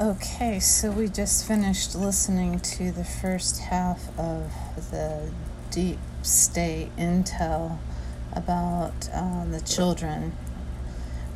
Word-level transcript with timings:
Okay, 0.00 0.60
so 0.60 0.90
we 0.90 1.08
just 1.08 1.46
finished 1.46 1.94
listening 1.94 2.58
to 2.60 2.90
the 2.90 3.04
first 3.04 3.58
half 3.60 4.08
of 4.18 4.50
the 4.90 5.30
deep 5.70 5.98
state 6.22 6.88
intel 6.96 7.76
about 8.32 9.10
uh, 9.12 9.44
the 9.44 9.60
children, 9.60 10.32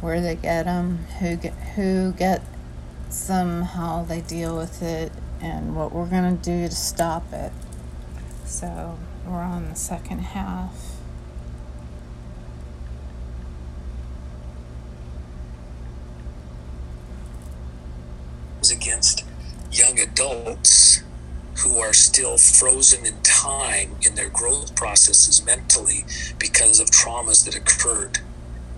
where 0.00 0.23
they 0.23 0.35
get 0.35 0.64
them, 0.64 1.05
who 1.21 1.37
get 1.37 1.53
who 1.77 2.12
gets 2.12 3.27
them, 3.27 3.61
how 3.61 4.03
they 4.03 4.23
deal 4.23 4.57
with 4.57 4.83
it, 4.83 5.12
and 5.43 5.77
what 5.77 5.93
we're 5.93 6.09
gonna 6.09 6.33
do 6.33 6.67
to 6.67 6.75
stop 6.75 7.35
it. 7.35 7.53
So 8.46 8.99
we're 9.27 9.43
on 9.43 9.69
the 9.69 9.77
second 9.77 10.21
half. 10.21 10.95
against 18.70 19.24
young 19.73 19.98
adults 20.55 21.03
who 21.59 21.79
are 21.79 21.93
still 21.93 22.37
frozen 22.37 23.07
in 23.07 23.15
time 23.23 23.97
in 24.07 24.15
their 24.15 24.29
growth 24.29 24.75
processes 24.75 25.45
mentally 25.45 26.05
because 26.39 26.80
of 26.80 26.91
traumas 26.91 27.45
that 27.45 27.57
occurred 27.57 28.19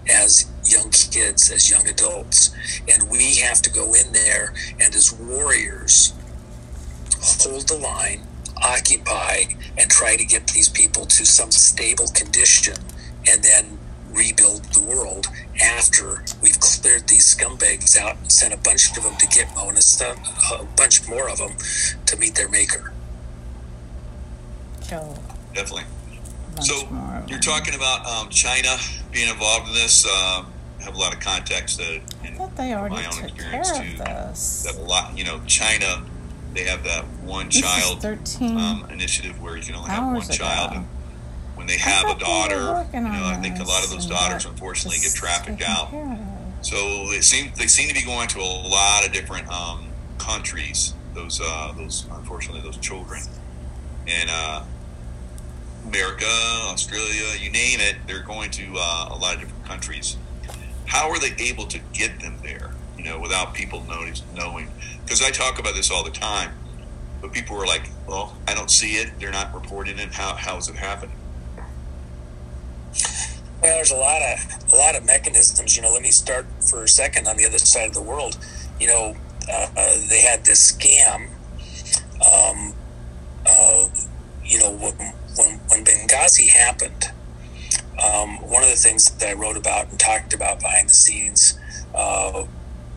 as 0.09 0.51
young 0.65 0.91
kids, 0.91 1.51
as 1.51 1.71
young 1.71 1.87
adults. 1.89 2.55
And 2.93 3.11
we 3.11 3.37
have 3.37 3.61
to 3.63 3.71
go 3.71 3.95
in 3.95 4.13
there 4.13 4.55
and, 4.79 4.95
as 4.95 5.13
warriors, 5.13 6.13
hold 7.21 7.69
the 7.69 7.79
line, 7.79 8.23
occupy, 8.63 9.45
and 9.77 9.91
try 9.91 10.17
to 10.17 10.25
get 10.25 10.49
these 10.49 10.69
people 10.69 11.07
to 11.07 11.27
some 11.27 11.51
stable 11.51 12.09
condition 12.09 12.77
and 13.29 13.43
then 13.43 13.79
rebuild 14.17 14.65
the 14.73 14.83
world 14.83 15.29
after 15.63 16.25
we've 16.43 16.59
cleared 16.59 17.07
these 17.09 17.35
scumbags 17.35 17.97
out 17.97 18.17
and 18.17 18.33
sent 18.33 18.55
a 18.55 18.57
bunch 18.57 18.97
of 18.97 19.03
them 19.03 19.17
to 19.17 19.27
Gitmo 19.27 19.69
and 19.69 19.79
a, 19.79 20.63
a 20.63 20.67
bunch 20.77 21.07
more 21.09 21.29
of 21.29 21.39
them 21.39 21.57
to 22.07 22.17
meet 22.17 22.35
their 22.35 22.49
maker. 22.49 22.93
So 24.83 25.17
Definitely. 25.55 25.85
So 26.61 26.87
more 26.87 27.25
you're 27.29 27.39
talking 27.39 27.75
about 27.75 28.07
um, 28.07 28.29
China 28.31 28.77
being 29.13 29.29
involved 29.29 29.69
in 29.69 29.75
this. 29.75 30.07
Uh, 30.09 30.45
have 30.81 30.95
a 30.95 30.99
lot 30.99 31.13
of 31.13 31.21
context 31.21 31.79
that, 31.79 32.01
I 32.23 32.29
thought 32.29 32.57
they 32.57 32.73
already 32.75 32.95
my 32.95 33.07
own 33.07 33.13
took 33.13 33.31
experience 33.31 33.71
care 33.73 33.83
too. 33.83 34.03
of 34.03 34.29
this. 34.29 34.63
That 34.63 34.77
a 34.77 34.83
lot, 34.83 35.17
you 35.19 35.25
know, 35.25 35.41
China. 35.47 36.05
They 36.55 36.65
have 36.65 36.85
that 36.85 37.05
one 37.23 37.47
This 37.47 37.61
child 37.61 38.01
13 38.01 38.57
um, 38.57 38.87
initiative 38.91 39.43
where 39.43 39.57
you 39.57 39.65
can 39.65 39.75
only 39.75 39.91
have 39.91 40.05
one 40.05 40.17
hours 40.17 40.29
child, 40.29 40.73
and 40.73 40.87
when 41.67 41.77
they 41.77 41.83
have 41.83 42.05
a 42.05 42.19
thought 42.19 42.49
they 42.49 42.57
were 42.57 42.63
daughter, 42.63 42.89
you 42.95 43.01
know, 43.01 43.27
I 43.27 43.37
think 43.43 43.59
a 43.59 43.65
lot 43.65 43.83
of 43.83 43.91
those 43.91 44.07
daughters 44.07 44.45
unfortunately 44.45 45.01
get 45.01 45.15
trafficked 45.15 45.63
out. 45.63 45.91
So 46.63 47.11
they 47.11 47.21
seem 47.21 47.53
they 47.57 47.67
seem 47.67 47.89
to 47.89 47.95
be 47.95 48.05
going 48.05 48.29
to 48.29 48.39
a 48.39 48.69
lot 48.69 49.05
of 49.05 49.13
different 49.13 49.49
um, 49.49 49.89
countries. 50.19 50.95
Those 51.15 51.41
uh, 51.43 51.73
those 51.77 52.07
unfortunately 52.13 52.63
those 52.63 52.77
children, 52.77 53.23
and 54.07 54.31
uh, 54.31 54.63
America, 55.89 56.27
Australia, 56.27 57.37
you 57.39 57.51
name 57.51 57.81
it, 57.81 57.97
they're 58.07 58.23
going 58.23 58.51
to 58.53 58.65
uh, 58.77 59.09
a 59.11 59.17
lot 59.17 59.35
of 59.35 59.41
different 59.41 59.65
countries. 59.65 60.17
How 60.87 61.11
are 61.11 61.19
they 61.19 61.35
able 61.39 61.67
to 61.67 61.81
get 61.93 62.21
them 62.21 62.39
there? 62.43 62.71
You 62.97 63.05
know, 63.05 63.19
without 63.19 63.55
people 63.55 63.83
notice, 63.89 64.23
knowing? 64.35 64.71
Because 65.05 65.21
I 65.21 65.31
talk 65.31 65.59
about 65.59 65.75
this 65.75 65.91
all 65.91 66.05
the 66.05 66.11
time, 66.11 66.53
but 67.21 67.33
people 67.33 67.57
are 67.61 67.67
like, 67.67 67.91
"Well, 68.07 68.37
I 68.47 68.55
don't 68.55 68.71
see 68.71 68.95
it. 68.95 69.19
They're 69.19 69.33
not 69.33 69.53
reporting 69.53 69.99
it. 69.99 70.15
How 70.15 70.35
how 70.35 70.59
is 70.59 70.69
it 70.69 70.77
happening?" 70.77 71.17
There's 73.67 73.91
a 73.91 73.97
lot 73.97 74.23
of 74.23 74.73
a 74.73 74.77
lot 74.77 74.97
of 74.97 75.05
mechanisms. 75.05 75.77
You 75.77 75.83
know, 75.83 75.93
let 75.93 76.03
me 76.03 76.11
start 76.11 76.47
for 76.61 76.85
a 76.85 76.89
second 76.89 77.27
on 77.27 77.37
the 77.37 77.47
other 77.47 77.59
side 77.59 77.89
of 77.89 77.95
the 77.95 78.03
world. 78.03 78.39
You 78.81 78.87
know, 78.87 79.17
uh, 79.51 79.67
uh, 79.77 79.95
they 80.09 80.23
had 80.23 80.45
this 80.45 80.73
scam. 80.73 81.31
Um, 82.25 82.75
uh, 83.49 83.89
you 84.45 84.59
know, 84.61 84.71
when, 84.71 84.95
when 85.37 85.59
when 85.69 85.85
Benghazi 85.85 86.49
happened, 86.49 87.11
um, 88.03 88.37
one 88.49 88.63
of 88.63 88.71
the 88.71 88.77
things 88.77 89.11
that 89.11 89.29
I 89.29 89.33
wrote 89.35 89.57
about 89.57 89.91
and 89.91 89.99
talked 89.99 90.33
about 90.33 90.61
behind 90.61 90.89
the 90.89 90.95
scenes 90.95 91.59
uh, 91.95 92.45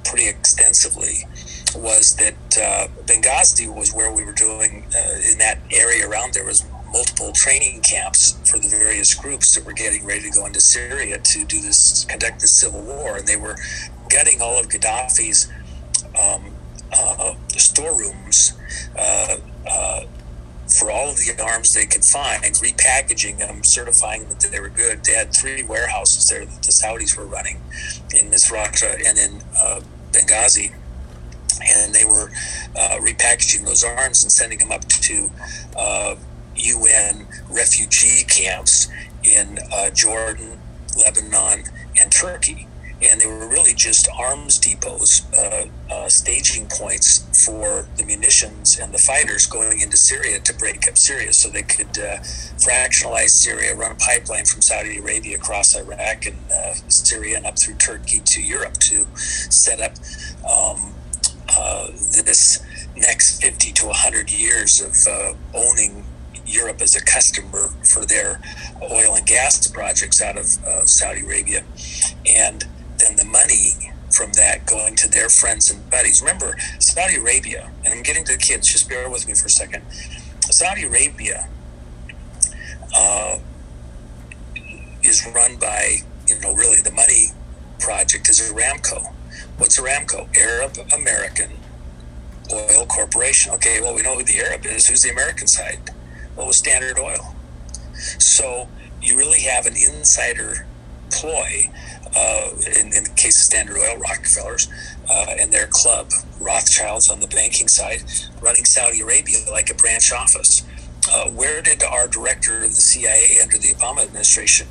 pretty 0.06 0.28
extensively 0.28 1.26
was 1.76 2.16
that 2.18 2.58
uh, 2.58 2.88
Benghazi 3.06 3.74
was 3.74 3.94
where 3.94 4.12
we 4.12 4.24
were 4.24 4.34
doing 4.34 4.86
uh, 4.96 5.32
in 5.32 5.38
that 5.40 5.60
area 5.72 6.08
around 6.08 6.34
there 6.34 6.46
was 6.46 6.64
multiple 6.92 7.32
training 7.32 7.82
camps 7.82 8.38
for 8.50 8.60
the 8.60 8.68
various 8.68 9.14
groups 9.14 9.56
that 9.56 9.66
were 9.66 9.74
getting 9.74 10.06
ready 10.06 10.22
to 10.22 10.30
go 10.32 10.46
into 10.46 10.62
Syria 10.62 11.20
to 11.20 11.46
do 11.46 11.62
this 11.62 12.06
conduct 12.06 12.42
this 12.42 12.52
civil 12.52 12.82
war 12.82 13.18
and 13.18 13.28
they 13.28 13.38
were 13.38 13.56
gutting 14.10 14.42
all 14.42 14.60
of 14.60 14.68
Gaddafi's 14.68 15.52
um, 16.20 16.54
uh, 16.92 17.36
storerooms 17.50 18.54
uh, 18.98 19.38
uh, 19.70 20.02
for 20.68 20.92
all 20.92 21.10
of 21.10 21.18
the 21.18 21.44
arms 21.44 21.74
they 21.74 21.86
could 21.86 22.04
find, 22.04 22.44
repackaging 22.44 23.38
them, 23.40 23.64
certifying 23.64 24.28
that 24.30 24.40
they 24.40 24.60
were 24.60 24.70
good. 24.70 25.04
They 25.04 25.14
had 25.14 25.34
three 25.34 25.64
warehouses 25.64 26.30
there 26.30 26.46
that 26.46 26.64
the 26.64 26.72
Saudis 26.72 27.18
were 27.18 27.26
running 27.26 27.62
in 28.14 28.30
Misrata 28.30 28.96
and 29.08 29.18
in 29.18 29.42
uh, 29.58 29.82
Benghazi. 30.12 30.74
And 31.62 31.94
they 31.94 32.06
were 32.06 32.32
uh, 32.78 33.00
repackaging 33.02 33.66
those 33.66 33.84
arms 33.84 34.24
and 34.24 34.32
sending 34.32 34.60
them 34.60 34.72
up 34.72 34.86
to 34.86 35.32
uh, 35.76 36.16
UN 36.60 37.28
refugee 37.50 38.24
camps 38.24 38.88
in 39.24 39.60
uh, 39.72 39.90
Jordan, 39.92 40.60
Lebanon, 40.98 41.64
and 42.00 42.12
Turkey. 42.12 42.68
And 43.02 43.22
they 43.22 43.28
were 43.28 43.48
really 43.48 43.74
just 43.74 44.10
arms 44.18 44.60
depots, 44.60 45.24
uh, 45.34 45.68
uh, 45.90 46.10
staging 46.10 46.68
points 46.68 47.46
for 47.46 47.88
the 47.96 48.04
munitions 48.04 48.78
and 48.78 48.94
the 48.94 48.98
fighters 48.98 49.46
going 49.46 49.80
into 49.80 49.96
Syria 49.96 50.42
to 50.42 50.54
break 50.56 50.86
up 50.86 50.98
Syria 50.98 51.32
so 51.32 51.48
they 51.50 51.62
could 51.62 51.98
uh, 51.98 52.20
fractionalize 52.60 53.30
Syria, 53.30 53.74
run 53.74 53.94
a 53.94 53.96
pipeline 53.96 54.44
from 54.44 54.62
Saudi 54.62 54.98
Arabia 54.98 55.38
across 55.38 55.78
Iraq 55.78 56.26
and 56.26 56.38
uh, 56.54 56.74
Syria 56.90 57.38
and 57.38 57.46
up 57.46 57.58
through 57.58 57.76
Turkey 57.76 58.20
to 58.20 58.42
Europe 58.42 58.74
to 58.74 59.06
set 59.16 59.80
up 59.80 59.94
um, 60.46 60.94
this 62.26 62.62
next 62.96 63.42
50 63.42 63.72
to 63.74 63.86
100 63.88 64.32
years 64.32 64.82
of 64.82 64.96
uh, 65.12 65.34
owning 65.54 66.04
Europe 66.50 66.82
as 66.82 66.96
a 66.96 67.04
customer 67.04 67.70
for 67.84 68.06
their 68.06 68.42
oil 68.82 69.16
and 69.16 69.26
gas 69.26 69.68
projects 69.68 70.22
out 70.22 70.38
of 70.38 70.46
uh, 70.66 70.86
Saudi 70.86 71.22
Arabia. 71.22 71.64
And 72.26 72.66
then 72.98 73.16
the 73.16 73.26
money 73.26 73.92
from 74.12 74.34
that 74.34 74.66
going 74.66 74.96
to 74.96 75.10
their 75.10 75.30
friends 75.30 75.70
and 75.70 75.90
buddies. 75.90 76.22
Remember, 76.22 76.58
Saudi 76.80 77.16
Arabia, 77.16 77.72
and 77.86 77.94
I'm 77.94 78.04
getting 78.04 78.26
to 78.26 78.34
the 78.34 78.38
kids, 78.40 78.68
just 78.68 78.90
bear 78.90 79.10
with 79.10 79.28
me 79.28 79.34
for 79.34 79.48
a 79.48 79.50
second. 79.50 79.84
Saudi 80.42 80.84
Arabia 80.86 81.48
uh, 82.96 83.38
is 85.04 85.26
run 85.34 85.58
by, 85.58 85.98
you 86.28 86.40
know, 86.42 86.54
really 86.54 86.82
the 86.82 86.92
money 86.92 87.28
project 87.80 88.30
is 88.30 88.42
Aramco. 88.52 89.14
What's 89.58 89.80
Aramco? 89.80 90.28
Arab 90.36 90.78
American 90.94 91.52
Oil 92.52 92.86
Corporation. 92.88 93.54
Okay, 93.54 93.80
well, 93.80 93.94
we 93.94 94.02
know 94.02 94.16
who 94.16 94.24
the 94.24 94.40
Arab 94.40 94.66
is. 94.66 94.88
Who's 94.88 95.04
the 95.04 95.12
American 95.12 95.48
side? 95.48 95.80
Was 96.46 96.58
Standard 96.58 96.98
Oil. 96.98 97.36
So 98.18 98.68
you 99.02 99.18
really 99.18 99.42
have 99.42 99.66
an 99.66 99.74
insider 99.76 100.66
ploy 101.12 101.70
uh, 102.16 102.50
in, 102.80 102.88
in 102.94 103.04
the 103.04 103.14
case 103.16 103.38
of 103.38 103.44
Standard 103.44 103.78
Oil, 103.78 103.98
Rockefellers, 103.98 104.68
uh, 105.10 105.36
and 105.40 105.52
their 105.52 105.68
club, 105.68 106.12
Rothschilds 106.40 107.10
on 107.10 107.20
the 107.20 107.28
banking 107.28 107.68
side, 107.68 108.04
running 108.42 108.66
Saudi 108.66 109.02
Arabia 109.02 109.38
like 109.52 109.70
a 109.70 109.74
branch 109.76 110.12
office. 110.12 110.64
Uh, 111.12 111.30
where 111.30 111.62
did 111.62 111.84
our 111.84 112.08
director 112.08 112.58
of 112.58 112.70
the 112.70 112.82
CIA 112.82 113.42
under 113.42 113.58
the 113.58 113.74
Obama 113.74 114.04
administration 114.04 114.68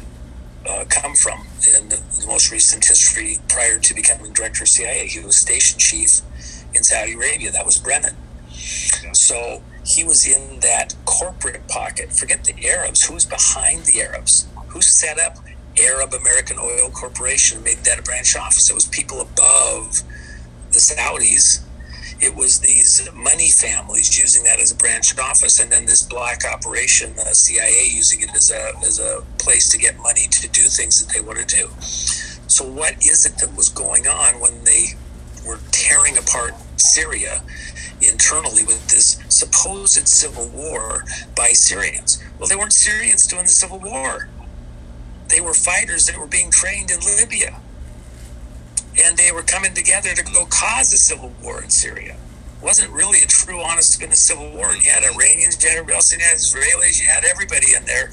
uh, 0.69 0.85
come 0.89 1.15
from 1.15 1.47
in 1.77 1.89
the, 1.89 1.97
the 2.21 2.27
most 2.27 2.51
recent 2.51 2.85
history 2.85 3.39
prior 3.49 3.79
to 3.79 3.95
becoming 3.95 4.33
director 4.33 4.65
of 4.65 4.69
CIA? 4.69 5.07
He 5.07 5.21
was 5.21 5.37
station 5.37 5.79
chief 5.79 6.21
in 6.75 6.83
Saudi 6.83 7.15
Arabia. 7.15 7.51
That 7.51 7.67
was 7.67 7.79
Brennan. 7.79 8.15
So 9.13 9.63
he 9.89 10.05
was 10.05 10.27
in 10.27 10.61
that 10.61 10.95
corporate 11.07 11.67
pocket. 11.67 12.13
Forget 12.13 12.45
the 12.45 12.69
Arabs. 12.69 13.07
Who's 13.07 13.25
behind 13.25 13.85
the 13.87 14.03
Arabs? 14.03 14.47
Who 14.69 14.83
set 14.83 15.19
up 15.19 15.39
Arab 15.81 16.13
American 16.13 16.59
Oil 16.59 16.91
Corporation 16.91 17.57
and 17.57 17.65
made 17.65 17.79
that 17.79 17.99
a 17.99 18.03
branch 18.03 18.37
office? 18.37 18.71
It 18.71 18.75
was 18.75 18.87
people 18.87 19.23
above 19.23 20.03
the 20.73 20.79
Saudis. 20.79 21.63
It 22.21 22.37
was 22.37 22.61
these 22.61 23.09
money 23.15 23.49
families 23.49 24.19
using 24.19 24.45
that 24.45 24.61
as 24.61 24.73
a 24.73 24.77
branch 24.77 25.17
office, 25.19 25.59
and 25.59 25.73
then 25.73 25.87
this 25.87 26.03
black 26.03 26.45
operation, 26.45 27.15
the 27.15 27.35
CIA 27.35 27.89
using 27.91 28.21
it 28.21 28.35
as 28.35 28.51
a 28.51 28.73
as 28.85 28.99
a 28.99 29.23
place 29.39 29.71
to 29.71 29.79
get 29.79 29.97
money 29.99 30.27
to 30.29 30.49
do 30.49 30.63
things 30.63 31.03
that 31.03 31.15
they 31.15 31.21
want 31.21 31.39
to 31.39 31.47
do. 31.47 31.71
So, 32.49 32.65
what 32.65 32.95
is 33.07 33.25
it 33.25 33.39
that 33.39 33.57
was 33.57 33.71
going 33.71 34.07
on 34.07 34.41
when 34.41 34.65
they 34.65 34.89
were 35.47 35.61
tearing 35.71 36.19
apart 36.19 36.55
Syria 36.77 37.43
internally 38.01 38.65
with 38.65 38.87
this 38.89 39.18
supposed 39.39 40.09
civil 40.09 40.49
war 40.49 41.05
by 41.37 41.51
Syrians? 41.53 42.23
Well, 42.39 42.49
they 42.49 42.57
weren't 42.57 42.73
Syrians 42.75 43.27
doing 43.27 43.45
the 43.45 43.49
civil 43.51 43.81
war. 43.81 44.29
They 45.29 45.41
were 45.41 45.55
fighters 45.55 46.07
that 46.07 46.19
were 46.19 46.27
being 46.29 46.51
trained 46.51 46.91
in 46.91 47.01
Libya. 47.01 47.53
and 49.05 49.17
they 49.19 49.33
were 49.33 49.43
coming 49.43 49.75
together 49.75 50.15
to 50.15 50.25
go 50.25 50.47
cause 50.47 50.93
a 50.93 50.99
civil 50.99 51.33
war 51.43 51.63
in 51.63 51.71
Syria. 51.71 52.17
It 52.59 52.65
wasn't 52.65 52.93
really 52.93 53.23
a 53.23 53.27
true, 53.27 53.63
honest, 53.63 53.95
to 53.95 54.01
goodness 54.01 54.21
civil 54.21 54.51
war. 54.51 54.75
You 54.75 54.91
had 54.91 55.05
Iranians, 55.05 55.63
you 55.63 55.71
had 55.71 55.79
everybody 55.79 56.05
you 56.13 56.25
had 56.25 56.39
Israelis, 56.39 57.03
you 57.03 57.09
had 57.09 57.25
everybody 57.25 57.75
in 57.75 57.85
there 57.87 58.11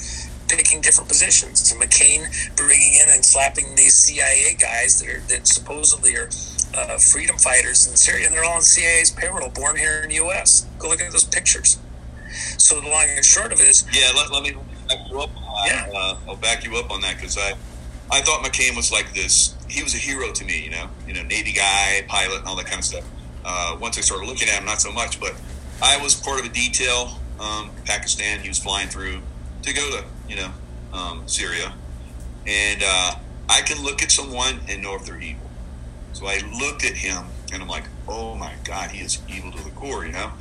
picking 0.50 0.82
different 0.82 1.10
positions. 1.10 1.72
And 1.72 1.82
McCain 1.82 2.28
bringing 2.58 2.96
in 2.96 3.10
and 3.10 3.26
slapping 3.26 3.76
these 3.76 3.96
CIA 3.96 4.56
guys 4.56 5.02
that, 5.02 5.10
are, 5.10 5.22
that 5.30 5.48
supposedly 5.48 6.16
are 6.18 6.30
uh, 6.76 6.98
freedom 6.98 7.38
fighters 7.38 7.88
in 7.88 7.96
Syria, 7.96 8.28
and 8.28 8.36
they're 8.36 8.44
all 8.44 8.56
on 8.56 8.62
CIA's 8.62 9.12
payroll, 9.12 9.50
born 9.50 9.78
here 9.78 10.02
in 10.04 10.10
the 10.10 10.16
U.S. 10.16 10.66
Go 10.78 10.90
look 10.90 11.02
at 11.02 11.12
those 11.12 11.24
pictures. 11.24 11.80
So 12.58 12.82
the 12.82 12.90
long 12.90 13.06
and 13.08 13.24
short 13.24 13.54
of 13.54 13.62
it 13.62 13.68
is, 13.68 13.86
yeah. 13.94 14.12
Let, 14.16 14.32
let 14.32 14.44
me 14.44 14.56
back 14.88 15.10
you 15.10 15.20
up. 15.22 15.30
Yeah. 15.66 15.90
Uh, 15.94 16.18
I'll 16.28 16.36
back 16.36 16.66
you 16.66 16.76
up 16.76 16.92
on 16.92 17.02
that 17.02 17.16
because 17.16 17.38
I, 17.38 17.54
I 18.12 18.22
thought 18.22 18.44
McCain 18.44 18.76
was 18.76 18.92
like 18.92 19.14
this. 19.14 19.56
He 19.70 19.82
was 19.84 19.94
a 19.96 19.98
hero 19.98 20.32
to 20.32 20.46
me, 20.46 20.64
you 20.64 20.72
know, 20.72 20.90
you 21.08 21.14
know, 21.14 21.24
Navy 21.24 21.54
guy, 21.54 22.04
pilot, 22.08 22.40
and 22.40 22.48
all 22.48 22.56
that 22.58 22.66
kind 22.66 22.80
of 22.80 22.86
stuff. 22.86 23.06
Uh, 23.46 23.78
once 23.80 23.98
I 23.98 24.02
started 24.02 24.28
looking 24.28 24.50
at 24.50 24.56
him, 24.56 24.66
not 24.66 24.82
so 24.82 24.92
much, 24.92 25.20
but 25.20 25.34
I 25.82 25.98
was 26.02 26.16
part 26.16 26.40
of 26.40 26.46
a 26.46 26.50
detail, 26.50 27.20
um, 27.40 27.72
Pakistan. 27.86 28.40
He 28.40 28.48
was 28.50 28.60
flying 28.60 28.90
through 28.90 29.22
to 29.62 29.74
go 29.74 29.98
to, 29.98 30.04
you 30.28 30.36
know, 30.36 30.52
um, 30.94 31.28
Syria, 31.28 31.74
and 32.48 32.84
uh, 32.86 33.16
I 33.50 33.62
can 33.62 33.84
look 33.84 34.02
at 34.02 34.12
someone 34.12 34.60
and 34.68 34.82
know 34.82 34.96
if 34.96 35.06
they're 35.06 35.20
evil. 35.20 35.45
So 36.16 36.28
I 36.28 36.40
looked 36.62 36.86
at 36.86 36.94
him 36.94 37.26
and 37.52 37.62
I'm 37.62 37.68
like, 37.68 37.84
oh 38.08 38.36
my 38.36 38.54
God, 38.64 38.90
he 38.90 39.04
is 39.04 39.22
evil 39.28 39.52
to 39.52 39.62
the 39.62 39.72
core, 39.72 40.06
you 40.06 40.14
know? 40.14 40.32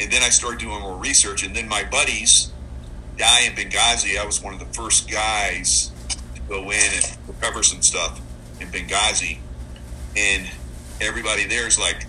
And 0.00 0.10
then 0.10 0.24
I 0.24 0.28
started 0.28 0.58
doing 0.58 0.80
more 0.80 0.96
research. 0.96 1.46
And 1.46 1.54
then 1.54 1.68
my 1.68 1.84
buddies, 1.84 2.50
die 3.16 3.42
in 3.42 3.52
Benghazi, 3.52 4.18
I 4.18 4.26
was 4.26 4.42
one 4.42 4.52
of 4.52 4.58
the 4.58 4.66
first 4.74 5.08
guys 5.08 5.92
to 6.34 6.40
go 6.48 6.72
in 6.72 6.80
and 6.96 7.16
recover 7.28 7.62
some 7.62 7.80
stuff 7.80 8.20
in 8.60 8.66
Benghazi. 8.72 9.38
And 10.16 10.50
everybody 11.00 11.46
there 11.46 11.68
is 11.68 11.78
like, 11.78 12.06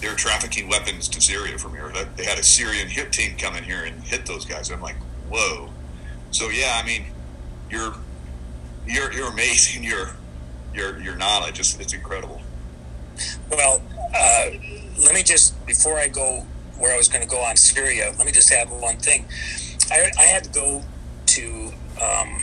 they're 0.00 0.16
trafficking 0.16 0.68
weapons 0.68 1.06
to 1.06 1.20
Syria 1.20 1.56
from 1.56 1.70
here. 1.70 1.92
They 2.16 2.24
had 2.24 2.36
a 2.36 2.42
Syrian 2.42 2.88
hit 2.88 3.12
team 3.12 3.36
come 3.38 3.54
in 3.54 3.62
here 3.62 3.84
and 3.84 4.02
hit 4.02 4.26
those 4.26 4.44
guys. 4.44 4.72
I'm 4.72 4.82
like, 4.82 4.96
whoa. 5.30 5.70
So 6.32 6.48
yeah, 6.48 6.80
I 6.82 6.84
mean, 6.84 7.04
you're 7.70 7.94
you're 8.88 9.12
you're 9.12 9.30
amazing. 9.30 9.84
You're 9.92 10.16
your 10.74 11.00
your 11.00 11.16
knowledge. 11.16 11.58
It's, 11.58 11.78
it's 11.78 11.92
incredible. 11.92 12.40
Well, 13.50 13.82
uh, 14.14 14.50
let 15.04 15.14
me 15.14 15.22
just 15.22 15.64
before 15.66 15.96
I 15.98 16.08
go 16.08 16.46
where 16.78 16.92
I 16.92 16.96
was 16.96 17.08
going 17.08 17.22
to 17.22 17.28
go 17.28 17.40
on 17.40 17.56
Syria, 17.56 18.12
let 18.16 18.26
me 18.26 18.32
just 18.32 18.50
add 18.50 18.68
one 18.70 18.96
thing. 18.96 19.26
I, 19.90 20.10
I 20.18 20.22
had 20.22 20.44
to 20.44 20.50
go 20.50 20.82
to 21.26 21.72
um, 22.02 22.42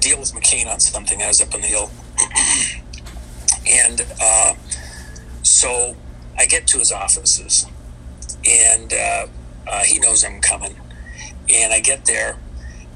deal 0.00 0.18
with 0.18 0.32
McCain 0.32 0.66
on 0.66 0.80
something. 0.80 1.22
I 1.22 1.28
was 1.28 1.40
up 1.40 1.54
on 1.54 1.60
the 1.60 1.66
hill, 1.66 1.90
and 3.70 4.04
uh, 4.20 4.54
so 5.42 5.96
I 6.38 6.46
get 6.46 6.66
to 6.68 6.78
his 6.78 6.92
offices, 6.92 7.66
and 8.48 8.92
uh, 8.92 9.26
uh, 9.70 9.82
he 9.84 9.98
knows 9.98 10.24
I'm 10.24 10.40
coming, 10.40 10.76
and 11.52 11.72
I 11.72 11.80
get 11.80 12.06
there 12.06 12.38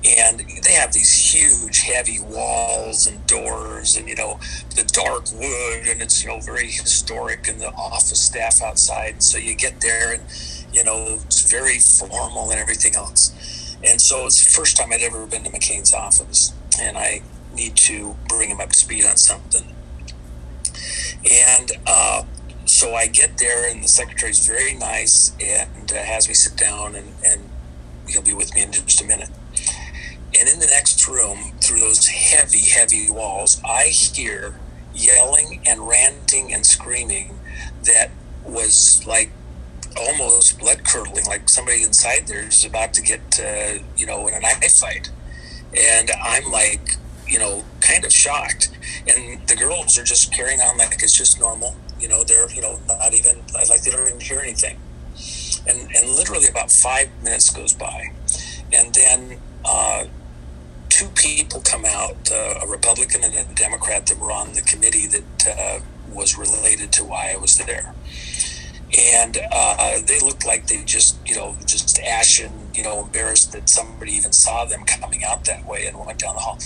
and 0.04 0.40
they 0.62 0.72
have 0.72 0.92
these 0.92 1.34
huge 1.34 1.80
heavy 1.80 2.20
walls 2.20 3.06
and 3.06 3.26
doors 3.26 3.96
and 3.96 4.08
you 4.08 4.16
know 4.16 4.38
the 4.74 4.84
dark 4.92 5.30
wood 5.32 5.86
and 5.88 6.00
it's 6.00 6.24
you 6.24 6.30
know 6.30 6.40
very 6.40 6.66
historic 6.70 7.48
and 7.48 7.60
the 7.60 7.68
office 7.68 8.20
staff 8.20 8.62
outside. 8.62 9.14
And 9.14 9.22
so 9.22 9.36
you 9.38 9.54
get 9.54 9.80
there 9.80 10.14
and 10.14 10.22
you 10.72 10.84
know 10.84 11.18
it's 11.24 11.50
very 11.50 11.78
formal 11.78 12.50
and 12.50 12.58
everything 12.58 12.94
else. 12.94 13.76
And 13.84 14.00
so 14.00 14.26
it's 14.26 14.44
the 14.44 14.50
first 14.50 14.76
time 14.76 14.90
i'd 14.92 15.02
ever 15.02 15.26
been 15.26 15.44
to 15.44 15.50
mccain's 15.50 15.92
office 15.92 16.52
and 16.80 16.96
i 16.96 17.22
need 17.54 17.76
to 17.76 18.16
bring 18.28 18.50
him 18.50 18.60
up 18.60 18.70
to 18.70 18.78
speed 18.78 19.04
on 19.04 19.16
something. 19.16 19.74
And 21.30 21.72
uh, 21.86 22.22
so 22.64 22.94
i 22.94 23.06
get 23.06 23.36
there 23.36 23.70
and 23.70 23.84
the 23.84 23.88
secretary's 23.88 24.46
very 24.46 24.74
nice 24.74 25.32
and 25.42 25.92
uh, 25.92 25.96
has 25.96 26.26
me 26.26 26.34
sit 26.34 26.56
down 26.56 26.94
and, 26.94 27.08
and 27.26 27.50
he'll 28.08 28.22
be 28.22 28.32
with 28.34 28.54
me 28.54 28.62
in 28.62 28.72
just 28.72 29.02
a 29.02 29.04
minute 29.04 29.28
and 30.38 30.48
in 30.48 30.60
the 30.60 30.66
next 30.66 31.06
room, 31.08 31.52
through 31.60 31.80
those 31.80 32.06
heavy, 32.06 32.70
heavy 32.70 33.10
walls, 33.10 33.60
I 33.64 33.84
hear 33.84 34.58
yelling 34.94 35.62
and 35.66 35.88
ranting 35.88 36.52
and 36.52 36.64
screaming 36.64 37.38
that 37.84 38.10
was 38.44 39.04
like 39.06 39.30
almost 39.98 40.58
blood 40.58 40.84
curdling, 40.84 41.24
like 41.26 41.48
somebody 41.48 41.82
inside 41.82 42.26
there 42.26 42.46
is 42.46 42.64
about 42.64 42.94
to 42.94 43.02
get, 43.02 43.40
uh, 43.40 43.82
you 43.96 44.06
know, 44.06 44.26
in 44.28 44.34
a 44.34 44.40
knife 44.40 44.72
fight. 44.72 45.10
And 45.76 46.10
I'm 46.22 46.50
like, 46.50 46.96
you 47.26 47.38
know, 47.38 47.64
kind 47.80 48.04
of 48.04 48.12
shocked. 48.12 48.70
And 49.06 49.46
the 49.46 49.56
girls 49.56 49.98
are 49.98 50.04
just 50.04 50.32
carrying 50.32 50.60
on 50.60 50.78
like 50.78 51.02
it's 51.02 51.16
just 51.16 51.40
normal. 51.40 51.76
You 51.98 52.08
know, 52.08 52.24
they're, 52.24 52.50
you 52.50 52.62
know, 52.62 52.78
not 52.86 53.12
even, 53.14 53.42
like 53.52 53.82
they 53.82 53.90
don't 53.90 54.06
even 54.06 54.20
hear 54.20 54.40
anything. 54.40 54.78
And, 55.68 55.78
and 55.94 56.10
literally 56.10 56.48
about 56.48 56.70
five 56.70 57.08
minutes 57.22 57.50
goes 57.50 57.72
by. 57.72 58.12
And 58.72 58.94
then 58.94 59.40
uh, 59.64 60.04
two 61.00 61.08
people 61.14 61.62
come 61.62 61.86
out, 61.86 62.30
uh, 62.30 62.60
a 62.62 62.66
Republican 62.66 63.24
and 63.24 63.34
a 63.34 63.54
Democrat 63.54 64.06
that 64.06 64.18
were 64.18 64.30
on 64.30 64.52
the 64.52 64.60
committee 64.60 65.06
that 65.06 65.46
uh, 65.48 65.80
was 66.12 66.36
related 66.36 66.92
to 66.92 67.02
why 67.02 67.32
I 67.34 67.38
was 67.38 67.56
there. 67.56 67.94
And 69.14 69.38
uh, 69.50 70.00
they 70.06 70.20
looked 70.20 70.44
like 70.44 70.66
they 70.66 70.84
just, 70.84 71.16
you 71.26 71.36
know, 71.36 71.56
just 71.64 71.98
ashen, 72.00 72.52
you 72.74 72.82
know, 72.82 73.02
embarrassed 73.02 73.52
that 73.52 73.70
somebody 73.70 74.12
even 74.12 74.32
saw 74.32 74.66
them 74.66 74.84
coming 74.84 75.24
out 75.24 75.46
that 75.46 75.66
way 75.66 75.86
and 75.86 75.96
went 75.98 76.18
down 76.18 76.34
the 76.34 76.40
hall. 76.40 76.58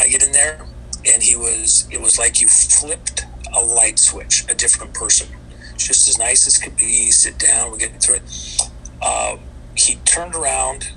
I 0.00 0.08
get 0.08 0.22
in 0.22 0.32
there, 0.32 0.66
and 1.12 1.22
he 1.22 1.36
was, 1.36 1.86
it 1.90 2.00
was 2.00 2.18
like 2.18 2.40
you 2.40 2.48
flipped 2.48 3.26
a 3.54 3.60
light 3.60 3.98
switch, 3.98 4.46
a 4.48 4.54
different 4.54 4.94
person. 4.94 5.28
Just 5.76 6.08
as 6.08 6.18
nice 6.18 6.46
as 6.46 6.56
could 6.56 6.76
be, 6.76 7.10
sit 7.10 7.38
down, 7.38 7.72
we 7.72 7.78
get 7.78 8.00
through 8.00 8.16
it. 8.16 8.70
Uh, 9.02 9.36
he 9.76 9.96
turned 9.96 10.34
around, 10.34 10.92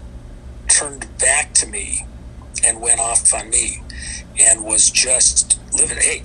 turned 0.69 1.07
back 1.17 1.53
to 1.55 1.67
me, 1.67 2.05
and 2.65 2.81
went 2.81 2.99
off 2.99 3.33
on 3.33 3.49
me 3.49 3.81
and 4.39 4.63
was 4.63 4.89
just 4.89 5.59
living. 5.73 5.97
Hey, 5.97 6.23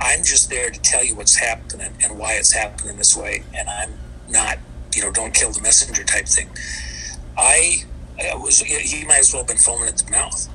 I'm 0.00 0.24
just 0.24 0.50
there 0.50 0.70
to 0.70 0.80
tell 0.80 1.04
you 1.04 1.14
what's 1.14 1.36
happening 1.36 1.92
and 2.02 2.18
why 2.18 2.34
it's 2.34 2.52
happening 2.52 2.96
this 2.96 3.16
way, 3.16 3.44
and 3.54 3.68
I'm 3.68 3.94
not, 4.28 4.58
you 4.94 5.02
know, 5.02 5.10
don't 5.10 5.34
kill 5.34 5.52
the 5.52 5.62
messenger 5.62 6.04
type 6.04 6.26
thing. 6.26 6.50
I, 7.36 7.84
I 8.20 8.36
was 8.36 8.60
he 8.60 9.04
might 9.04 9.20
as 9.20 9.32
well 9.32 9.42
have 9.42 9.48
been 9.48 9.56
foaming 9.56 9.88
at 9.88 9.98
the 9.98 10.10
mouth, 10.10 10.48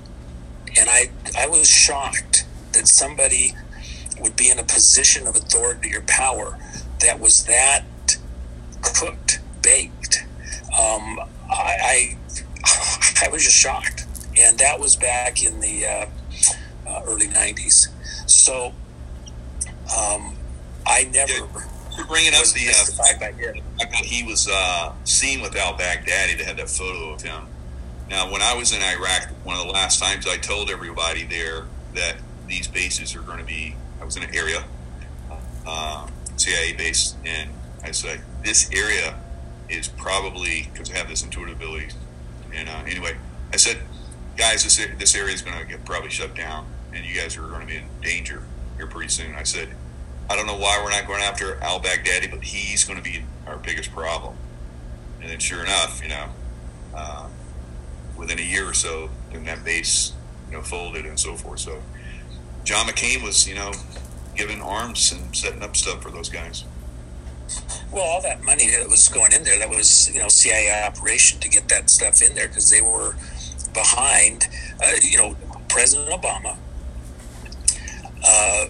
and 0.77 0.89
I 0.89 1.09
I 1.37 1.47
was 1.47 1.69
shocked 1.69 2.45
that 2.73 2.87
somebody 2.87 3.55
would 4.21 4.35
be 4.35 4.49
in 4.49 4.59
a 4.59 4.63
position 4.63 5.27
of 5.27 5.35
authority 5.35 5.95
or 5.95 6.01
power 6.01 6.59
that 6.99 7.19
was 7.19 7.45
that 7.45 7.83
cooked, 8.81 9.39
baked. 9.61 10.25
Um, 10.67 11.19
I, 11.49 11.75
I 11.81 12.17
I 13.25 13.29
was 13.29 13.43
just 13.43 13.57
shocked 13.57 14.05
and 14.39 14.57
that 14.59 14.79
was 14.79 14.95
back 14.95 15.43
in 15.43 15.59
the 15.59 15.85
uh, 15.85 16.05
uh, 16.87 17.01
early 17.05 17.27
'90s. 17.27 17.87
So 18.29 18.73
um, 19.97 20.35
I 20.85 21.09
never. 21.13 21.47
You're 21.97 22.07
bringing 22.07 22.33
up 22.33 22.45
the 22.45 22.69
uh, 22.69 22.85
fact 23.03 23.19
that 23.19 23.95
he 24.05 24.23
was 24.23 24.47
uh, 24.49 24.93
seen 25.03 25.41
with 25.41 25.55
al 25.57 25.73
Baghdadi 25.73 26.37
to 26.37 26.45
have 26.45 26.57
that 26.57 26.69
photo 26.69 27.11
of 27.13 27.21
him. 27.21 27.47
Now, 28.09 28.31
when 28.31 28.41
I 28.41 28.55
was 28.55 28.73
in 28.73 28.81
Iraq, 28.81 29.29
one 29.43 29.55
of 29.55 29.65
the 29.65 29.71
last 29.71 29.99
times 29.99 30.25
I 30.25 30.37
told 30.37 30.69
everybody 30.69 31.25
there 31.25 31.65
that 31.93 32.15
these 32.47 32.67
bases 32.67 33.15
are 33.15 33.21
going 33.21 33.37
to 33.37 33.43
be, 33.43 33.75
I 34.01 34.05
was 34.05 34.17
in 34.17 34.23
an 34.23 34.33
area, 34.33 34.63
uh, 35.67 36.07
CIA 36.35 36.73
base, 36.73 37.15
and 37.25 37.51
I 37.83 37.91
said, 37.91 38.21
this 38.43 38.69
area 38.71 39.15
is 39.69 39.87
probably, 39.87 40.69
because 40.73 40.89
I 40.91 40.97
have 40.97 41.07
this 41.07 41.23
intuitive 41.23 41.57
ability, 41.57 41.89
and 42.53 42.67
uh, 42.67 42.81
anyway, 42.87 43.15
I 43.53 43.57
said, 43.57 43.77
guys, 44.37 44.63
this 44.63 44.77
this 44.97 45.15
area 45.15 45.33
is 45.33 45.41
going 45.41 45.57
to 45.57 45.65
get 45.65 45.85
probably 45.85 46.09
shut 46.09 46.35
down, 46.35 46.67
and 46.93 47.05
you 47.05 47.15
guys 47.15 47.37
are 47.37 47.47
going 47.47 47.61
to 47.61 47.67
be 47.67 47.77
in 47.77 47.85
danger 48.01 48.43
here 48.77 48.87
pretty 48.87 49.09
soon. 49.09 49.35
I 49.35 49.43
said, 49.43 49.69
I 50.29 50.35
don't 50.35 50.47
know 50.47 50.57
why 50.57 50.79
we're 50.83 50.91
not 50.91 51.07
going 51.07 51.21
after 51.21 51.55
Al 51.61 51.79
Baghdadi, 51.79 52.29
but 52.29 52.43
he's 52.43 52.83
going 52.83 52.97
to 52.97 53.03
be 53.03 53.23
our 53.47 53.57
biggest 53.57 53.91
problem. 53.91 54.35
And 55.21 55.29
then, 55.29 55.39
sure 55.39 55.63
enough, 55.63 56.01
you 56.01 56.09
know, 56.09 56.29
uh, 56.95 57.27
within 58.17 58.39
a 58.39 58.43
year 58.43 58.69
or 58.69 58.73
so, 58.73 59.09
then 59.31 59.43
that 59.45 59.65
base, 59.65 60.13
you 60.49 60.57
know, 60.57 60.61
folded 60.61 61.05
and 61.05 61.19
so 61.19 61.35
forth. 61.35 61.59
So, 61.59 61.81
John 62.63 62.85
McCain 62.87 63.23
was, 63.23 63.47
you 63.47 63.55
know, 63.55 63.71
giving 64.35 64.61
arms 64.61 65.11
and 65.11 65.35
setting 65.35 65.63
up 65.63 65.75
stuff 65.75 66.01
for 66.01 66.11
those 66.11 66.29
guys. 66.29 66.63
Well, 67.91 68.03
all 68.03 68.21
that 68.21 68.43
money 68.43 68.69
that 68.77 68.87
was 68.87 69.07
going 69.07 69.33
in 69.33 69.43
there, 69.43 69.57
that 69.59 69.69
was, 69.69 70.13
you 70.13 70.19
know, 70.19 70.27
CIA 70.27 70.83
operation 70.85 71.39
to 71.39 71.49
get 71.49 71.67
that 71.69 71.89
stuff 71.89 72.21
in 72.21 72.35
there 72.35 72.47
because 72.47 72.69
they 72.69 72.81
were 72.81 73.15
behind, 73.73 74.47
uh, 74.83 74.91
you 75.01 75.17
know, 75.17 75.35
President 75.69 76.09
Obama 76.09 76.57
uh, 78.25 78.65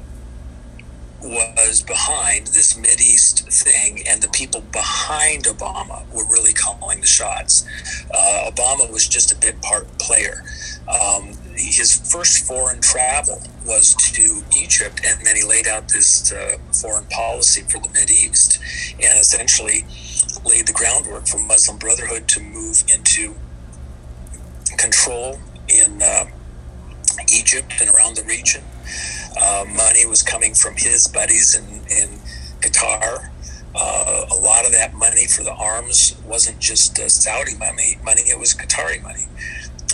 was 1.22 1.82
behind 1.82 2.48
this 2.48 2.78
East 3.02 3.50
thing, 3.50 4.04
and 4.08 4.22
the 4.22 4.30
people 4.30 4.62
behind 4.72 5.44
Obama 5.46 6.08
were 6.14 6.24
really 6.26 6.54
calling 6.54 7.02
the 7.02 7.08
shots. 7.08 7.66
Uh, 8.14 8.50
Obama 8.52 8.92
was 8.92 9.08
just 9.08 9.32
a 9.32 9.36
bit 9.36 9.62
part 9.62 9.86
player. 9.98 10.44
Um, 10.88 11.34
his 11.56 12.00
first 12.12 12.46
foreign 12.48 12.82
travel 12.82 13.42
was 13.66 13.96
to 14.14 14.44
Egypt, 14.58 15.02
and 15.06 15.26
then 15.26 15.36
he 15.36 15.44
laid 15.44 15.68
out 15.68 15.90
this 15.90 16.32
uh, 16.32 16.58
foreign 16.72 17.06
policy 17.06 17.62
for 17.64 17.80
the 17.80 18.06
East, 18.10 18.60
and 19.02 19.20
essentially 19.20 19.86
laid 20.46 20.68
the 20.68 20.74
groundwork 20.74 21.28
for 21.28 21.40
Muslim 21.40 21.78
Brotherhood 21.78 22.28
to 22.30 22.42
move 22.42 22.84
into 22.94 23.36
control 24.80 25.38
in 25.68 26.02
uh, 26.02 26.26
Egypt 27.34 27.74
and 27.82 27.90
around 27.90 28.16
the 28.16 28.24
region. 28.24 28.64
Uh, 29.40 29.66
money 29.76 30.06
was 30.06 30.24
coming 30.24 30.54
from 30.54 30.76
his 30.76 31.08
buddies 31.08 31.56
in, 31.56 31.66
in 31.92 32.10
Qatar. 32.62 33.30
Uh, 33.76 34.26
a 34.32 34.36
lot 34.42 34.66
of 34.66 34.72
that 34.72 34.94
money 34.96 35.28
for 35.28 35.44
the 35.44 35.54
arms 35.54 36.16
wasn't 36.26 36.58
just 36.60 36.98
uh, 37.00 37.08
Saudi 37.08 37.56
money, 37.58 37.98
money, 38.04 38.22
it 38.22 38.40
was 38.40 38.54
Qatari 38.54 39.02
money 39.04 39.28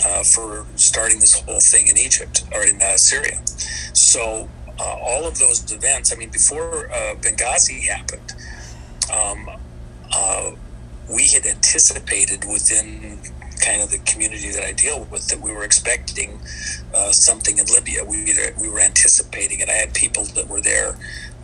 uh, 0.06 0.22
for 0.22 0.66
starting 0.76 1.20
this 1.20 1.38
whole 1.40 1.60
thing 1.60 1.88
in 1.88 1.98
Egypt 1.98 2.44
or 2.52 2.64
in 2.64 2.80
uh, 2.80 2.96
Syria. 2.96 3.40
So, 3.92 4.48
all 4.78 5.26
of 5.26 5.38
those 5.38 5.72
events, 5.72 6.12
I 6.12 6.16
mean, 6.16 6.28
before 6.28 6.90
Benghazi 7.22 7.86
happened, 7.88 8.34
um, 9.10 9.48
we 11.08 11.28
had 11.28 11.46
anticipated 11.46 12.44
within 12.44 13.20
kind 13.66 13.82
of 13.82 13.90
the 13.90 13.98
community 13.98 14.50
that 14.52 14.64
I 14.64 14.72
deal 14.72 15.06
with 15.10 15.26
that 15.28 15.40
we 15.40 15.52
were 15.52 15.64
expecting 15.64 16.38
uh, 16.94 17.10
something 17.10 17.58
in 17.58 17.66
Libya. 17.66 18.04
We 18.04 18.32
we 18.60 18.68
were 18.68 18.80
anticipating 18.80 19.60
it. 19.60 19.68
I 19.68 19.72
had 19.72 19.92
people 19.94 20.24
that 20.36 20.48
were 20.48 20.60
there 20.60 20.96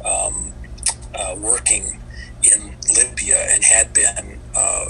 um, 0.04 0.52
uh, 1.14 1.36
working 1.38 1.98
in 2.42 2.76
Libya 2.94 3.46
and 3.50 3.64
had 3.64 3.92
been 3.92 4.38
uh, 4.56 4.86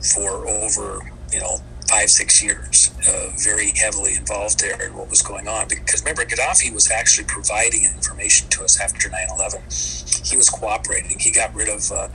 for 0.00 0.48
over 0.48 1.00
you 1.32 1.40
know 1.40 1.58
five 1.88 2.10
six 2.10 2.42
years, 2.42 2.90
uh, 3.08 3.30
very 3.38 3.70
heavily 3.70 4.14
involved 4.14 4.60
there 4.60 4.82
in 4.84 4.94
what 4.94 5.08
was 5.08 5.22
going 5.22 5.48
on. 5.48 5.68
Because 5.68 6.02
remember, 6.02 6.24
Gaddafi 6.24 6.74
was 6.74 6.90
actually 6.90 7.26
providing 7.26 7.84
information 7.84 8.48
to 8.50 8.64
us 8.64 8.80
after 8.80 9.08
9/11. 9.08 10.28
He 10.28 10.36
was 10.36 10.50
cooperating. 10.50 11.18
He 11.18 11.30
got 11.30 11.54
rid 11.54 11.68
of 11.68 11.90
uh, 11.92 12.08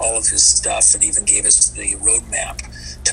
all 0.00 0.18
of 0.18 0.26
his 0.26 0.42
stuff 0.42 0.94
and 0.94 1.02
even 1.04 1.24
gave 1.24 1.46
us 1.46 1.70
the 1.70 1.94
roadmap 1.96 2.60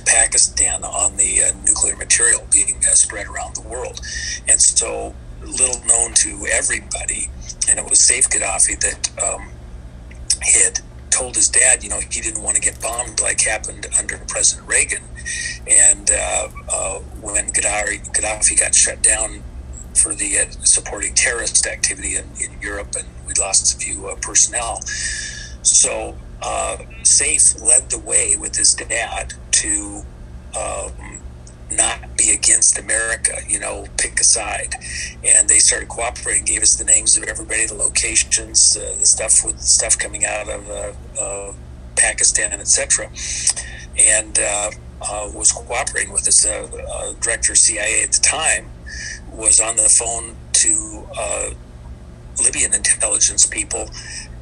Pakistan 0.05 0.84
on 0.84 1.17
the 1.17 1.43
uh, 1.43 1.51
nuclear 1.65 1.96
material 1.96 2.46
being 2.51 2.77
uh, 2.77 2.93
spread 2.93 3.27
around 3.27 3.55
the 3.55 3.67
world. 3.67 4.00
And 4.48 4.62
so, 4.62 5.13
little 5.41 5.84
known 5.86 6.13
to 6.13 6.46
everybody, 6.51 7.29
and 7.70 7.79
it 7.79 7.89
was 7.89 8.00
Saif 8.00 8.29
Gaddafi 8.29 8.79
that 8.79 9.24
um, 9.24 9.50
had 10.41 10.79
told 11.10 11.36
his 11.36 11.50
dad, 11.50 11.84
you 11.84 11.89
know, 11.89 12.00
he 12.00 12.22
didn't 12.22 12.41
want 12.41 12.55
to 12.55 12.62
get 12.62 12.79
bombed 12.81 13.20
like 13.20 13.41
happened 13.41 13.86
under 14.00 14.17
President 14.27 14.67
Reagan. 14.67 15.03
And 15.70 16.10
uh, 16.10 16.48
uh, 16.72 17.00
when 17.22 17.48
Gaddafi, 17.51 18.12
Gaddafi 18.13 18.60
got 18.60 18.74
shut 18.74 19.01
down 19.03 19.43
for 19.93 20.15
the 20.15 20.39
uh, 20.39 20.50
supporting 20.63 21.13
terrorist 21.13 21.67
activity 21.67 22.15
in, 22.15 22.25
in, 22.39 22.62
Europe, 22.62 22.96
and 22.98 23.08
we 23.27 23.34
lost 23.39 23.75
a 23.75 23.77
few 23.77 24.08
uh, 24.08 24.15
personnel. 24.15 24.81
So 25.63 26.15
uh, 26.41 26.77
Saif 27.03 27.62
led 27.62 27.89
the 27.89 28.00
way 28.00 28.36
with 28.39 28.55
his 28.55 28.74
dad 28.74 29.34
to 29.62 30.01
um, 30.60 31.20
not 31.72 32.18
be 32.18 32.32
against 32.32 32.77
America, 32.77 33.38
you 33.48 33.60
know, 33.60 33.86
pick 33.98 34.20
a 34.20 34.24
side. 34.24 34.75
And 35.24 35.48
they 35.48 35.60
started 35.60 35.89
cooperating, 35.89 36.46
gave 36.46 36.62
us 36.62 36.75
the 36.75 36.84
names 36.84 37.18
of 37.18 37.24
everybody, 37.24 37.65
the 37.65 37.75
locations, 37.75 38.75
uh, 38.75 38.96
the 39.00 39.06
stuff 39.06 39.46
with 39.46 39.60
stuff 39.62 39.98
coming 39.98 40.25
out 40.25 40.50
of 40.50 40.70
uh, 41.20 41.53
Pakistan, 41.96 42.60
etc. 42.60 43.10
And 43.98 44.38
uh, 44.39 44.72
uh, 45.01 45.32
was 45.34 45.51
cooperating 45.51 46.12
with 46.12 46.27
us. 46.27 46.46
Uh, 46.46 46.68
uh, 46.94 47.13
director 47.22 47.53
of 47.53 47.58
CIA 47.58 48.03
at 48.03 48.12
the 48.12 48.22
time 48.22 48.70
was 49.32 49.60
on 49.60 49.75
the 49.75 49.89
phone 49.89 50.36
to 50.53 51.08
Libyan 52.44 52.74
intelligence 52.74 53.46
people 53.46 53.89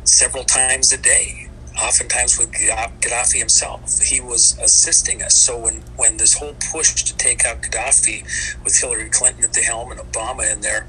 several 0.03 0.43
times 0.43 0.91
a 0.93 0.97
day 0.97 1.48
oftentimes 1.81 2.37
with 2.37 2.51
Gaddafi 2.51 3.39
himself. 3.39 4.01
He 4.01 4.21
was 4.21 4.57
assisting 4.59 5.21
us. 5.21 5.35
So 5.35 5.57
when, 5.57 5.81
when 5.95 6.17
this 6.17 6.33
whole 6.37 6.55
push 6.71 7.03
to 7.03 7.15
take 7.17 7.45
out 7.45 7.61
Gaddafi 7.61 8.23
with 8.63 8.79
Hillary 8.79 9.09
Clinton 9.09 9.43
at 9.43 9.53
the 9.53 9.61
helm 9.61 9.91
and 9.91 9.99
Obama 9.99 10.51
in 10.51 10.61
there 10.61 10.87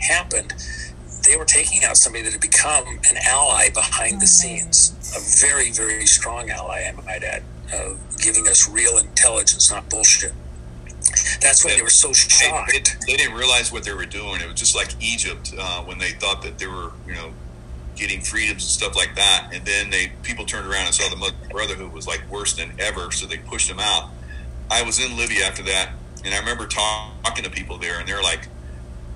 happened, 0.00 0.54
they 1.26 1.36
were 1.36 1.44
taking 1.44 1.84
out 1.84 1.96
somebody 1.96 2.24
that 2.24 2.32
had 2.32 2.40
become 2.40 2.86
an 3.10 3.16
ally 3.26 3.70
behind 3.70 4.20
the 4.20 4.26
scenes, 4.26 4.92
a 5.16 5.46
very, 5.46 5.70
very 5.70 6.06
strong 6.06 6.50
ally, 6.50 6.84
I 6.86 6.92
might 7.02 7.24
add, 7.24 7.42
uh, 7.72 7.94
giving 8.18 8.46
us 8.48 8.68
real 8.68 8.98
intelligence, 8.98 9.70
not 9.70 9.88
bullshit. 9.88 10.32
That's 11.40 11.64
why 11.64 11.72
they, 11.72 11.76
they 11.76 11.82
were 11.82 11.90
so 11.90 12.12
shocked. 12.12 12.72
They, 12.72 12.78
they, 12.78 12.90
they, 13.06 13.16
didn't 13.16 13.36
realize 13.36 13.72
what 13.72 13.84
they 13.84 13.92
were 13.92 14.06
doing. 14.06 14.40
It 14.40 14.46
was 14.46 14.54
just 14.54 14.74
like 14.74 14.90
Egypt 15.02 15.52
uh, 15.58 15.82
when 15.82 15.98
they 15.98 16.10
thought 16.12 16.42
that 16.42 16.58
they 16.58 16.66
were, 16.66 16.92
you 17.06 17.14
know, 17.14 17.32
getting 17.96 18.20
freedoms 18.20 18.62
and 18.62 18.70
stuff 18.70 18.96
like 18.96 19.14
that. 19.16 19.50
And 19.52 19.64
then 19.64 19.90
they 19.90 20.12
people 20.22 20.44
turned 20.44 20.66
around 20.66 20.86
and 20.86 20.94
saw 20.94 21.08
the 21.08 21.16
Muslim 21.16 21.48
Brotherhood 21.50 21.92
was 21.92 22.06
like 22.06 22.28
worse 22.30 22.54
than 22.54 22.72
ever, 22.78 23.10
so 23.10 23.26
they 23.26 23.38
pushed 23.38 23.68
them 23.68 23.78
out. 23.80 24.10
I 24.70 24.82
was 24.82 24.98
in 24.98 25.16
Libya 25.16 25.44
after 25.44 25.62
that, 25.64 25.92
and 26.24 26.34
I 26.34 26.38
remember 26.38 26.66
talk, 26.66 27.12
talking 27.22 27.44
to 27.44 27.50
people 27.50 27.78
there, 27.78 27.98
and 27.98 28.08
they're 28.08 28.22
like, 28.22 28.48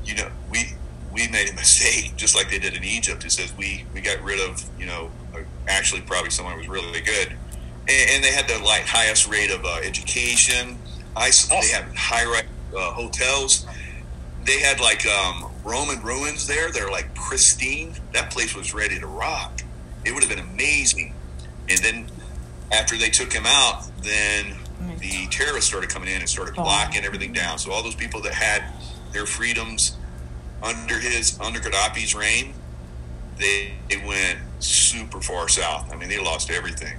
you 0.05 0.15
know, 0.15 0.29
we 0.51 0.73
we 1.13 1.29
made 1.29 1.51
a 1.51 1.55
mistake, 1.57 2.17
just 2.17 2.37
like 2.37 2.51
they 2.51 2.59
did 2.59 2.75
in 2.75 2.85
Egypt. 2.85 3.25
It 3.25 3.33
says 3.33 3.53
we 3.57 3.85
we 3.95 4.01
got 4.01 4.23
rid 4.23 4.41
of, 4.41 4.65
you 4.79 4.87
know, 4.87 5.11
actually 5.69 6.03
probably 6.03 6.31
someone 6.31 6.55
who 6.55 6.61
was 6.61 6.69
really, 6.69 7.01
good, 7.01 7.29
and, 7.89 8.11
and, 8.11 8.25
they 8.25 8.33
had 8.33 8.49
the 8.49 8.59
like 8.65 8.83
highest 8.83 9.29
rate 9.29 9.51
of 9.51 9.65
uh, 9.65 9.81
education. 9.83 10.79
I, 11.17 11.31
they 11.51 11.69
had 11.69 11.85
high 11.97 12.43
uh, 12.77 12.93
hotels. 12.93 13.67
They 14.45 14.61
had 14.61 14.81
like 14.81 15.05
um, 15.07 15.51
Roman 15.69 16.01
ruins 16.03 16.47
there. 16.47 16.71
They're 16.71 16.91
like 16.91 17.15
pristine. 17.15 17.95
That 18.13 18.31
place 18.31 18.55
was 18.55 18.75
ready 18.75 18.99
to 18.99 19.07
rock. 19.07 19.61
It 20.05 20.13
would 20.13 20.23
have 20.23 20.35
been 20.35 20.45
amazing. 20.45 21.15
And 21.69 21.79
then 21.81 22.07
after 22.73 22.97
they 22.97 23.11
took 23.11 23.33
him 23.33 23.45
out, 23.47 23.85
then 24.03 24.57
the 24.99 25.27
terrorists 25.31 25.69
started 25.69 25.91
coming 25.91 26.09
in 26.09 26.21
and 26.21 26.29
started 26.29 26.55
blocking 26.55 27.05
everything 27.05 27.33
down. 27.33 27.59
So 27.59 27.73
all 27.73 27.83
those 27.83 27.95
people 27.95 28.21
that 28.23 28.33
had 28.33 28.65
their 29.13 29.27
freedoms 29.27 29.97
under 30.63 30.99
his 30.99 31.39
under 31.41 31.61
Gaddafi's 31.61 32.15
reign, 32.15 32.55
they, 33.39 33.75
they 33.89 33.97
went 33.99 34.39
super 34.61 35.21
far 35.21 35.49
south. 35.49 35.93
I 35.93 35.97
mean, 35.97 36.09
they 36.09 36.19
lost 36.19 36.51
everything. 36.51 36.99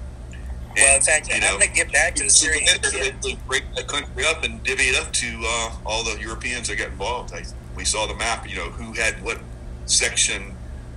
well, 0.76 0.96
in 0.96 1.02
fact, 1.02 1.34
you 1.34 1.40
know, 1.42 1.48
I'm 1.48 1.60
going 1.60 1.70
to 1.70 1.76
get 1.76 1.92
back 1.92 2.16
to 2.16 2.24
the 2.24 2.30
Syrian. 2.30 2.66
They, 2.92 3.12
they 3.24 3.38
break 3.48 3.64
the 3.76 3.84
country 3.84 4.24
up 4.26 4.44
and 4.44 4.64
divvy 4.64 4.84
it 4.84 5.02
up 5.02 5.12
to 5.14 5.44
uh, 5.46 5.76
all 5.86 6.04
the 6.04 6.18
Europeans 6.22 6.68
that 6.70 6.78
got 6.78 6.90
involved. 6.90 7.34
I, 7.34 7.44
we 7.80 7.86
saw 7.86 8.06
the 8.06 8.16
map, 8.16 8.48
you 8.48 8.58
know, 8.58 8.70
who 8.70 8.92
had 8.92 9.24
what 9.24 9.40
section 9.86 10.54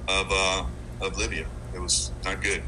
of 0.09 0.27
uh, 0.31 0.65
of 1.01 1.17
Libya. 1.17 1.47
It 1.73 1.79
was 1.79 2.11
not 2.25 2.43
good. 2.43 2.61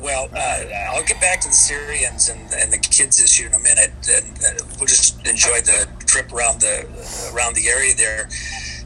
Well, 0.00 0.28
uh, 0.32 0.94
I'll 0.94 1.04
get 1.04 1.20
back 1.20 1.40
to 1.40 1.48
the 1.48 1.54
Syrians 1.54 2.28
and, 2.28 2.40
and 2.54 2.72
the 2.72 2.78
kids 2.78 3.20
issue 3.20 3.46
in 3.46 3.54
a 3.54 3.58
minute, 3.58 3.90
and 4.08 4.38
uh, 4.38 4.64
we'll 4.78 4.86
just 4.86 5.26
enjoy 5.26 5.60
the 5.60 5.88
trip 6.06 6.32
around 6.32 6.60
the 6.60 6.86
around 7.34 7.56
the 7.56 7.66
area 7.66 7.96
there. 7.96 8.28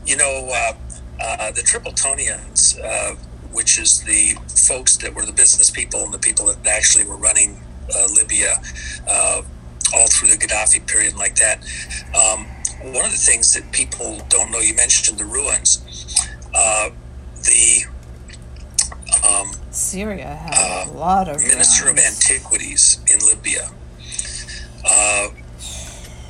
You 0.07 0.17
know, 0.17 0.49
uh, 0.51 0.73
uh 1.21 1.51
the 1.53 1.61
Tripolitanians, 1.61 2.83
uh, 2.83 3.17
which 3.53 3.79
is 3.79 4.01
the 4.05 4.39
folks 4.57 4.97
that 4.97 5.15
were 5.15 5.27
the 5.27 5.33
business 5.33 5.71
people 5.71 6.03
and 6.03 6.15
the 6.15 6.19
people 6.19 6.47
that 6.47 6.67
actually 6.67 7.05
were 7.05 7.19
running 7.19 7.61
uh, 7.95 8.07
Libya 8.17 8.55
all 9.93 10.07
through 10.07 10.29
the 10.29 10.37
Gaddafi 10.37 10.87
period, 10.87 11.17
like 11.17 11.35
that. 11.37 11.59
Um, 12.15 12.47
one 12.83 13.05
of 13.05 13.11
the 13.11 13.19
things 13.19 13.53
that 13.55 13.71
people 13.73 14.19
don't 14.29 14.51
know, 14.51 14.59
you 14.59 14.75
mentioned 14.75 15.19
the 15.19 15.25
ruins. 15.25 16.17
Uh, 16.55 16.91
the 17.43 17.85
um, 19.29 19.53
Syria 19.71 20.35
had 20.35 20.55
uh, 20.55 20.91
a 20.91 20.93
lot 20.93 21.29
of 21.29 21.43
Minister 21.43 21.87
ruins. 21.87 22.01
of 22.01 22.07
Antiquities 22.07 23.01
in 23.13 23.19
Libya 23.27 23.71
uh, 24.85 25.29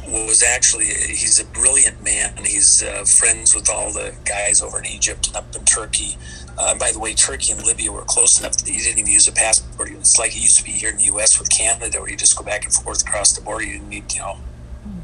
was 0.08 0.42
actually 0.42 0.86
he's 0.86 1.40
a 1.40 1.44
brilliant 1.46 2.02
man. 2.02 2.34
He's 2.44 2.82
uh, 2.82 3.04
friends 3.04 3.54
with 3.54 3.70
all 3.70 3.92
the 3.92 4.14
guys 4.24 4.60
over 4.60 4.78
in 4.78 4.86
Egypt 4.86 5.28
and 5.28 5.36
up 5.36 5.54
in 5.54 5.64
Turkey. 5.64 6.16
Uh, 6.58 6.70
and 6.70 6.80
by 6.80 6.90
the 6.92 6.98
way, 6.98 7.14
Turkey 7.14 7.52
and 7.52 7.62
Libya 7.64 7.92
were 7.92 8.02
close 8.02 8.40
enough 8.40 8.56
that 8.56 8.68
you 8.70 8.80
didn't 8.80 8.98
even 8.98 9.10
use 9.10 9.28
a 9.28 9.32
passport. 9.32 9.90
It's 9.92 10.18
like 10.18 10.36
it 10.36 10.42
used 10.42 10.58
to 10.58 10.64
be 10.64 10.72
here 10.72 10.90
in 10.90 10.96
the 10.96 11.04
U.S. 11.04 11.38
with 11.38 11.48
Canada, 11.48 12.00
where 12.00 12.10
you 12.10 12.16
just 12.16 12.36
go 12.36 12.44
back 12.44 12.64
and 12.64 12.72
forth 12.74 13.06
across 13.06 13.32
the 13.32 13.40
border. 13.40 13.64
You 13.64 13.74
didn't 13.74 13.88
need, 13.88 14.12
you 14.12 14.20
know, 14.20 14.36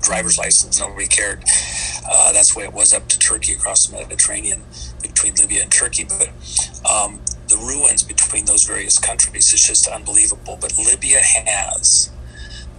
driver's 0.01 0.39
license. 0.39 0.81
Nobody 0.81 1.07
cared. 1.07 1.45
Uh, 2.09 2.33
that's 2.33 2.55
the 2.55 2.61
way 2.61 2.65
it 2.65 2.73
was 2.73 2.93
up 2.93 3.09
to 3.09 3.19
Turkey 3.19 3.55
across 3.55 3.87
the 3.87 3.97
Mediterranean 3.97 4.63
between 5.03 5.35
Libya 5.35 5.63
and 5.63 5.73
Turkey. 5.73 6.05
But 6.05 6.29
um, 6.89 7.21
the 7.49 7.57
ruins 7.57 8.03
between 8.03 8.45
those 8.45 8.65
various 8.65 8.99
countries 8.99 9.53
is 9.53 9.67
just 9.67 9.89
unbelievable. 9.89 10.59
But 10.61 10.77
Libya 10.79 11.21
has 11.21 12.11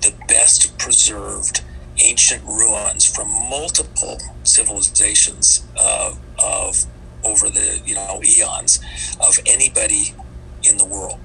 the 0.02 0.14
best 0.28 0.78
preserved 0.78 1.62
ancient 2.00 2.44
ruins 2.46 3.06
from 3.06 3.28
multiple 3.50 4.20
civilizations 4.44 5.66
uh, 5.78 6.14
of 6.44 6.86
over 7.24 7.50
the 7.50 7.82
you 7.86 7.96
know 7.96 8.22
eons 8.24 8.80
of 9.20 9.40
anybody 9.46 10.14
in 10.64 10.78
the 10.78 10.86
world. 10.86 11.20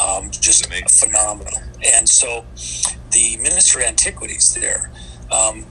Um, 0.00 0.30
just 0.30 0.66
phenomenal. 0.90 1.60
And 1.94 2.08
so 2.08 2.44
the 3.10 3.36
Minister 3.38 3.80
of 3.80 3.86
Antiquities 3.86 4.54
there 4.54 4.90
um, 5.30 5.66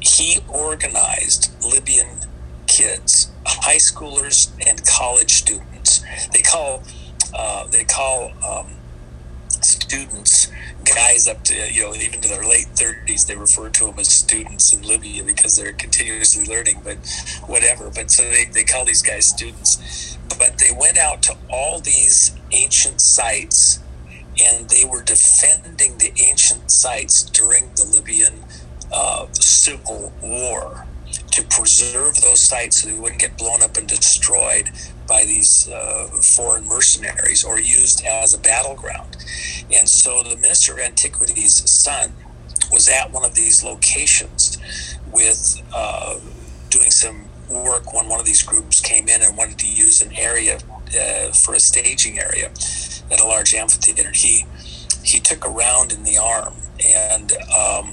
he 0.00 0.40
organized 0.48 1.52
Libyan 1.64 2.20
kids, 2.66 3.30
high 3.46 3.76
schoolers 3.76 4.50
and 4.66 4.84
college 4.86 5.32
students. 5.32 6.04
They 6.32 6.42
call 6.42 6.82
uh, 7.34 7.66
they 7.68 7.84
call 7.84 8.32
um, 8.46 8.66
students 9.62 10.50
guys 10.84 11.26
up 11.26 11.42
to 11.44 11.54
you 11.72 11.82
know 11.82 11.94
even 11.94 12.20
to 12.20 12.28
their 12.28 12.44
late 12.44 12.66
30s 12.74 13.26
they 13.26 13.36
refer 13.36 13.68
to 13.68 13.86
them 13.86 13.98
as 13.98 14.08
students 14.08 14.72
in 14.72 14.82
libya 14.82 15.24
because 15.24 15.56
they're 15.56 15.72
continuously 15.72 16.44
learning 16.46 16.80
but 16.84 16.96
whatever 17.46 17.90
but 17.90 18.10
so 18.10 18.22
they, 18.30 18.44
they 18.52 18.62
call 18.62 18.84
these 18.84 19.02
guys 19.02 19.26
students 19.26 20.16
but 20.38 20.58
they 20.58 20.70
went 20.78 20.96
out 20.96 21.22
to 21.22 21.36
all 21.50 21.80
these 21.80 22.36
ancient 22.52 23.00
sites 23.00 23.80
and 24.40 24.68
they 24.68 24.84
were 24.84 25.02
defending 25.02 25.98
the 25.98 26.12
ancient 26.22 26.70
sites 26.70 27.24
during 27.30 27.70
the 27.74 27.84
libyan 27.92 28.44
uh, 28.92 29.26
civil 29.32 30.12
war 30.22 30.86
to 31.30 31.42
preserve 31.44 32.20
those 32.22 32.40
sites 32.40 32.82
so 32.82 32.88
they 32.88 32.98
wouldn't 32.98 33.20
get 33.20 33.36
blown 33.36 33.62
up 33.62 33.76
and 33.76 33.86
destroyed 33.86 34.70
by 35.06 35.22
these 35.24 35.68
uh, 35.68 36.06
foreign 36.22 36.66
mercenaries 36.66 37.44
or 37.44 37.60
used 37.60 38.04
as 38.04 38.34
a 38.34 38.38
battleground. 38.38 39.16
And 39.72 39.88
so 39.88 40.22
the 40.22 40.36
Minister 40.36 40.74
of 40.74 40.78
Antiquities' 40.80 41.68
son 41.70 42.12
was 42.72 42.88
at 42.88 43.12
one 43.12 43.24
of 43.24 43.34
these 43.34 43.62
locations 43.62 44.58
with 45.12 45.62
uh, 45.74 46.18
doing 46.70 46.90
some 46.90 47.26
work 47.50 47.92
when 47.92 48.08
one 48.08 48.18
of 48.18 48.26
these 48.26 48.42
groups 48.42 48.80
came 48.80 49.08
in 49.08 49.22
and 49.22 49.36
wanted 49.36 49.58
to 49.58 49.68
use 49.68 50.00
an 50.00 50.12
area 50.16 50.58
uh, 51.00 51.32
for 51.32 51.54
a 51.54 51.60
staging 51.60 52.18
area 52.18 52.50
at 53.10 53.20
a 53.20 53.24
large 53.24 53.54
amphitheater. 53.54 54.10
He 54.12 54.44
he 55.04 55.20
took 55.20 55.46
a 55.46 55.48
round 55.48 55.92
in 55.92 56.02
the 56.02 56.18
arm 56.18 56.54
and 56.84 57.32
um, 57.56 57.92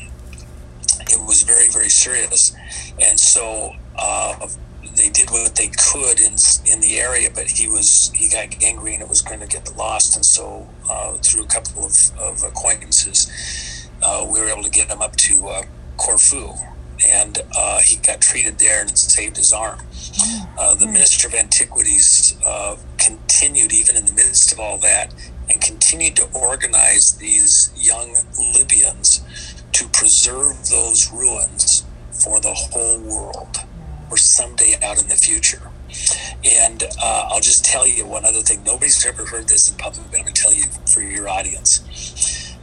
it 1.12 1.26
was 1.26 1.44
very 1.44 1.70
very 1.70 1.90
serious. 1.90 2.56
And 3.02 3.20
so 3.20 3.74
uh, 3.98 4.48
they 4.96 5.10
did 5.10 5.30
what 5.32 5.56
they 5.56 5.68
could 5.68 6.20
in 6.20 6.36
in 6.66 6.82
the 6.82 7.00
area, 7.00 7.30
but 7.34 7.48
he 7.48 7.68
was 7.68 8.12
he 8.14 8.30
got 8.30 8.50
gangrene. 8.60 9.02
It 9.02 9.10
was 9.10 9.22
going 9.22 9.40
to 9.40 9.48
get 9.48 9.76
lost, 9.78 10.16
and 10.16 10.26
so 10.26 10.68
uh, 10.90 11.14
through 11.18 11.44
a 11.44 11.48
couple 11.48 11.86
of, 11.86 11.96
of 12.20 12.44
acquaintances, 12.44 13.90
uh, 14.02 14.26
we 14.32 14.40
were 14.40 14.50
able 14.50 14.64
to 14.64 14.70
get 14.70 14.90
him 14.90 15.02
up 15.02 15.16
to 15.18 15.48
uh, 15.48 15.62
Corfu, 15.98 16.54
and 17.08 17.40
uh, 17.56 17.80
he 17.80 17.96
got 17.98 18.22
treated 18.22 18.60
there 18.60 18.82
and 18.82 18.98
saved 18.98 19.38
his 19.38 19.52
arm. 19.52 19.80
Uh, 20.60 20.76
the 20.76 20.86
Minister 20.86 21.28
of 21.28 21.34
Antiquities 21.34 22.38
uh, 22.46 22.76
continued, 22.98 23.74
even 23.74 23.96
in 23.96 24.06
the 24.06 24.14
midst 24.14 24.52
of 24.52 24.60
all 24.60 24.78
that, 24.80 25.14
and 25.50 25.60
continued 25.62 26.16
to 26.18 26.28
organize 26.34 27.14
these 27.18 27.72
young 27.76 28.16
Libyans 28.56 29.63
to 29.74 29.88
preserve 29.90 30.70
those 30.70 31.12
ruins 31.12 31.86
for 32.12 32.40
the 32.40 32.54
whole 32.54 33.00
world 33.00 33.58
or 34.10 34.18
someday 34.18 34.76
out 34.84 35.02
in 35.02 35.10
the 35.10 35.16
future. 35.16 35.72
And 36.46 36.84
uh, 37.02 37.30
I'll 37.32 37.40
just 37.40 37.66
tell 37.66 37.88
you 37.88 38.06
one 38.06 38.26
other 38.26 38.42
thing. 38.42 38.64
Nobody's 38.64 39.06
ever 39.06 39.26
heard 39.26 39.48
this 39.48 39.70
in 39.70 39.78
public, 39.78 40.06
but 40.12 40.20
I'm 40.20 40.24
going 40.24 40.34
to 40.34 40.42
tell 40.42 40.54
you 40.54 40.66
for 40.92 41.02
your 41.02 41.28
audience. 41.28 41.80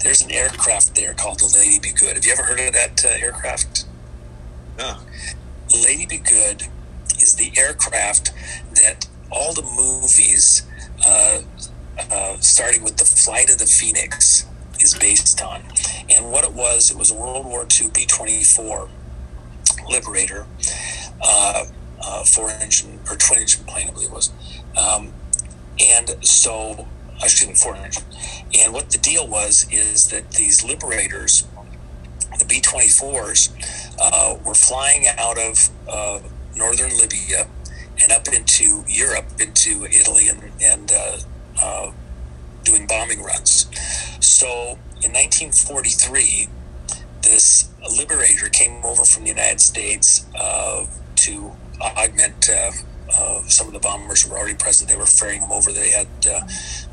There's 0.02 0.22
an 0.22 0.30
aircraft 0.30 0.94
there 0.94 1.14
called 1.14 1.40
the 1.40 1.54
Lady 1.58 1.78
Be 1.78 1.92
Good. 1.92 2.14
Have 2.14 2.24
you 2.24 2.32
ever 2.32 2.42
heard 2.42 2.60
of 2.60 2.72
that 2.72 3.04
uh, 3.04 3.24
aircraft? 3.24 3.84
No. 4.78 4.98
Lady 5.84 6.06
Be 6.06 6.18
Good 6.18 6.68
is 7.20 7.34
the 7.34 7.52
aircraft 7.58 8.32
that 8.76 9.06
all 9.30 9.52
the 9.52 9.62
movies, 9.62 10.66
uh, 11.06 11.40
uh, 12.10 12.36
starting 12.40 12.82
with 12.82 12.96
the 12.96 13.04
Flight 13.04 13.50
of 13.50 13.58
the 13.58 13.66
Phoenix, 13.66 14.46
is 14.80 14.94
based 14.94 15.42
on. 15.42 15.62
And 16.08 16.30
what 16.32 16.44
it 16.44 16.52
was, 16.52 16.90
it 16.90 16.96
was 16.96 17.10
a 17.10 17.14
World 17.14 17.46
War 17.46 17.66
II 17.80 17.88
B 17.94 18.06
24 18.06 18.88
Liberator 19.88 20.46
uh, 21.22 21.64
uh, 22.02 22.24
four 22.24 22.50
engine 22.50 22.98
or 23.08 23.16
twin 23.16 23.40
engine 23.40 23.64
plane, 23.64 23.88
I 23.88 23.92
believe 23.92 24.08
it 24.08 24.14
was. 24.14 24.30
Um, 24.76 25.12
and 25.78 26.24
so, 26.24 26.86
excuse 27.22 27.48
me, 27.48 27.54
four 27.54 27.76
engine. 27.76 28.04
And 28.58 28.72
what 28.72 28.90
the 28.90 28.98
deal 28.98 29.26
was 29.26 29.66
is 29.70 30.08
that 30.08 30.30
these 30.32 30.64
liberators, 30.64 31.46
the 32.38 32.44
B 32.44 32.60
24s, 32.60 33.50
uh, 34.00 34.38
were 34.44 34.54
flying 34.54 35.06
out 35.18 35.38
of 35.38 35.68
uh, 35.88 36.20
northern 36.56 36.96
Libya 36.96 37.46
and 38.02 38.12
up 38.12 38.28
into 38.28 38.84
Europe, 38.88 39.26
into 39.38 39.84
Italy, 39.84 40.28
and, 40.28 40.50
and 40.62 40.92
uh, 40.92 41.18
uh, 41.60 41.92
doing 42.64 42.86
bombing 42.86 43.22
runs. 43.22 43.66
So 44.24 44.78
in 45.02 45.12
1943, 45.12 46.48
this 47.22 47.70
liberator 47.96 48.48
came 48.48 48.84
over 48.84 49.04
from 49.04 49.24
the 49.24 49.30
United 49.30 49.60
States 49.60 50.26
uh, 50.34 50.86
to 51.16 51.52
augment 51.80 52.48
uh, 52.50 52.70
uh, 53.12 53.42
some 53.48 53.66
of 53.66 53.72
the 53.72 53.78
bombers 53.80 54.26
were 54.28 54.36
already 54.36 54.54
present. 54.54 54.88
They 54.88 54.96
were 54.96 55.06
ferrying 55.06 55.40
them 55.40 55.52
over. 55.52 55.72
They 55.72 55.90
had 55.90 56.06
uh, 56.28 56.40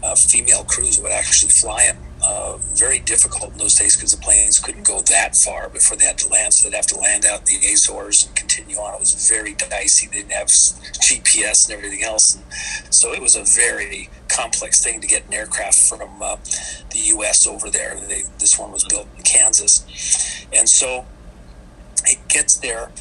uh, 0.04 0.16
female 0.16 0.64
crews 0.64 0.98
who 0.98 1.04
would 1.04 1.12
actually 1.12 1.52
fly 1.52 1.86
them. 1.86 2.04
Uh, 2.26 2.58
very 2.74 3.00
difficult 3.00 3.52
in 3.52 3.58
those 3.60 3.76
days 3.76 3.96
because 3.96 4.12
the 4.12 4.18
planes 4.18 4.60
couldn't 4.60 4.86
go 4.86 5.02
that 5.02 5.36
far 5.36 5.70
before 5.70 5.96
they 5.98 6.06
had 6.06 6.18
to 6.18 6.30
land. 6.30 6.54
So 6.54 6.70
they'd 6.70 6.76
have 6.76 6.88
to 6.88 6.98
land 6.98 7.26
out 7.26 7.40
in 7.42 7.62
the 7.62 7.74
Azores 7.74 8.26
and 8.26 8.36
continue 8.36 8.78
on. 8.78 8.96
It 8.96 9.00
was 9.00 9.30
very 9.30 9.54
dicey. 9.54 10.08
They 10.08 10.18
didn't 10.18 10.32
have 10.32 10.48
GPS 10.48 11.70
and 11.70 11.78
everything 11.78 12.04
else. 12.04 12.36
And 12.36 12.94
so 12.94 13.14
it 13.14 13.22
was 13.22 13.36
a 13.36 13.44
very 13.44 14.10
complex 14.38 14.84
thing 14.84 15.02
to 15.02 15.08
get 15.08 15.26
an 15.28 15.34
aircraft 15.34 15.80
from 15.80 16.22
uh, 16.22 16.36
the 16.92 17.00
U.S. 17.16 17.48
over 17.48 17.70
there. 17.70 18.00
They, 18.08 18.24
this 18.40 18.58
one 18.60 18.72
was 18.72 18.84
built 18.84 19.08
in 19.18 19.24
Kansas. 19.24 20.46
And 20.54 20.70
so 20.70 21.06
it 22.06 22.20
gets 22.28 22.58
there 22.58 22.92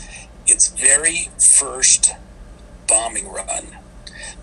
its 0.47 0.69
very 0.69 1.29
first 1.39 2.13
bombing 2.87 3.29
run, 3.29 3.79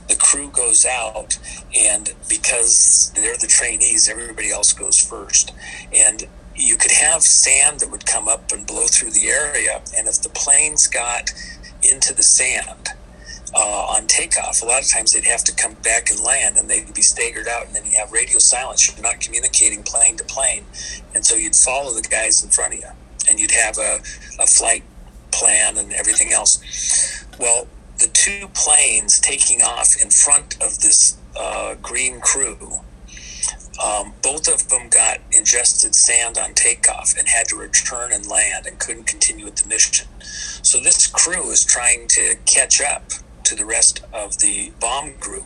the 0.08 0.16
crew 0.16 0.50
goes 0.50 0.86
out, 0.86 1.38
and 1.78 2.14
because 2.28 3.12
they're 3.16 3.38
the 3.38 3.48
trainees, 3.48 4.10
everybody 4.10 4.52
else 4.52 4.74
goes 4.74 5.00
first. 5.00 5.54
And 5.94 6.28
you 6.56 6.76
could 6.76 6.92
have 6.92 7.24
sand 7.24 7.80
that 7.80 7.90
would 7.90 8.06
come 8.06 8.28
up 8.28 8.52
and 8.52 8.68
blow 8.68 8.86
through 8.88 9.12
the 9.12 9.28
area, 9.28 9.82
and 9.98 10.08
if 10.08 10.22
the 10.22 10.30
planes 10.30 10.88
got 10.88 11.34
into 11.82 12.14
the 12.14 12.24
sand, 12.24 12.90
uh, 13.56 13.86
on 13.96 14.08
takeoff. 14.08 14.62
A 14.62 14.66
lot 14.66 14.82
of 14.82 14.90
times 14.90 15.14
they'd 15.14 15.26
have 15.26 15.44
to 15.44 15.56
come 15.56 15.76
back 15.84 16.10
and 16.10 16.20
land 16.22 16.58
and 16.58 16.70
they'd 16.70 16.94
be 16.94 17.02
staggered 17.02 17.48
out, 17.48 17.68
and 17.68 17.76
then 17.76 17.86
you 17.86 17.98
have 17.98 18.12
radio 18.12 18.40
silence. 18.40 18.92
You're 18.92 19.04
not 19.04 19.20
communicating 19.20 19.84
plane 19.84 20.18
to 20.18 20.24
plane. 20.24 20.66
And 21.14 21.26
so 21.26 21.36
you'd 21.36 21.56
follow 21.56 21.94
the 21.94 22.02
guys 22.02 22.44
in 22.44 22.50
front 22.50 22.74
of 22.74 22.80
you, 22.80 22.90
and 23.30 23.40
you'd 23.40 23.52
have 23.52 23.78
a, 23.78 24.00
a 24.40 24.48
flight 24.48 24.84
plan 25.32 25.78
and 25.78 25.94
everything 25.94 26.32
else. 26.32 27.26
Well, 27.40 27.68
the 28.00 28.08
two 28.08 28.48
planes 28.54 29.20
taking 29.20 29.62
off 29.62 30.02
in 30.02 30.10
front 30.10 30.56
of 30.56 30.80
this 30.80 31.18
uh, 31.40 31.76
green 31.82 32.20
crew, 32.22 32.80
um, 33.84 34.14
both 34.22 34.48
of 34.48 34.70
them 34.70 34.90
got 34.90 35.20
ingested 35.32 35.96
sand 35.96 36.38
on 36.38 36.54
takeoff 36.54 37.18
and 37.18 37.28
had 37.28 37.48
to 37.48 37.56
return 37.56 38.12
and 38.12 38.26
land 38.28 38.66
and 38.66 38.80
couldn't 38.80 39.06
continue 39.06 39.46
with 39.46 39.56
the 39.56 39.68
mission. 39.68 40.08
So 40.20 40.80
this 40.80 41.08
crew 41.08 41.50
is 41.52 41.66
trying 41.66 42.08
to 42.10 42.36
catch 42.46 42.82
up 42.82 43.04
to 43.44 43.56
the 43.56 43.66
rest 43.66 44.04
of 44.14 44.40
the 44.40 44.72
bomb 44.80 45.14
group 45.20 45.46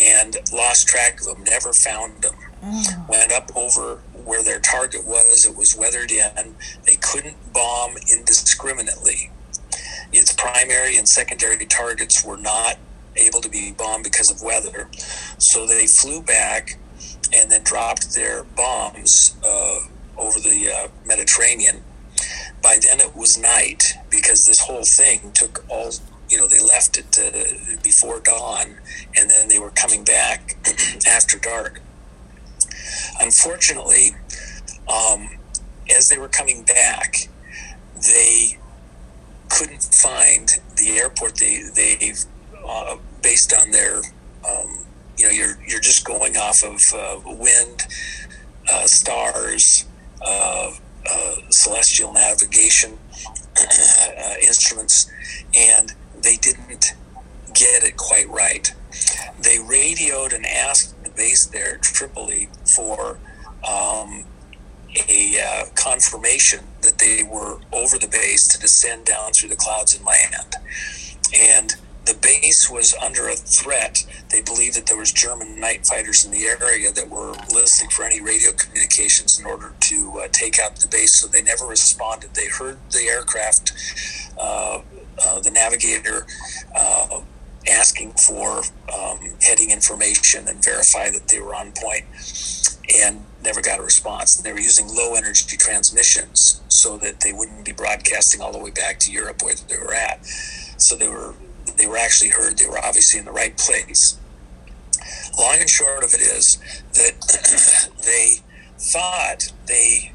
and 0.00 0.36
lost 0.52 0.88
track 0.88 1.20
of 1.20 1.26
them, 1.26 1.44
never 1.44 1.72
found 1.72 2.22
them. 2.22 2.34
Mm. 2.62 3.08
Went 3.08 3.32
up 3.32 3.50
over 3.56 4.02
where 4.24 4.42
their 4.42 4.60
target 4.60 5.06
was. 5.06 5.46
It 5.46 5.56
was 5.56 5.76
weathered 5.76 6.10
in. 6.10 6.54
They 6.84 6.96
couldn't 6.96 7.52
bomb 7.52 7.96
indiscriminately. 8.10 9.30
Its 10.12 10.32
primary 10.32 10.96
and 10.96 11.08
secondary 11.08 11.64
targets 11.66 12.24
were 12.24 12.36
not 12.36 12.78
able 13.16 13.40
to 13.40 13.48
be 13.48 13.72
bombed 13.72 14.04
because 14.04 14.30
of 14.30 14.42
weather. 14.42 14.88
So 15.38 15.66
they 15.66 15.86
flew 15.86 16.22
back 16.22 16.78
and 17.34 17.50
then 17.50 17.62
dropped 17.62 18.14
their 18.14 18.44
bombs 18.44 19.36
uh, 19.44 19.78
over 20.16 20.38
the 20.40 20.72
uh, 20.72 20.88
Mediterranean. 21.06 21.82
By 22.62 22.78
then 22.82 23.00
it 23.00 23.14
was 23.14 23.38
night 23.38 23.94
because 24.10 24.46
this 24.46 24.60
whole 24.60 24.84
thing 24.84 25.32
took 25.32 25.64
all, 25.68 25.90
you 26.36 26.42
know, 26.42 26.48
they 26.48 26.60
left 26.60 26.98
it 26.98 27.18
uh, 27.18 27.80
before 27.82 28.20
dawn 28.20 28.76
and 29.18 29.30
then 29.30 29.48
they 29.48 29.58
were 29.58 29.70
coming 29.70 30.04
back 30.04 30.54
after 31.08 31.38
dark. 31.38 31.80
Unfortunately, 33.18 34.10
um, 34.86 35.30
as 35.96 36.10
they 36.10 36.18
were 36.18 36.28
coming 36.28 36.62
back, 36.62 37.28
they 38.02 38.58
couldn't 39.48 39.82
find 39.82 40.60
the 40.76 40.98
airport. 40.98 41.36
They 41.36 41.62
they 41.74 42.12
uh, 42.68 42.96
based 43.22 43.54
on 43.54 43.70
their 43.70 44.02
um, 44.46 44.84
you 45.16 45.24
know 45.24 45.32
you're 45.32 45.58
you're 45.66 45.80
just 45.80 46.04
going 46.04 46.36
off 46.36 46.62
of 46.62 46.82
uh, 46.94 47.18
wind, 47.24 47.86
uh, 48.70 48.86
stars, 48.86 49.86
uh, 50.20 50.70
uh, 51.10 51.34
celestial 51.48 52.12
navigation 52.12 52.98
uh, 53.56 54.34
instruments, 54.42 55.10
and 55.56 55.94
they 56.22 56.36
didn't 56.36 56.94
get 57.54 57.82
it 57.82 57.96
quite 57.96 58.28
right. 58.28 58.72
They 59.40 59.58
radioed 59.58 60.32
and 60.32 60.46
asked 60.46 61.02
the 61.02 61.10
base 61.10 61.46
there, 61.46 61.78
Tripoli, 61.78 62.48
for 62.64 63.18
um, 63.68 64.24
a 65.08 65.38
uh, 65.40 65.64
confirmation 65.74 66.60
that 66.82 66.98
they 66.98 67.22
were 67.22 67.58
over 67.72 67.98
the 67.98 68.08
base 68.08 68.48
to 68.48 68.58
descend 68.58 69.04
down 69.04 69.32
through 69.32 69.50
the 69.50 69.56
clouds 69.56 69.96
and 69.96 70.04
land. 70.04 70.54
And 71.38 71.74
the 72.06 72.14
base 72.14 72.70
was 72.70 72.94
under 72.94 73.28
a 73.28 73.34
threat. 73.34 74.06
They 74.30 74.40
believed 74.40 74.76
that 74.76 74.86
there 74.86 74.96
was 74.96 75.10
German 75.10 75.58
night 75.58 75.86
fighters 75.86 76.24
in 76.24 76.30
the 76.30 76.44
area 76.44 76.92
that 76.92 77.08
were 77.10 77.32
listening 77.52 77.90
for 77.90 78.04
any 78.04 78.20
radio 78.20 78.52
communications 78.52 79.40
in 79.40 79.44
order 79.44 79.74
to 79.80 80.20
uh, 80.20 80.28
take 80.30 80.60
out 80.60 80.76
the 80.76 80.86
base. 80.86 81.16
So 81.16 81.26
they 81.26 81.42
never 81.42 81.66
responded. 81.66 82.34
They 82.34 82.46
heard 82.46 82.78
the 82.92 83.08
aircraft, 83.08 83.72
uh, 84.40 84.82
uh, 85.24 85.40
the 85.40 85.50
navigator 85.50 86.26
uh, 86.74 87.20
asking 87.68 88.12
for 88.12 88.62
um, 88.94 89.18
heading 89.42 89.70
information 89.70 90.46
and 90.48 90.64
verify 90.64 91.10
that 91.10 91.28
they 91.28 91.40
were 91.40 91.54
on 91.54 91.72
point, 91.72 92.04
and 93.02 93.24
never 93.42 93.60
got 93.60 93.80
a 93.80 93.82
response. 93.82 94.36
And 94.36 94.44
they 94.44 94.52
were 94.52 94.60
using 94.60 94.88
low 94.94 95.14
energy 95.14 95.56
transmissions 95.56 96.60
so 96.68 96.96
that 96.98 97.20
they 97.20 97.32
wouldn't 97.32 97.64
be 97.64 97.72
broadcasting 97.72 98.40
all 98.40 98.52
the 98.52 98.58
way 98.58 98.70
back 98.70 98.98
to 99.00 99.12
Europe 99.12 99.42
where 99.42 99.54
they 99.68 99.78
were 99.78 99.94
at. 99.94 100.24
So 100.24 100.96
they 100.96 101.08
were 101.08 101.34
they 101.76 101.86
were 101.86 101.96
actually 101.96 102.30
heard. 102.30 102.58
They 102.58 102.68
were 102.68 102.78
obviously 102.78 103.18
in 103.18 103.26
the 103.26 103.32
right 103.32 103.56
place. 103.56 104.18
Long 105.38 105.58
and 105.60 105.68
short 105.68 106.02
of 106.02 106.14
it 106.14 106.20
is 106.20 106.58
that 106.94 107.90
they 108.04 108.36
thought 108.78 109.52
they, 109.66 110.12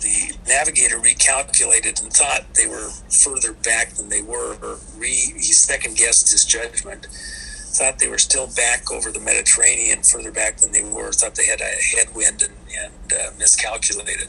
the 0.00 0.36
navigator 0.46 0.98
recalculated 0.98 2.02
and 2.02 2.12
thought 2.12 2.54
they 2.54 2.66
were 2.66 2.90
further 3.10 3.52
back 3.52 3.90
than 3.94 4.08
they 4.08 4.22
were. 4.22 4.56
Or 4.62 4.78
re, 4.96 5.08
he 5.08 5.52
second 5.52 5.96
guessed 5.96 6.30
his 6.30 6.44
judgment. 6.44 7.06
Thought 7.06 7.98
they 7.98 8.08
were 8.08 8.18
still 8.18 8.48
back 8.56 8.90
over 8.90 9.12
the 9.12 9.20
Mediterranean, 9.20 10.02
further 10.02 10.32
back 10.32 10.58
than 10.58 10.72
they 10.72 10.82
were. 10.82 11.12
Thought 11.12 11.34
they 11.34 11.46
had 11.46 11.60
a 11.60 11.96
headwind 11.96 12.42
and, 12.42 12.54
and 12.76 13.12
uh, 13.12 13.30
miscalculated. 13.38 14.28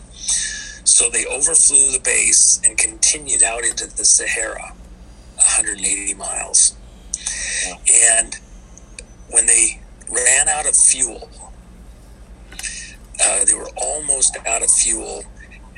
So 0.83 1.09
they 1.09 1.25
overflew 1.25 1.91
the 1.91 2.01
base 2.03 2.59
and 2.65 2.77
continued 2.77 3.43
out 3.43 3.63
into 3.63 3.87
the 3.87 4.05
Sahara 4.05 4.73
180 5.35 6.13
miles. 6.15 6.75
And 8.13 8.37
when 9.29 9.45
they 9.45 9.81
ran 10.09 10.49
out 10.49 10.67
of 10.67 10.75
fuel, 10.75 11.29
uh, 13.23 13.45
they 13.45 13.53
were 13.53 13.69
almost 13.77 14.37
out 14.47 14.63
of 14.63 14.71
fuel. 14.71 15.23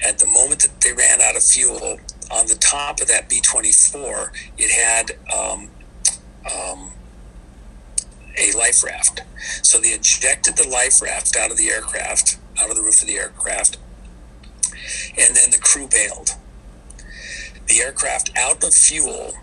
At 0.04 0.20
the 0.20 0.26
moment 0.26 0.62
that 0.62 0.82
they 0.82 0.94
ran 0.94 1.22
out 1.22 1.36
of 1.36 1.44
fuel, 1.44 2.00
on 2.32 2.48
the 2.48 2.56
top 2.56 3.02
of 3.02 3.08
that 3.08 3.30
B 3.30 3.40
24, 3.42 4.32
it 4.58 4.72
had 4.72 5.12
um, 5.36 5.70
um, 6.46 6.92
a 8.38 8.52
life 8.58 8.84
raft. 8.84 9.22
So 9.62 9.80
they 9.80 9.90
ejected 9.90 10.58
the 10.58 10.68
life 10.68 11.02
raft 11.02 11.36
out 11.36 11.52
of 11.52 11.58
the 11.58 11.70
aircraft, 11.70 12.38
out 12.60 12.70
of 12.70 12.76
the 12.76 12.82
roof 12.82 13.02
of 13.02 13.08
the 13.08 13.18
aircraft, 13.18 13.78
and 15.18 15.36
then 15.36 15.52
the 15.52 15.60
crew 15.60 15.88
bailed. 15.88 16.36
The 17.68 17.80
aircraft 17.82 18.32
out 18.38 18.64
of 18.64 18.74
fuel 18.74 19.34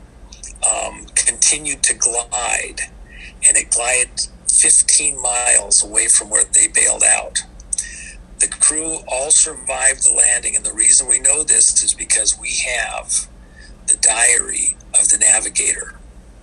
um, 0.67 1.07
continued 1.15 1.83
to 1.85 1.95
glide, 1.95 2.83
and 3.47 3.57
it 3.57 3.71
glided 3.71 4.29
15 4.49 5.21
miles 5.21 5.85
away 5.85 6.09
from 6.09 6.31
where 6.31 6.45
they 6.45 6.67
bailed 6.69 7.03
out. 7.03 7.43
The 8.41 8.49
crew 8.49 8.99
all 9.09 9.31
survived 9.31 10.05
the 10.05 10.15
landing, 10.15 10.55
and 10.55 10.65
the 10.65 10.73
reason 10.73 11.09
we 11.09 11.19
know 11.19 11.43
this 11.43 11.83
is 11.83 11.95
because 11.95 12.39
we 12.39 12.51
have 12.67 13.27
the 13.87 13.97
diary 13.97 14.77
of 14.99 15.09
the 15.09 15.19
navigator. 15.19 15.99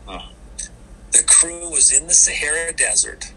Oh. 0.08 0.30
The 1.12 1.24
crew 1.24 1.70
was 1.70 1.94
in 1.94 2.08
the 2.08 2.14
Sahara 2.14 2.74
Desert, 2.74 3.32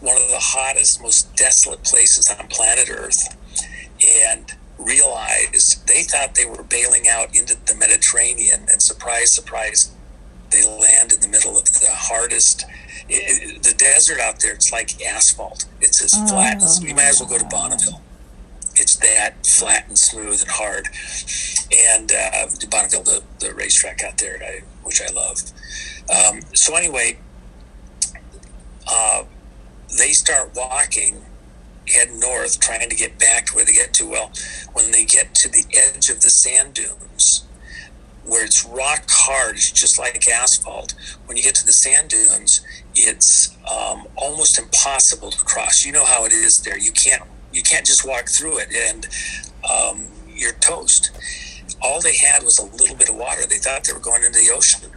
one 0.00 0.16
of 0.16 0.28
the 0.28 0.38
hottest, 0.38 1.00
most 1.00 1.34
desolate 1.36 1.82
places 1.84 2.30
on 2.30 2.48
planet 2.48 2.90
Earth, 2.90 3.34
and 4.26 4.54
realized 4.78 5.86
they 5.88 6.02
thought 6.02 6.34
they 6.34 6.46
were 6.46 6.62
bailing 6.62 7.08
out 7.08 7.34
into 7.34 7.56
the 7.66 7.74
Mediterranean, 7.74 8.66
and 8.70 8.82
surprise, 8.82 9.32
surprise, 9.32 9.90
they 10.50 10.64
land 10.64 11.12
in 11.12 11.20
the 11.20 11.28
middle 11.28 11.58
of 11.58 11.64
the 11.64 11.88
hardest. 11.90 12.64
It, 13.08 13.62
the 13.62 13.74
desert 13.74 14.20
out 14.20 14.40
there, 14.40 14.52
it's 14.52 14.72
like 14.72 15.00
asphalt. 15.02 15.64
It's 15.80 16.02
as 16.02 16.14
oh, 16.16 16.26
flat. 16.26 16.62
As, 16.62 16.82
you 16.82 16.94
might 16.94 17.04
as 17.04 17.20
well 17.20 17.28
go 17.28 17.38
to 17.38 17.44
Bonneville. 17.46 18.02
It's 18.74 18.96
that 18.96 19.46
flat 19.46 19.88
and 19.88 19.98
smooth 19.98 20.40
and 20.40 20.50
hard. 20.50 20.88
And 21.90 22.12
uh, 22.12 22.46
Bonneville, 22.70 23.02
the, 23.02 23.22
the 23.40 23.54
racetrack 23.54 24.02
out 24.04 24.18
there, 24.18 24.38
I, 24.42 24.60
which 24.84 25.00
I 25.02 25.12
love. 25.12 25.40
Um, 26.10 26.40
so 26.54 26.76
anyway, 26.76 27.18
uh, 28.86 29.24
they 29.98 30.12
start 30.12 30.52
walking 30.54 31.24
head 31.88 32.08
north 32.12 32.60
trying 32.60 32.88
to 32.88 32.96
get 32.96 33.18
back 33.18 33.46
to 33.46 33.56
where 33.56 33.64
they 33.64 33.72
get 33.72 33.94
to. 33.94 34.08
Well, 34.08 34.30
when 34.72 34.90
they 34.92 35.04
get 35.04 35.34
to 35.36 35.48
the 35.48 35.64
edge 35.74 36.10
of 36.10 36.20
the 36.20 36.30
sand 36.30 36.74
dunes, 36.74 37.37
where 38.28 38.44
it's 38.44 38.64
rock 38.66 39.04
hard, 39.08 39.56
it's 39.56 39.72
just 39.72 39.98
like 39.98 40.28
asphalt. 40.28 40.94
When 41.26 41.36
you 41.36 41.42
get 41.42 41.54
to 41.56 41.66
the 41.66 41.72
sand 41.72 42.10
dunes, 42.10 42.60
it's 42.94 43.56
um, 43.70 44.06
almost 44.16 44.58
impossible 44.58 45.30
to 45.30 45.44
cross. 45.44 45.84
You 45.84 45.92
know 45.92 46.04
how 46.04 46.24
it 46.24 46.32
is 46.32 46.62
there. 46.62 46.78
You 46.78 46.92
can't 46.92 47.22
you 47.52 47.62
can't 47.62 47.86
just 47.86 48.06
walk 48.06 48.28
through 48.28 48.58
it, 48.58 48.68
and 48.74 49.08
um, 49.68 50.06
you're 50.28 50.52
toast. 50.52 51.10
All 51.80 52.00
they 52.00 52.16
had 52.16 52.42
was 52.42 52.58
a 52.58 52.64
little 52.64 52.96
bit 52.96 53.08
of 53.08 53.16
water. 53.16 53.46
They 53.46 53.56
thought 53.56 53.84
they 53.84 53.92
were 53.92 54.00
going 54.00 54.22
into 54.22 54.38
the 54.38 54.52
ocean. 54.54 54.90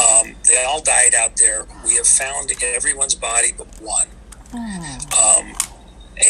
Um, 0.00 0.34
they 0.48 0.64
all 0.64 0.80
died 0.82 1.14
out 1.14 1.36
there. 1.36 1.66
We 1.84 1.96
have 1.96 2.06
found 2.06 2.52
everyone's 2.62 3.14
body 3.14 3.48
but 3.56 3.66
one. 3.80 4.08
Um, 5.18 5.52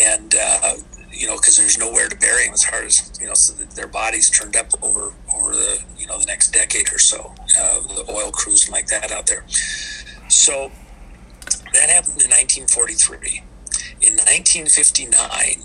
and 0.09 0.35
uh, 0.35 0.75
you 1.21 1.27
know, 1.27 1.37
because 1.37 1.59
there's 1.59 1.77
nowhere 1.77 2.09
to 2.09 2.17
bury 2.17 2.47
them 2.47 2.55
as 2.55 2.65
hard 2.65 2.87
as 2.87 3.13
you 3.21 3.27
know, 3.27 3.35
so 3.35 3.53
their 3.75 3.87
bodies 3.87 4.31
turned 4.31 4.57
up 4.57 4.69
over 4.83 5.13
over 5.37 5.53
the 5.53 5.83
you 5.99 6.07
know 6.07 6.19
the 6.19 6.25
next 6.25 6.51
decade 6.51 6.91
or 6.93 6.99
so. 6.99 7.35
Uh, 7.61 7.81
the 7.83 8.07
oil 8.11 8.31
crews 8.31 8.71
like 8.71 8.87
that 8.87 9.13
out 9.13 9.27
there. 9.27 9.45
So 10.29 10.73
that 11.75 11.91
happened 11.91 12.23
in 12.23 12.31
1943. 12.31 13.43
In 14.01 14.15
1959, 14.15 15.63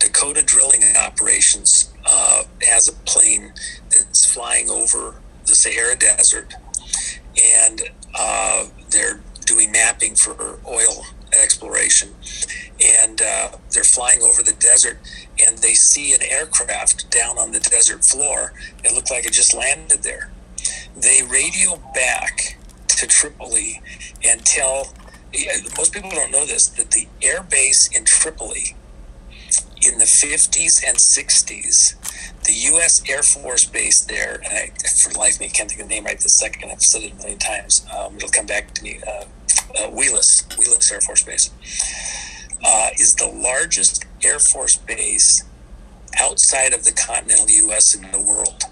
Dakota 0.00 0.42
Drilling 0.42 0.82
Operations 0.96 1.92
uh, 2.04 2.42
has 2.68 2.88
a 2.88 2.92
plane 3.08 3.52
that's 3.90 4.34
flying 4.34 4.68
over 4.70 5.14
the 5.46 5.54
Sahara 5.54 5.96
Desert, 5.96 6.52
and 7.40 7.80
uh, 8.18 8.66
they're 8.90 9.20
doing 9.46 9.70
mapping 9.70 10.16
for 10.16 10.58
oil 10.66 11.06
exploration. 11.40 12.12
And 12.84 13.20
uh, 13.20 13.50
they're 13.70 13.84
flying 13.84 14.22
over 14.22 14.42
the 14.42 14.54
desert 14.58 14.98
and 15.44 15.58
they 15.58 15.74
see 15.74 16.14
an 16.14 16.22
aircraft 16.22 17.10
down 17.10 17.38
on 17.38 17.52
the 17.52 17.60
desert 17.60 18.04
floor. 18.04 18.52
It 18.84 18.94
looked 18.94 19.10
like 19.10 19.26
it 19.26 19.32
just 19.32 19.54
landed 19.54 20.02
there. 20.02 20.30
They 20.96 21.22
radio 21.22 21.80
back 21.94 22.58
to 22.88 23.06
Tripoli 23.06 23.80
and 24.24 24.44
tell 24.44 24.92
most 25.76 25.92
people 25.92 26.10
don't 26.10 26.30
know 26.30 26.46
this 26.46 26.68
that 26.68 26.92
the 26.92 27.08
air 27.20 27.42
base 27.42 27.88
in 27.88 28.04
Tripoli 28.04 28.76
in 29.86 29.98
the 29.98 30.04
50s 30.04 30.82
and 30.86 30.96
60s, 30.96 31.94
the 32.44 32.52
U.S. 32.72 33.02
Air 33.08 33.22
Force 33.22 33.66
Base 33.66 34.02
there, 34.04 34.40
and 34.44 34.52
I, 34.52 34.72
for 34.88 35.12
life 35.18 35.40
me, 35.40 35.48
can't 35.48 35.68
think 35.68 35.82
of 35.82 35.88
the 35.88 35.94
name 35.94 36.04
right 36.04 36.18
this 36.18 36.38
second. 36.38 36.70
I've 36.70 36.82
said 36.82 37.02
it 37.02 37.12
a 37.12 37.16
million 37.16 37.38
times. 37.38 37.86
Um, 37.96 38.16
it'll 38.16 38.30
come 38.30 38.46
back 38.46 38.72
to 38.74 38.82
me. 38.82 39.00
Uh, 39.06 39.24
uh, 39.76 39.90
Wheelus, 39.90 40.44
Wheelus 40.56 40.90
Air 40.92 41.00
Force 41.00 41.22
Base, 41.22 41.50
uh, 42.64 42.88
is 42.98 43.14
the 43.14 43.28
largest 43.28 44.04
Air 44.22 44.38
Force 44.38 44.76
base 44.76 45.44
outside 46.20 46.72
of 46.72 46.84
the 46.84 46.92
continental 46.92 47.48
U.S. 47.48 47.94
in 47.94 48.10
the 48.10 48.20
world. 48.20 48.64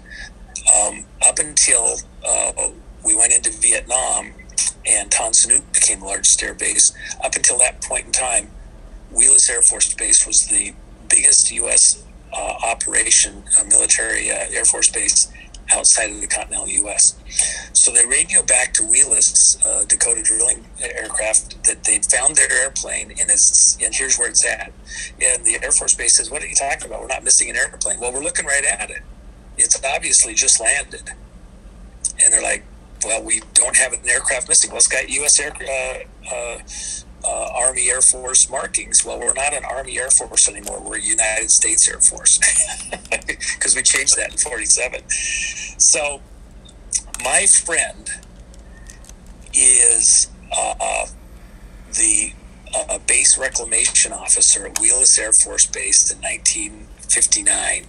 Um, 0.75 1.05
up 1.27 1.39
until 1.39 1.97
uh, 2.25 2.69
we 3.05 3.15
went 3.15 3.33
into 3.33 3.51
Vietnam 3.51 4.31
and 4.85 5.11
Tan 5.11 5.31
became 5.73 5.99
the 5.99 6.05
largest 6.05 6.41
air 6.43 6.53
base, 6.53 6.93
up 7.23 7.35
until 7.35 7.57
that 7.59 7.81
point 7.81 8.05
in 8.05 8.11
time, 8.11 8.49
Wheelus 9.13 9.49
Air 9.49 9.61
Force 9.61 9.93
Base 9.93 10.25
was 10.27 10.47
the 10.47 10.73
biggest 11.09 11.51
U.S. 11.51 12.03
Uh, 12.33 12.53
operation, 12.65 13.43
military 13.69 14.31
uh, 14.31 14.45
Air 14.51 14.65
Force 14.65 14.89
base 14.89 15.31
outside 15.73 16.11
of 16.11 16.21
the 16.21 16.27
continental 16.27 16.67
U.S. 16.67 17.15
So 17.73 17.91
they 17.91 18.05
radio 18.05 18.43
back 18.43 18.73
to 18.75 18.83
Wheelus, 18.83 19.63
uh, 19.65 19.85
Dakota 19.85 20.21
Drilling 20.21 20.65
Aircraft, 20.81 21.63
that 21.65 21.83
they 21.83 21.99
found 21.99 22.35
their 22.35 22.51
airplane 22.51 23.11
and 23.11 23.29
it's 23.29 23.77
and 23.81 23.93
here's 23.93 24.17
where 24.17 24.29
it's 24.29 24.45
at. 24.45 24.71
And 25.21 25.45
the 25.45 25.59
Air 25.63 25.71
Force 25.71 25.95
Base 25.95 26.17
says, 26.17 26.29
"What 26.29 26.43
are 26.43 26.47
you 26.47 26.55
talking 26.55 26.87
about? 26.87 27.01
We're 27.01 27.07
not 27.07 27.23
missing 27.23 27.49
an 27.49 27.55
airplane." 27.55 27.99
Well, 27.99 28.13
we're 28.13 28.23
looking 28.23 28.45
right 28.45 28.65
at 28.65 28.89
it. 28.89 29.01
It's 29.57 29.79
obviously 29.83 30.33
just 30.33 30.59
landed. 30.59 31.11
And 32.23 32.33
they're 32.33 32.41
like, 32.41 32.63
"Well, 33.03 33.23
we 33.23 33.41
don't 33.53 33.75
have 33.75 33.93
an 33.93 33.99
aircraft 34.07 34.47
missing. 34.47 34.69
Well, 34.69 34.77
it's 34.77 34.87
got 34.87 35.09
U.S. 35.09 35.39
air." 35.39 35.53
Uh, 35.53 36.33
uh, 36.33 36.59
uh, 37.25 37.49
Army 37.55 37.89
Air 37.89 38.01
Force 38.01 38.49
markings. 38.49 39.05
Well, 39.05 39.19
we're 39.19 39.33
not 39.33 39.53
an 39.53 39.63
Army 39.65 39.99
Air 39.99 40.09
Force 40.09 40.49
anymore. 40.49 40.81
We're 40.81 40.97
United 40.97 41.49
States 41.49 41.87
Air 41.89 41.99
Force 41.99 42.39
because 43.11 43.75
we 43.75 43.81
changed 43.81 44.17
that 44.17 44.31
in 44.31 44.37
47. 44.37 45.01
So, 45.09 46.21
my 47.23 47.45
friend 47.45 48.09
is 49.53 50.29
uh, 50.55 51.05
the 51.93 52.33
uh, 52.75 52.99
base 53.07 53.37
reclamation 53.37 54.11
officer 54.11 54.65
at 54.65 54.75
Wheelus 54.75 55.17
Air 55.19 55.31
Force 55.31 55.65
Base 55.65 56.11
in 56.11 56.19
1959. 56.19 57.85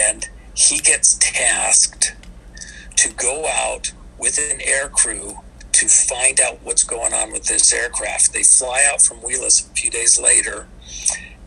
And 0.00 0.28
he 0.54 0.78
gets 0.78 1.18
tasked 1.18 2.14
to 2.96 3.12
go 3.14 3.46
out 3.46 3.92
with 4.18 4.38
an 4.38 4.60
air 4.62 4.88
crew 4.88 5.38
to 5.84 5.90
find 5.90 6.40
out 6.40 6.58
what's 6.62 6.82
going 6.82 7.12
on 7.12 7.32
with 7.32 7.44
this 7.44 7.72
aircraft. 7.72 8.32
They 8.32 8.42
fly 8.42 8.82
out 8.90 9.02
from 9.02 9.18
Wheelus 9.18 9.70
a 9.70 9.74
few 9.74 9.90
days 9.90 10.18
later 10.18 10.66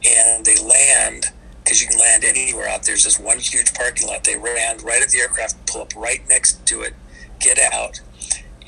and 0.05 0.45
they 0.45 0.57
land 0.57 1.25
because 1.63 1.81
you 1.81 1.87
can 1.87 1.99
land 1.99 2.23
anywhere 2.23 2.67
out 2.67 2.83
there. 2.83 2.93
There's 2.93 3.03
this 3.03 3.19
one 3.19 3.39
huge 3.39 3.73
parking 3.73 4.07
lot. 4.07 4.23
They 4.23 4.37
land 4.37 4.83
right 4.83 5.01
at 5.01 5.09
the 5.09 5.19
aircraft, 5.19 5.65
pull 5.65 5.81
up 5.81 5.95
right 5.95 6.21
next 6.29 6.65
to 6.67 6.81
it, 6.81 6.93
get 7.39 7.57
out. 7.73 7.99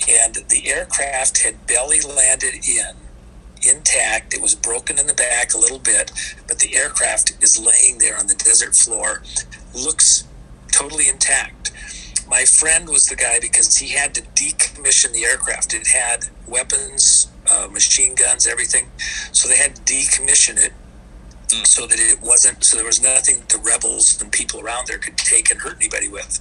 And 0.10 0.36
the 0.50 0.68
aircraft 0.68 1.44
had 1.44 1.68
belly 1.68 2.02
landed 2.02 2.56
in 2.68 2.96
intact. 3.62 4.34
It 4.34 4.42
was 4.42 4.56
broken 4.56 4.98
in 4.98 5.08
the 5.08 5.14
back 5.14 5.54
a 5.54 5.58
little 5.58 5.80
bit, 5.80 6.12
but 6.48 6.60
the 6.60 6.76
aircraft 6.76 7.34
is 7.42 7.60
laying 7.60 8.00
there 8.00 8.18
on 8.18 8.28
the 8.28 8.36
desert 8.36 8.76
floor, 8.76 9.22
looks 9.74 10.26
totally 10.72 11.08
intact. 11.08 11.72
My 12.30 12.46
friend 12.46 12.88
was 12.88 13.08
the 13.08 13.16
guy 13.16 13.40
because 13.42 13.76
he 13.76 13.88
had 13.90 14.14
to 14.14 14.22
decommission 14.22 15.12
the 15.14 15.26
aircraft. 15.26 15.74
It 15.74 15.88
had 15.88 16.28
weapons, 16.48 17.28
uh, 17.50 17.68
machine 17.72 18.14
guns, 18.14 18.46
everything. 18.46 18.92
So 19.32 19.50
they 19.50 19.58
had 19.58 19.76
to 19.76 19.82
decommission 19.82 20.64
it 20.64 20.72
mm. 21.48 21.66
so 21.66 21.88
that 21.88 22.00
it 22.00 22.22
wasn't, 22.22 22.64
so 22.64 22.78
there 22.78 22.86
was 22.86 23.02
nothing 23.02 23.38
the 23.50 23.58
rebels 23.58 24.22
and 24.22 24.32
people 24.32 24.60
around 24.60 24.86
there 24.86 25.00
could 25.00 25.18
take 25.18 25.50
and 25.50 25.60
hurt 25.60 25.78
anybody 25.78 26.08
with. 26.08 26.40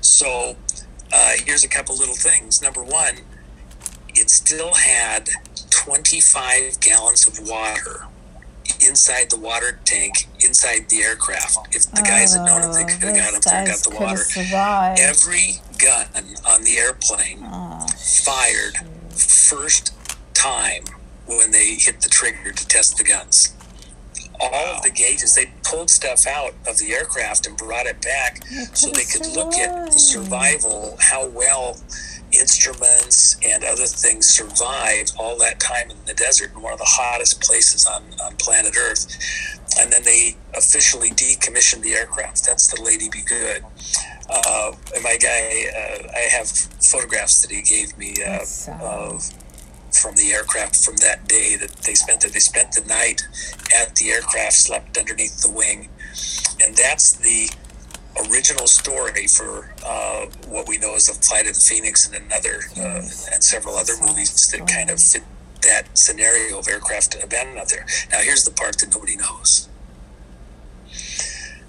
So 0.00 0.56
uh, 1.12 1.32
here's 1.44 1.64
a 1.64 1.68
couple 1.68 1.96
little 1.96 2.16
things. 2.16 2.62
Number 2.62 2.82
one, 2.82 3.16
it 4.14 4.30
still 4.30 4.72
had 4.72 5.28
25 5.68 6.80
gallons 6.80 7.26
of 7.28 7.46
water 7.46 8.06
inside 8.86 9.30
the 9.30 9.38
water 9.38 9.78
tank 9.84 10.28
inside 10.44 10.88
the 10.88 11.02
aircraft. 11.02 11.74
If 11.74 11.90
the 11.90 12.02
guys 12.02 12.34
had 12.34 12.46
known 12.46 12.62
it, 12.62 12.72
they 12.74 12.84
could 12.84 13.02
have 13.02 13.16
got 13.16 13.34
up 13.34 13.42
there 13.42 13.58
and 13.58 13.68
got 13.68 13.78
the 13.78 13.96
water. 13.98 14.16
Survived. 14.18 15.00
Every 15.00 15.60
gun 15.78 16.06
on 16.46 16.62
the 16.62 16.76
airplane 16.78 17.40
oh, 17.44 17.86
fired 18.24 18.76
shoot. 18.76 19.20
first 19.20 19.94
time 20.34 20.84
when 21.26 21.50
they 21.50 21.74
hit 21.74 22.00
the 22.00 22.08
trigger 22.08 22.52
to 22.52 22.66
test 22.68 22.96
the 22.98 23.04
guns. 23.04 23.52
All 24.38 24.50
wow. 24.52 24.74
of 24.76 24.82
the 24.82 24.90
gauges, 24.90 25.34
they 25.34 25.50
pulled 25.64 25.88
stuff 25.88 26.26
out 26.26 26.52
of 26.68 26.78
the 26.78 26.92
aircraft 26.92 27.46
and 27.46 27.56
brought 27.56 27.86
it 27.86 28.02
back 28.02 28.46
so 28.74 28.88
they 28.88 29.04
could 29.04 29.24
survived. 29.24 29.36
look 29.36 29.54
at 29.54 29.92
the 29.92 29.98
survival, 29.98 30.96
how 31.00 31.26
well 31.28 31.78
instruments 32.38 33.36
and 33.44 33.64
other 33.64 33.86
things 33.86 34.26
survived 34.28 35.12
all 35.18 35.38
that 35.38 35.60
time 35.60 35.90
in 35.90 35.96
the 36.06 36.14
desert 36.14 36.52
in 36.54 36.62
one 36.62 36.72
of 36.72 36.78
the 36.78 36.86
hottest 36.86 37.40
places 37.42 37.86
on, 37.86 38.02
on 38.22 38.36
planet 38.36 38.76
Earth. 38.76 39.06
And 39.78 39.92
then 39.92 40.02
they 40.04 40.36
officially 40.54 41.10
decommissioned 41.10 41.82
the 41.82 41.92
aircraft. 41.92 42.46
That's 42.46 42.72
the 42.74 42.82
Lady 42.82 43.08
Be 43.10 43.22
Good. 43.22 43.64
Uh, 44.28 44.72
my 45.02 45.16
guy, 45.16 45.66
uh, 45.70 46.08
I 46.14 46.28
have 46.30 46.48
photographs 46.48 47.42
that 47.42 47.50
he 47.50 47.62
gave 47.62 47.96
me 47.98 48.14
uh, 48.24 48.44
of 48.82 49.30
from 49.92 50.14
the 50.16 50.32
aircraft 50.32 50.76
from 50.76 50.96
that 50.96 51.26
day 51.28 51.56
that 51.56 51.70
they 51.86 51.94
spent 51.94 52.24
it. 52.24 52.32
They 52.32 52.38
spent 52.38 52.72
the 52.72 52.84
night 52.86 53.22
at 53.80 53.94
the 53.96 54.10
aircraft, 54.10 54.54
slept 54.54 54.98
underneath 54.98 55.42
the 55.42 55.50
wing, 55.50 55.88
and 56.62 56.76
that's 56.76 57.12
the 57.12 57.48
original 58.30 58.66
story 58.66 59.26
for 59.26 59.74
uh, 59.84 60.26
what 60.48 60.68
we 60.68 60.78
know 60.78 60.94
as 60.94 61.06
the 61.06 61.14
Flight 61.14 61.46
of 61.46 61.54
the 61.54 61.60
Phoenix 61.60 62.06
and 62.06 62.24
another 62.24 62.60
uh, 62.76 63.02
and 63.32 63.42
several 63.42 63.76
other 63.76 63.94
movies 64.00 64.50
that 64.50 64.66
kind 64.66 64.90
of 64.90 65.00
fit 65.00 65.22
that 65.62 65.98
scenario 65.98 66.58
of 66.58 66.68
aircraft 66.68 67.16
abandoned 67.22 67.58
out 67.58 67.68
there. 67.68 67.86
Now, 68.10 68.18
here's 68.18 68.44
the 68.44 68.52
part 68.52 68.78
that 68.78 68.92
nobody 68.92 69.16
knows. 69.16 69.68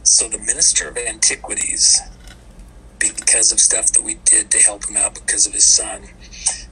So, 0.03 0.29
the 0.29 0.37
Minister 0.37 0.89
of 0.89 0.97
Antiquities, 0.97 2.01
because 2.99 3.51
of 3.51 3.59
stuff 3.59 3.91
that 3.93 4.03
we 4.03 4.15
did 4.25 4.51
to 4.51 4.59
help 4.59 4.87
him 4.87 4.97
out 4.97 5.15
because 5.15 5.47
of 5.47 5.53
his 5.53 5.65
son, 5.65 6.03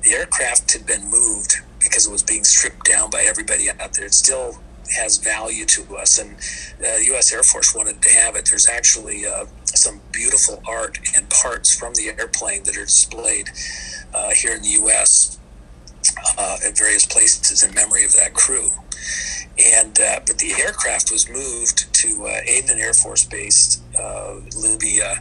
the 0.03 0.11
aircraft 0.11 0.71
had 0.73 0.85
been 0.85 1.09
moved 1.09 1.55
because 1.79 2.07
it 2.07 2.11
was 2.11 2.23
being 2.23 2.43
stripped 2.43 2.85
down 2.85 3.09
by 3.09 3.23
everybody 3.27 3.69
out 3.69 3.93
there. 3.93 4.05
It 4.05 4.13
still 4.13 4.59
has 4.95 5.17
value 5.17 5.65
to 5.65 5.97
us, 5.97 6.19
and 6.19 6.35
uh, 6.35 6.99
the 6.99 7.05
U.S. 7.07 7.33
Air 7.33 7.43
Force 7.43 7.75
wanted 7.75 8.01
to 8.01 8.09
have 8.13 8.35
it. 8.35 8.45
There's 8.45 8.69
actually 8.69 9.25
uh, 9.25 9.45
some 9.77 10.01
beautiful 10.11 10.61
art 10.67 10.99
and 11.15 11.29
parts 11.29 11.77
from 11.77 11.93
the 11.93 12.09
airplane 12.19 12.63
that 12.63 12.77
are 12.77 12.85
displayed 12.85 13.49
uh, 14.13 14.31
here 14.31 14.55
in 14.55 14.61
the 14.61 14.69
U.S. 14.81 15.39
Uh, 16.37 16.57
at 16.65 16.77
various 16.77 17.05
places 17.05 17.63
in 17.63 17.73
memory 17.73 18.05
of 18.05 18.13
that 18.13 18.33
crew. 18.33 18.69
And 19.75 19.97
uh, 19.99 20.19
but 20.25 20.37
the 20.39 20.53
aircraft 20.59 21.11
was 21.11 21.29
moved 21.29 21.93
to 21.93 22.25
uh, 22.25 22.41
Aden 22.45 22.77
Air 22.77 22.93
Force 22.93 23.23
Base, 23.23 23.81
Libya, 24.57 25.15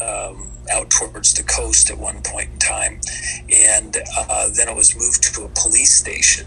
um, 0.00 0.48
out 0.70 0.88
towards 0.90 1.34
the 1.34 1.42
coast 1.42 1.90
at 1.90 1.98
one 1.98 2.22
point 2.22 2.50
in 2.52 2.58
time, 2.58 3.00
and 3.50 3.94
then 4.56 4.68
it 4.68 4.76
was 4.76 4.94
moved 4.96 5.34
to 5.34 5.44
a 5.44 5.48
police 5.48 5.94
station. 5.94 6.46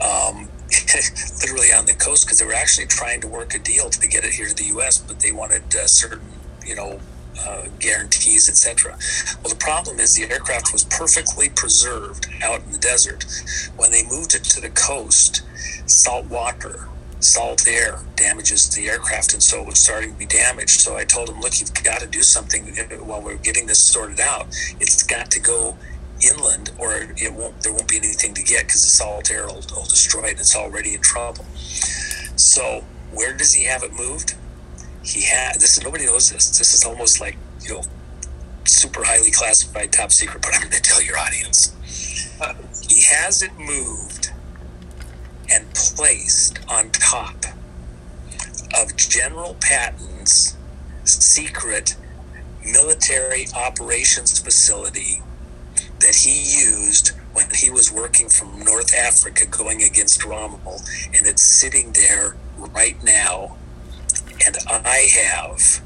Um, 0.00 0.48
literally 1.40 1.72
on 1.72 1.86
the 1.86 1.94
coast 1.94 2.26
because 2.26 2.38
they 2.38 2.46
were 2.46 2.54
actually 2.54 2.86
trying 2.86 3.20
to 3.20 3.28
work 3.28 3.54
a 3.54 3.58
deal 3.58 3.90
to 3.90 4.08
get 4.08 4.24
it 4.24 4.32
here 4.32 4.48
to 4.48 4.54
the 4.54 4.68
U.S., 4.76 4.98
but 4.98 5.20
they 5.20 5.32
wanted 5.32 5.62
uh, 5.74 5.86
certain, 5.86 6.26
you 6.64 6.74
know, 6.74 7.00
uh, 7.40 7.66
guarantees, 7.78 8.48
etc. 8.48 8.96
Well, 9.42 9.52
the 9.52 9.58
problem 9.58 9.98
is 9.98 10.14
the 10.14 10.30
aircraft 10.30 10.72
was 10.72 10.84
perfectly 10.84 11.48
preserved 11.48 12.28
out 12.42 12.62
in 12.62 12.72
the 12.72 12.78
desert. 12.78 13.24
When 13.76 13.90
they 13.90 14.04
moved 14.04 14.34
it 14.34 14.44
to 14.44 14.60
the 14.60 14.70
coast, 14.70 15.42
salt 15.86 16.26
water, 16.26 16.88
salt 17.20 17.66
air 17.66 18.00
damages 18.16 18.68
the 18.70 18.88
aircraft, 18.88 19.32
and 19.32 19.42
so 19.42 19.62
it 19.62 19.66
was 19.66 19.78
starting 19.78 20.12
to 20.12 20.18
be 20.18 20.26
damaged. 20.26 20.80
So 20.80 20.96
I 20.96 21.04
told 21.04 21.28
him, 21.28 21.40
look, 21.40 21.58
you've 21.60 21.72
got 21.82 22.00
to 22.00 22.06
do 22.06 22.22
something 22.22 22.74
while 23.06 23.22
we're 23.22 23.36
getting 23.36 23.66
this 23.66 23.78
sorted 23.78 24.20
out. 24.20 24.46
It's 24.80 25.02
got 25.02 25.30
to 25.32 25.40
go 25.40 25.76
inland, 26.22 26.70
or 26.78 26.94
it 27.16 27.32
won't. 27.32 27.60
There 27.62 27.72
won't 27.72 27.88
be 27.88 27.96
anything 27.96 28.34
to 28.34 28.42
get 28.42 28.66
because 28.66 28.82
the 28.82 28.88
salt 28.88 29.30
air 29.30 29.46
will, 29.46 29.62
will 29.74 29.84
destroy 29.84 30.24
it. 30.24 30.40
It's 30.40 30.56
already 30.56 30.94
in 30.94 31.00
trouble. 31.00 31.44
So 32.36 32.84
where 33.12 33.36
does 33.36 33.52
he 33.52 33.64
have 33.64 33.82
it 33.82 33.92
moved? 33.92 34.34
He 35.04 35.22
had 35.22 35.56
this. 35.56 35.78
Is, 35.78 35.84
nobody 35.84 36.06
knows 36.06 36.30
this. 36.30 36.56
This 36.58 36.74
is 36.74 36.84
almost 36.84 37.20
like 37.20 37.36
you 37.62 37.74
know, 37.74 37.82
super 38.64 39.04
highly 39.04 39.30
classified, 39.30 39.92
top 39.92 40.12
secret. 40.12 40.42
But 40.42 40.54
I'm 40.54 40.60
going 40.60 40.72
to 40.72 40.80
tell 40.80 41.02
your 41.02 41.18
audience. 41.18 41.74
he 42.88 43.02
has 43.14 43.42
it 43.42 43.52
moved 43.58 44.32
and 45.50 45.72
placed 45.74 46.58
on 46.68 46.90
top 46.90 47.44
of 48.80 48.96
General 48.96 49.56
Patton's 49.60 50.56
secret 51.04 51.96
military 52.64 53.46
operations 53.54 54.38
facility 54.38 55.20
that 56.02 56.14
he 56.14 56.60
used 56.60 57.08
when 57.32 57.46
he 57.54 57.70
was 57.70 57.92
working 57.92 58.28
from 58.28 58.58
North 58.60 58.94
Africa 58.94 59.46
going 59.46 59.82
against 59.82 60.24
Rommel, 60.24 60.82
and 61.14 61.26
it's 61.26 61.42
sitting 61.42 61.92
there 61.92 62.36
right 62.56 63.02
now. 63.02 63.56
And 64.44 64.56
I 64.68 65.08
have 65.22 65.80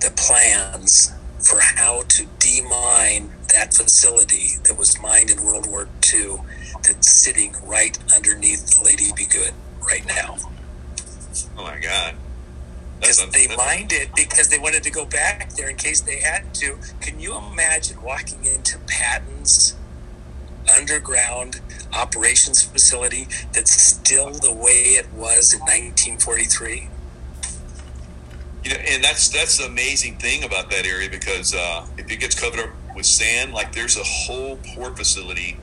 the 0.00 0.12
plans 0.16 1.12
for 1.40 1.60
how 1.60 2.02
to 2.08 2.26
demine 2.38 3.30
that 3.52 3.72
facility 3.74 4.58
that 4.64 4.76
was 4.76 5.00
mined 5.00 5.30
in 5.30 5.42
World 5.42 5.66
War 5.68 5.88
II 6.12 6.36
that's 6.82 7.10
sitting 7.10 7.54
right 7.64 7.98
underneath 8.14 8.78
the 8.78 8.84
Lady 8.84 9.10
Be 9.16 9.24
Good 9.24 9.52
right 9.80 10.06
now. 10.06 10.36
Oh 11.58 11.64
my 11.64 11.78
God 11.78 12.14
because 13.00 13.30
they 13.30 13.54
mined 13.56 13.92
it 13.92 14.10
because 14.14 14.48
they 14.48 14.58
wanted 14.58 14.82
to 14.82 14.90
go 14.90 15.04
back 15.04 15.50
there 15.54 15.68
in 15.68 15.76
case 15.76 16.00
they 16.00 16.20
had 16.20 16.54
to. 16.54 16.78
Can 17.00 17.20
you 17.20 17.36
imagine 17.36 18.02
walking 18.02 18.44
into 18.44 18.78
Patton's 18.86 19.74
underground 20.76 21.60
operations 21.92 22.62
facility 22.62 23.28
that's 23.52 23.70
still 23.70 24.32
the 24.32 24.52
way 24.52 24.96
it 24.96 25.12
was 25.12 25.52
in 25.52 25.60
1943? 25.60 26.88
You 28.64 28.70
know, 28.70 28.76
and 28.88 29.04
that's 29.04 29.28
that's 29.28 29.58
the 29.58 29.66
amazing 29.66 30.16
thing 30.16 30.42
about 30.42 30.70
that 30.70 30.86
area 30.86 31.08
because 31.08 31.54
uh, 31.54 31.86
if 31.98 32.10
it 32.10 32.18
gets 32.18 32.38
covered 32.38 32.60
up 32.60 32.70
with 32.96 33.06
sand, 33.06 33.52
like 33.52 33.72
there's 33.72 33.96
a 33.96 34.02
whole 34.04 34.56
port 34.74 34.96
facility 34.96 35.56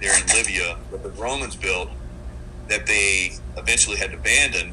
there 0.00 0.16
in 0.16 0.26
Libya 0.28 0.78
that 0.90 1.02
the 1.02 1.10
Romans 1.10 1.56
built 1.56 1.90
that 2.68 2.86
they 2.86 3.32
eventually 3.56 3.96
had 3.96 4.10
to 4.10 4.16
abandon 4.16 4.72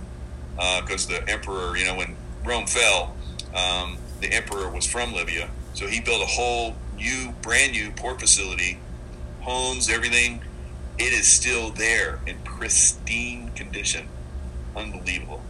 because 0.56 1.10
uh, 1.10 1.20
the 1.20 1.30
emperor, 1.30 1.76
you 1.78 1.86
know, 1.86 1.96
when 1.96 2.16
Rome 2.44 2.68
fell, 2.68 3.16
um, 3.56 3.98
the 4.22 4.32
emperor 4.34 4.70
was 4.70 4.86
from 4.86 5.14
Libya, 5.14 5.50
so 5.74 5.88
he 5.88 6.00
built 6.00 6.22
a 6.22 6.28
whole 6.28 6.76
new, 6.96 7.34
brand 7.42 7.72
new 7.74 7.92
port 7.92 8.20
facility, 8.20 8.80
homes, 9.42 9.90
everything. 9.90 10.42
It 10.98 11.12
is 11.12 11.28
still 11.28 11.72
there 11.72 12.20
in 12.28 12.38
pristine 12.44 13.50
condition. 13.56 14.08
Unbelievable. 14.76 15.42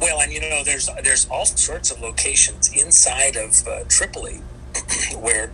Well, 0.00 0.20
and 0.20 0.32
you 0.32 0.40
know, 0.40 0.62
there's 0.64 0.88
there's 1.04 1.28
all 1.30 1.46
sorts 1.46 1.90
of 1.90 2.00
locations 2.00 2.72
inside 2.72 3.36
of 3.36 3.66
uh, 3.66 3.84
Tripoli 3.88 4.42
where 5.16 5.52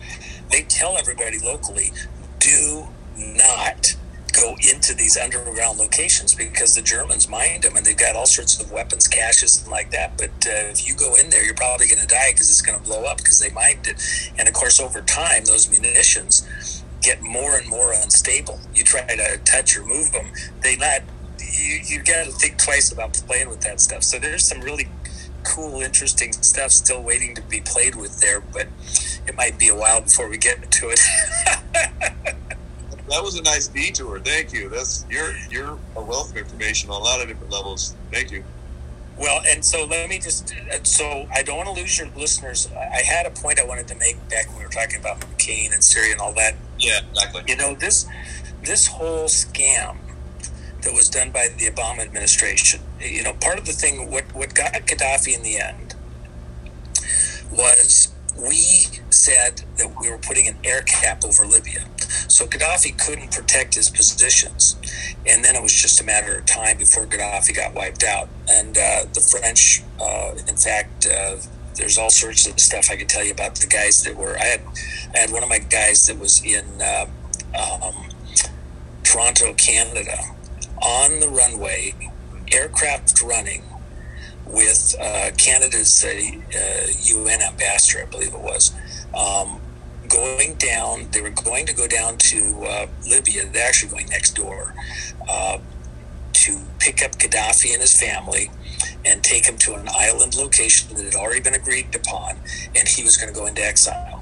they 0.51 0.63
tell 0.63 0.97
everybody 0.97 1.39
locally, 1.39 1.93
do 2.39 2.89
not 3.17 3.95
go 4.41 4.57
into 4.71 4.95
these 4.95 5.17
underground 5.17 5.79
locations 5.79 6.35
because 6.35 6.75
the 6.75 6.83
Germans 6.83 7.29
mined 7.29 7.63
them 7.65 7.77
and 7.77 7.85
they've 7.85 7.97
got 7.97 8.17
all 8.17 8.27
sorts 8.27 8.61
of 8.61 8.71
weapons 8.71 9.09
caches 9.09 9.63
and 9.63 9.71
like 9.71 9.91
that. 9.91 10.17
But 10.17 10.31
uh, 10.47 10.71
if 10.71 10.87
you 10.87 10.95
go 10.95 11.15
in 11.17 11.31
there, 11.31 11.45
you're 11.45 11.55
probably 11.55 11.87
going 11.87 12.01
to 12.01 12.07
die 12.07 12.31
because 12.33 12.51
it's 12.51 12.63
going 12.63 12.79
to 12.79 12.85
blow 12.85 13.05
up 13.05 13.19
because 13.19 13.41
they 13.41 13.51
mined 13.51 13.87
it. 13.87 14.03
And 14.39 14.49
of 14.49 14.55
course, 14.55 14.81
over 14.81 15.01
time, 15.03 15.45
those 15.45 15.71
munitions 15.71 16.83
get 17.03 17.23
more 17.23 17.57
and 17.57 17.69
more 17.69 17.93
unstable. 17.93 18.61
You 18.75 18.85
try 18.85 19.07
to 19.07 19.39
touch 19.45 19.77
or 19.77 19.85
move 19.85 20.13
them, 20.13 20.27
they 20.63 20.77
not. 20.77 21.03
You 21.39 21.81
you 21.85 22.03
got 22.03 22.27
to 22.27 22.33
think 22.33 22.59
twice 22.59 22.93
about 22.93 23.15
playing 23.15 23.49
with 23.49 23.61
that 23.63 23.81
stuff. 23.81 24.03
So 24.03 24.19
there's 24.19 24.45
some 24.45 24.61
really 24.61 24.89
cool, 25.45 25.81
interesting 25.81 26.33
stuff 26.33 26.71
still 26.71 27.03
waiting 27.03 27.35
to 27.35 27.43
be 27.43 27.61
played 27.61 27.95
with 27.95 28.21
there, 28.21 28.41
but 28.41 28.69
it 29.27 29.37
might 29.37 29.59
be 29.59 29.69
a 29.69 29.75
while 29.75 30.03
before 30.03 30.29
we 30.29 30.37
get 30.37 30.71
to 30.71 30.91
it. 30.91 32.35
that 33.11 33.23
was 33.23 33.39
a 33.39 33.43
nice 33.43 33.69
detour. 33.69 34.21
Thank 34.21 34.53
you. 34.53 34.69
That's 34.69 35.05
you're 35.11 35.33
you're 35.51 35.79
a 35.97 36.03
wealth 36.03 36.31
of 36.31 36.37
information 36.37 36.91
on 36.91 37.01
a 37.01 37.05
lot 37.05 37.21
of 37.21 37.29
different 37.29 37.53
levels. 37.53 37.95
Thank 38.13 38.31
you. 38.31 38.45
Well, 39.19 39.41
and 39.49 39.65
so 39.65 39.85
let 39.85 40.09
me 40.09 40.19
just 40.19 40.55
uh, 40.73 40.83
so 40.85 41.27
I 41.35 41.43
don't 41.43 41.57
want 41.57 41.69
to 41.75 41.81
lose 41.81 41.99
your 41.99 42.09
listeners. 42.17 42.69
I 42.77 43.03
had 43.03 43.27
a 43.27 43.31
point 43.31 43.61
I 43.61 43.65
wanted 43.65 43.89
to 43.89 43.97
make 43.97 44.17
back 44.29 44.49
when 44.49 44.59
we 44.59 44.65
were 44.65 44.71
talking 44.71 45.01
about 45.01 45.21
McCain 45.21 45.73
and 45.75 45.83
Syria 45.83 46.13
and 46.13 46.21
all 46.21 46.33
that. 46.35 46.55
Yeah, 46.79 47.01
exactly. 47.11 47.43
You 47.49 47.57
know 47.57 47.75
this 47.75 48.07
this 48.63 48.87
whole 48.87 49.27
scam 49.27 49.97
that 50.83 50.93
was 50.93 51.09
done 51.09 51.31
by 51.31 51.49
the 51.59 51.67
Obama 51.67 52.01
administration. 52.01 52.81
You 53.01 53.25
know, 53.25 53.33
part 53.35 53.59
of 53.59 53.67
the 53.67 53.73
thing 53.73 54.11
what 54.11 54.33
what 54.35 54.55
got 54.55 54.73
Gaddafi 54.73 55.37
in 55.37 55.43
the 55.43 55.59
end 55.59 55.95
was 57.51 58.15
we 58.39 58.87
said 59.11 59.63
that 59.79 59.93
we 60.01 60.11
were 60.11 60.19
putting 60.19 60.47
an 60.47 60.57
air 60.63 60.83
cap 60.83 61.25
over 61.25 61.45
Libya. 61.45 61.85
So 62.29 62.47
Gaddafi 62.47 62.99
couldn't 62.99 63.33
protect 63.33 63.75
his 63.75 63.91
positions. 63.91 64.77
And 65.27 65.45
then 65.45 65.55
it 65.57 65.63
was 65.63 65.73
just 65.73 66.01
a 66.01 66.05
matter 66.05 66.39
of 66.39 66.47
time 66.47 66.79
before 66.79 67.07
Gaddafi 67.07 67.55
got 67.55 67.75
wiped 67.75 68.05
out. 68.05 68.29
And 68.49 68.77
uh, 68.77 69.05
the 69.13 69.21
French, 69.21 69.83
uh, 70.01 70.35
in 70.49 70.57
fact, 70.57 71.07
uh, 71.07 71.37
there's 71.77 71.99
all 71.99 72.11
sorts 72.11 72.47
of 72.47 72.59
stuff 72.59 72.91
I 72.91 72.97
could 72.97 73.09
tell 73.09 73.25
you 73.25 73.33
about 73.33 73.55
the 73.57 73.67
guys 73.67 74.03
that 74.03 74.17
were. 74.17 74.37
I 74.39 74.45
had, 74.45 74.61
I 75.15 75.19
had 75.19 75.31
one 75.31 75.43
of 75.43 75.49
my 75.49 75.59
guys 75.59 76.07
that 76.07 76.19
was 76.19 76.45
in 76.45 76.65
uh, 76.81 77.07
um, 77.57 78.09
Toronto, 79.05 79.55
Canada, 79.55 80.19
on 80.83 81.21
the 81.21 81.29
runway, 81.29 81.95
aircraft 82.53 83.23
running 83.23 83.63
with 84.47 84.97
uh, 85.01 85.31
Canada's 85.37 86.05
UN 86.05 87.43
uh, 87.43 87.45
ambassador, 87.47 88.03
I 88.03 88.07
believe 88.07 88.35
it 88.35 88.41
was. 88.41 88.73
Um, 89.15 89.61
going 90.09 90.55
down, 90.55 91.09
they 91.13 91.21
were 91.21 91.31
going 91.31 91.67
to 91.67 91.75
go 91.75 91.87
down 91.87 92.17
to 92.19 92.65
uh, 92.65 92.87
Libya. 93.09 93.47
They're 93.47 93.67
actually 93.67 93.91
going 93.91 94.09
next 94.09 94.33
door 94.33 94.75
uh, 95.29 95.59
to 96.33 96.59
pick 96.79 97.03
up 97.03 97.13
Gaddafi 97.13 97.73
and 97.73 97.81
his 97.81 97.99
family 97.99 98.51
and 99.05 99.23
take 99.23 99.47
him 99.47 99.57
to 99.59 99.75
an 99.75 99.89
island 99.95 100.37
location 100.37 100.95
that 100.97 101.05
had 101.05 101.15
already 101.15 101.41
been 101.41 101.55
agreed 101.55 101.95
upon, 101.95 102.37
and 102.75 102.89
he 102.89 103.03
was 103.03 103.17
going 103.17 103.33
to 103.33 103.39
go 103.39 103.47
into 103.47 103.63
exile 103.63 104.19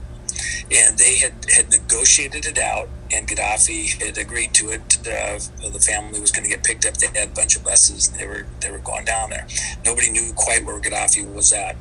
and 0.70 0.98
they 0.98 1.16
had, 1.16 1.32
had 1.54 1.70
negotiated 1.70 2.46
it 2.46 2.58
out, 2.58 2.88
and 3.12 3.26
Gaddafi 3.28 4.02
had 4.02 4.18
agreed 4.18 4.52
to 4.54 4.70
it. 4.70 4.98
Uh, 5.06 5.38
the 5.68 5.78
family 5.78 6.20
was 6.20 6.32
going 6.32 6.44
to 6.44 6.50
get 6.50 6.64
picked 6.64 6.86
up. 6.86 6.94
They 6.94 7.06
had 7.06 7.28
a 7.30 7.32
bunch 7.32 7.56
of 7.56 7.64
buses. 7.64 8.10
They 8.10 8.26
were 8.26 8.46
they 8.60 8.70
were 8.70 8.78
going 8.78 9.04
down 9.04 9.30
there. 9.30 9.46
Nobody 9.84 10.10
knew 10.10 10.32
quite 10.34 10.64
where 10.64 10.80
Gaddafi 10.80 11.32
was 11.32 11.52
at. 11.52 11.76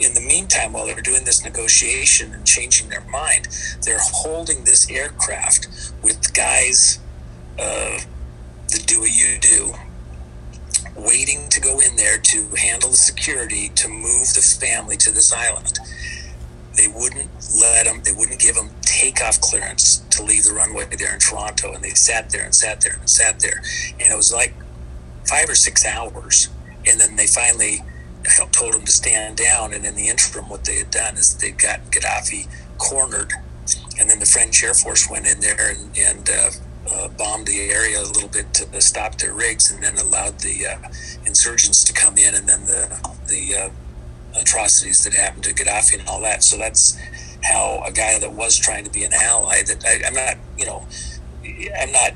In 0.00 0.14
the 0.14 0.20
meantime, 0.20 0.72
while 0.72 0.86
they 0.86 0.94
were 0.94 1.00
doing 1.00 1.24
this 1.24 1.44
negotiation 1.44 2.32
and 2.32 2.46
changing 2.46 2.88
their 2.88 3.04
mind, 3.10 3.48
they're 3.84 3.98
holding 4.00 4.64
this 4.64 4.90
aircraft 4.90 5.92
with 6.02 6.34
guys 6.34 6.98
uh, 7.58 7.98
that 8.68 8.84
do 8.86 9.00
what 9.00 9.10
you 9.12 9.38
do, 9.40 9.74
waiting 10.96 11.48
to 11.50 11.60
go 11.60 11.80
in 11.80 11.96
there 11.96 12.18
to 12.18 12.48
handle 12.56 12.90
the 12.90 12.96
security 12.96 13.68
to 13.76 13.88
move 13.88 14.34
the 14.34 14.58
family 14.60 14.96
to 14.96 15.10
this 15.10 15.32
island 15.32 15.78
they 16.76 16.88
wouldn't 16.88 17.30
let 17.60 17.84
them, 17.84 18.00
they 18.04 18.12
wouldn't 18.12 18.40
give 18.40 18.54
them 18.54 18.70
takeoff 19.00 19.40
clearance 19.40 19.98
to 20.10 20.22
leave 20.22 20.44
the 20.44 20.52
runway 20.52 20.84
there 20.98 21.14
in 21.14 21.20
Toronto. 21.20 21.72
And 21.72 21.82
they 21.82 21.90
sat 21.90 22.28
there 22.30 22.44
and 22.44 22.54
sat 22.54 22.82
there 22.82 22.96
and 23.00 23.08
sat 23.08 23.40
there. 23.40 23.62
And 23.98 24.12
it 24.12 24.16
was 24.16 24.32
like 24.32 24.54
five 25.26 25.48
or 25.48 25.54
six 25.54 25.86
hours. 25.86 26.50
And 26.86 27.00
then 27.00 27.16
they 27.16 27.26
finally 27.26 27.82
told 28.52 28.74
them 28.74 28.84
to 28.84 28.92
stand 28.92 29.38
down. 29.38 29.72
And 29.72 29.86
in 29.86 29.96
the 29.96 30.08
interim, 30.08 30.50
what 30.50 30.64
they 30.64 30.76
had 30.76 30.90
done 30.90 31.16
is 31.16 31.34
they 31.36 31.52
got 31.52 31.80
Gaddafi 31.90 32.46
cornered. 32.76 33.32
And 33.98 34.10
then 34.10 34.18
the 34.18 34.26
French 34.26 34.62
Air 34.62 34.74
Force 34.74 35.08
went 35.10 35.26
in 35.26 35.40
there 35.40 35.70
and, 35.70 35.96
and 35.96 36.28
uh, 36.28 36.50
uh, 36.90 37.08
bombed 37.08 37.46
the 37.46 37.70
area 37.70 38.00
a 38.00 38.04
little 38.04 38.28
bit 38.28 38.52
to 38.54 38.80
stop 38.82 39.16
their 39.16 39.32
rigs 39.32 39.70
and 39.70 39.82
then 39.82 39.96
allowed 39.96 40.40
the 40.40 40.66
uh, 40.66 40.88
insurgents 41.24 41.84
to 41.84 41.94
come 41.94 42.18
in. 42.18 42.34
And 42.34 42.46
then 42.46 42.66
the, 42.66 43.14
the 43.28 43.56
uh, 43.56 43.70
atrocities 44.38 45.04
that 45.04 45.14
happened 45.14 45.44
to 45.44 45.54
Gaddafi 45.54 46.00
and 46.00 46.08
all 46.08 46.20
that. 46.20 46.44
So 46.44 46.58
that's 46.58 46.98
how 47.42 47.82
a 47.86 47.92
guy 47.92 48.18
that 48.18 48.32
was 48.32 48.58
trying 48.58 48.84
to 48.84 48.90
be 48.90 49.04
an 49.04 49.12
ally 49.12 49.62
that 49.62 49.84
I, 49.84 50.06
am 50.06 50.14
not, 50.14 50.36
you 50.58 50.66
know, 50.66 50.86
I'm 51.78 51.92
not 51.92 52.12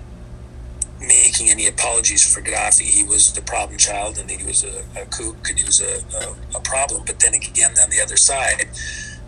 making 1.00 1.50
any 1.50 1.66
apologies 1.66 2.22
for 2.22 2.40
Gaddafi. 2.40 2.82
He 2.82 3.04
was 3.04 3.32
the 3.32 3.42
problem 3.42 3.78
child 3.78 4.18
and 4.18 4.30
he 4.30 4.44
was 4.44 4.64
a, 4.64 4.84
a 5.00 5.06
kook 5.06 5.48
and 5.48 5.58
he 5.58 5.64
was 5.64 5.80
a, 5.80 5.98
a, 6.16 6.58
a, 6.58 6.60
problem. 6.60 7.02
But 7.06 7.20
then 7.20 7.34
again, 7.34 7.72
on 7.82 7.90
the 7.90 8.00
other 8.02 8.16
side, 8.16 8.68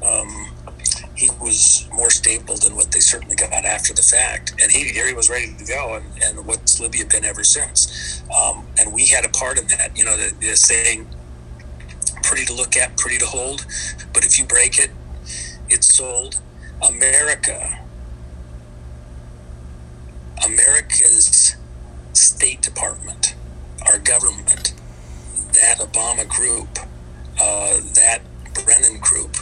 um, 0.02 0.48
he 1.14 1.30
was 1.40 1.88
more 1.92 2.10
stable 2.10 2.56
than 2.56 2.76
what 2.76 2.92
they 2.92 3.00
certainly 3.00 3.36
got 3.36 3.52
after 3.52 3.94
the 3.94 4.02
fact. 4.02 4.52
And 4.62 4.70
he, 4.70 4.84
here 4.88 5.06
he 5.06 5.14
was 5.14 5.30
ready 5.30 5.54
to 5.58 5.64
go. 5.64 5.94
And, 5.94 6.22
and 6.22 6.46
what's 6.46 6.78
Libya 6.78 7.06
been 7.06 7.24
ever 7.24 7.42
since? 7.42 8.22
Um, 8.30 8.66
and 8.78 8.92
we 8.92 9.06
had 9.06 9.24
a 9.24 9.30
part 9.30 9.58
in 9.58 9.66
that, 9.68 9.96
you 9.96 10.04
know, 10.04 10.16
the, 10.16 10.34
the 10.40 10.56
saying, 10.56 11.08
pretty 12.22 12.44
to 12.46 12.54
look 12.54 12.76
at, 12.76 12.96
pretty 12.96 13.18
to 13.18 13.26
hold. 13.26 13.66
But 14.12 14.24
if 14.24 14.38
you 14.38 14.44
break 14.44 14.78
it, 14.78 14.90
it's 15.68 15.94
sold. 15.94 16.40
America, 16.86 17.80
America's 20.44 21.56
State 22.12 22.62
Department, 22.62 23.34
our 23.86 23.98
government, 23.98 24.74
that 25.52 25.78
Obama 25.78 26.28
group, 26.28 26.78
uh, 27.40 27.78
that 27.94 28.20
Brennan 28.64 29.00
group, 29.00 29.36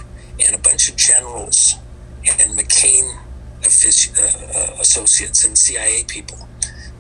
and 0.45 0.55
a 0.55 0.59
bunch 0.59 0.89
of 0.89 0.97
generals 0.97 1.75
and 2.41 2.59
McCain 2.59 3.19
uh, 3.65 4.81
associates 4.81 5.45
and 5.45 5.57
CIA 5.57 6.05
people 6.05 6.49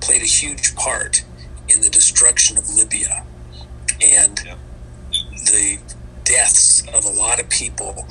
played 0.01 0.23
a 0.23 0.27
huge 0.27 0.75
part 0.77 1.25
in 1.69 1.81
the 1.81 1.91
destruction 1.91 2.57
of 2.57 2.69
Libya. 2.69 3.25
And 4.03 4.37
the 5.47 5.79
deaths 6.25 6.87
of 6.95 7.05
a 7.05 7.11
lot 7.11 7.41
of 7.41 7.49
people 7.49 8.07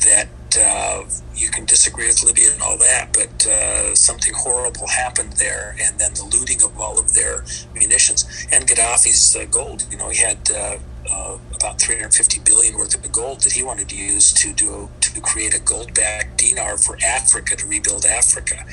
that 0.00 0.28
uh, 0.58 1.04
you 1.34 1.50
can 1.50 1.64
disagree 1.64 2.06
with 2.06 2.22
Libya 2.24 2.52
and 2.52 2.62
all 2.62 2.78
that, 2.78 3.12
but 3.12 3.46
uh, 3.46 3.94
something 3.94 4.32
horrible 4.34 4.86
happened 4.86 5.34
there, 5.34 5.76
and 5.80 5.98
then 5.98 6.14
the 6.14 6.24
looting 6.24 6.62
of 6.62 6.78
all 6.80 6.98
of 6.98 7.14
their 7.14 7.44
munitions 7.74 8.46
and 8.52 8.66
Gaddafi's 8.66 9.36
uh, 9.36 9.44
gold. 9.50 9.86
You 9.90 9.98
know, 9.98 10.08
he 10.08 10.18
had 10.18 10.50
uh, 10.50 10.78
uh, 11.10 11.38
about 11.54 11.80
350 11.80 12.40
billion 12.44 12.76
worth 12.76 12.94
of 12.94 13.12
gold 13.12 13.42
that 13.42 13.52
he 13.52 13.62
wanted 13.62 13.88
to 13.90 13.96
use 13.96 14.32
to 14.34 14.52
do 14.52 14.88
to 15.00 15.20
create 15.20 15.54
a 15.54 15.60
gold-backed 15.60 16.38
dinar 16.38 16.78
for 16.78 16.98
Africa 17.06 17.56
to 17.56 17.66
rebuild 17.66 18.04
Africa, 18.04 18.64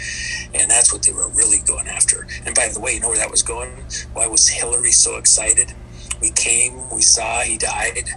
and 0.53 0.69
that's 0.71 0.93
what 0.93 1.03
they 1.03 1.11
were 1.11 1.29
really 1.29 1.59
going 1.59 1.87
after. 1.87 2.27
And 2.45 2.55
by 2.55 2.69
the 2.69 2.79
way, 2.79 2.93
you 2.93 2.99
know 2.99 3.09
where 3.09 3.17
that 3.17 3.31
was 3.31 3.43
going? 3.43 3.71
Why 4.13 4.27
was 4.27 4.47
Hillary 4.47 4.91
so 4.91 5.17
excited? 5.17 5.73
we 6.21 6.31
came, 6.31 6.89
we 6.89 7.01
saw 7.01 7.41
he 7.41 7.57
died 7.57 8.09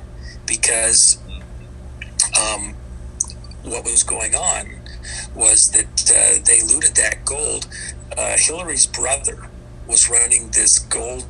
because 0.47 1.19
um, 2.41 2.75
what 3.65 3.85
was 3.85 4.03
going 4.03 4.35
on 4.35 4.81
was 5.35 5.71
that 5.71 6.11
uh, 6.11 6.43
they 6.45 6.63
looted 6.63 6.97
that 6.97 7.25
gold. 7.25 7.67
Uh, 8.17 8.37
Hillary's 8.37 8.87
brother 8.87 9.51
was 9.87 10.09
running 10.09 10.51
this 10.51 10.79
gold 10.79 11.25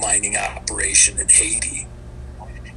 mining 0.00 0.36
operation 0.36 1.18
in 1.18 1.28
Haiti, 1.28 1.86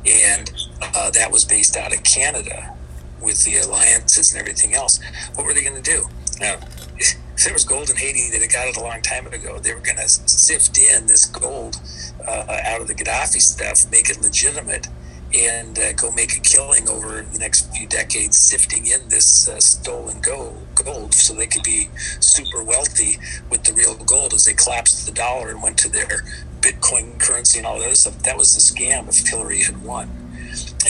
and 0.05 0.51
uh, 0.81 1.11
that 1.11 1.31
was 1.31 1.45
based 1.45 1.77
out 1.77 1.93
of 1.95 2.03
Canada 2.03 2.75
with 3.21 3.43
the 3.45 3.57
alliances 3.57 4.31
and 4.31 4.41
everything 4.41 4.73
else. 4.73 4.99
What 5.35 5.45
were 5.45 5.53
they 5.53 5.63
going 5.63 5.81
to 5.81 5.91
do? 5.91 6.07
Now, 6.39 6.57
if 6.97 7.45
there 7.45 7.53
was 7.53 7.63
gold 7.65 7.89
in 7.89 7.95
Haiti, 7.95 8.29
they'd 8.31 8.41
have 8.41 8.51
got 8.51 8.67
it 8.67 8.77
a 8.77 8.81
long 8.81 9.01
time 9.01 9.27
ago. 9.27 9.59
They 9.59 9.73
were 9.73 9.79
going 9.79 9.97
to 9.97 10.07
sift 10.07 10.77
in 10.77 11.07
this 11.07 11.25
gold 11.25 11.79
uh, 12.27 12.57
out 12.65 12.81
of 12.81 12.87
the 12.87 12.95
Gaddafi 12.95 13.39
stuff, 13.41 13.89
make 13.91 14.09
it 14.09 14.21
legitimate, 14.21 14.87
and 15.33 15.77
uh, 15.79 15.93
go 15.93 16.11
make 16.11 16.35
a 16.35 16.39
killing 16.39 16.89
over 16.89 17.21
the 17.21 17.39
next 17.39 17.73
few 17.75 17.87
decades, 17.87 18.37
sifting 18.37 18.85
in 18.85 19.07
this 19.09 19.47
uh, 19.47 19.59
stolen 19.59 20.19
gold, 20.21 20.67
gold, 20.75 21.13
so 21.13 21.33
they 21.33 21.47
could 21.47 21.63
be 21.63 21.89
super 22.19 22.63
wealthy 22.63 23.17
with 23.49 23.63
the 23.63 23.73
real 23.73 23.95
gold 23.95 24.33
as 24.33 24.45
they 24.45 24.53
collapsed 24.53 25.05
the 25.05 25.11
dollar 25.11 25.49
and 25.49 25.61
went 25.61 25.77
to 25.77 25.89
their 25.89 26.23
Bitcoin 26.59 27.19
currency 27.19 27.57
and 27.57 27.67
all 27.67 27.79
that 27.79 27.95
stuff. 27.97 28.17
That 28.23 28.37
was 28.37 28.53
the 28.53 28.61
scam 28.61 29.07
if 29.07 29.27
Hillary 29.27 29.63
had 29.63 29.81
won. 29.81 30.09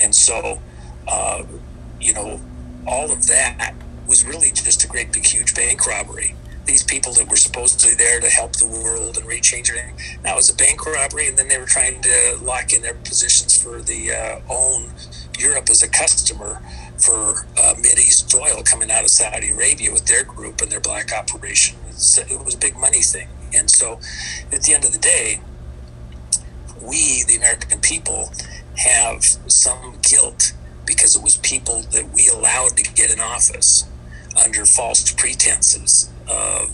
And 0.02 0.14
so, 0.14 0.60
uh, 1.08 1.44
you 2.00 2.14
know, 2.14 2.42
all 2.88 3.12
of 3.12 3.28
that 3.28 3.74
was 4.08 4.26
really 4.26 4.52
just 4.52 4.84
a 4.84 4.88
great 4.88 5.14
big 5.14 5.26
huge 5.26 5.54
bank 5.56 5.86
robbery 5.86 6.36
these 6.72 6.84
people 6.84 7.12
that 7.12 7.28
were 7.28 7.36
supposedly 7.36 7.96
there 7.96 8.22
to 8.22 8.30
help 8.30 8.54
the 8.54 8.66
world 8.66 9.18
and 9.18 9.28
rechange 9.28 9.70
everything. 9.70 9.94
Now 10.24 10.34
it 10.34 10.36
was 10.38 10.50
a 10.50 10.56
bank 10.56 10.86
robbery, 10.86 11.28
and 11.28 11.38
then 11.38 11.50
they 11.50 11.58
were 11.58 11.66
trying 11.66 12.02
to 12.02 12.38
lock 12.42 12.72
in 12.72 12.82
their 12.82 12.94
positions 12.94 13.62
for 13.62 13.82
the 13.82 14.12
uh, 14.12 14.40
own 14.50 14.90
Europe 15.38 15.70
as 15.70 15.84
a 15.84 15.90
customer 15.90 16.62
for 16.98 17.46
uh, 17.60 17.74
East 17.84 18.34
oil 18.34 18.64
coming 18.64 18.90
out 18.90 19.04
of 19.04 19.10
Saudi 19.10 19.52
Arabia 19.52 19.92
with 19.92 20.06
their 20.06 20.24
group 20.24 20.62
and 20.62 20.72
their 20.72 20.80
black 20.80 21.12
operation. 21.12 21.78
it 21.90 22.46
was 22.46 22.56
a 22.56 22.58
big 22.58 22.78
money 22.78 23.02
thing. 23.02 23.28
And 23.54 23.70
so 23.70 24.00
at 24.54 24.62
the 24.62 24.74
end 24.74 24.86
of 24.86 24.94
the 24.94 25.00
day, 25.00 25.42
we, 26.82 27.24
the 27.28 27.36
American 27.36 27.80
people, 27.82 28.32
have 28.78 29.24
some 29.24 29.98
guilt 30.02 30.54
because 30.86 31.18
it 31.18 31.22
was 31.22 31.36
people 31.38 31.82
that 31.92 32.10
we 32.14 32.30
allowed 32.30 32.78
to 32.78 32.84
get 32.94 33.12
in 33.12 33.20
office 33.20 33.84
under 34.42 34.64
false 34.64 35.12
pretenses 35.12 36.10
uh, 36.32 36.66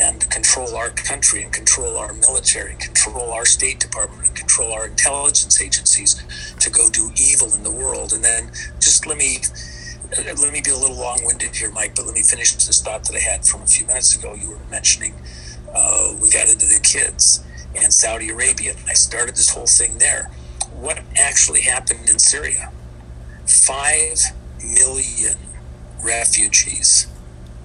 and 0.00 0.28
control 0.30 0.76
our 0.76 0.90
country 0.90 1.42
and 1.42 1.52
control 1.52 1.96
our 1.96 2.12
military 2.12 2.74
control 2.76 3.32
our 3.32 3.46
State 3.46 3.78
Department 3.80 4.26
and 4.26 4.36
control 4.36 4.72
our 4.72 4.86
intelligence 4.86 5.60
agencies 5.62 6.22
to 6.60 6.70
go 6.70 6.90
do 6.90 7.10
evil 7.16 7.54
in 7.54 7.62
the 7.62 7.70
world. 7.70 8.12
And 8.12 8.24
then 8.24 8.50
just 8.80 9.06
let 9.06 9.16
me 9.16 9.38
uh, 10.16 10.34
let 10.42 10.52
me 10.52 10.60
be 10.60 10.70
a 10.70 10.76
little 10.76 10.96
long-winded 10.96 11.54
here, 11.54 11.70
Mike, 11.70 11.94
but 11.96 12.06
let 12.06 12.14
me 12.14 12.22
finish 12.22 12.52
this 12.52 12.82
thought 12.82 13.04
that 13.04 13.16
I 13.16 13.20
had 13.20 13.44
from 13.46 13.62
a 13.62 13.66
few 13.66 13.86
minutes 13.86 14.16
ago. 14.16 14.34
You 14.34 14.50
were 14.50 14.70
mentioning 14.70 15.14
uh, 15.74 16.14
we 16.20 16.30
got 16.30 16.48
into 16.48 16.66
the 16.66 16.80
kids 16.82 17.44
and 17.74 17.92
Saudi 17.92 18.30
Arabia. 18.30 18.74
I 18.88 18.94
started 18.94 19.36
this 19.36 19.50
whole 19.50 19.66
thing 19.66 19.98
there. 19.98 20.30
What 20.74 21.00
actually 21.18 21.62
happened 21.62 22.08
in 22.08 22.18
Syria? 22.18 22.72
Five 23.46 24.18
million 24.62 25.36
refugees 26.02 27.06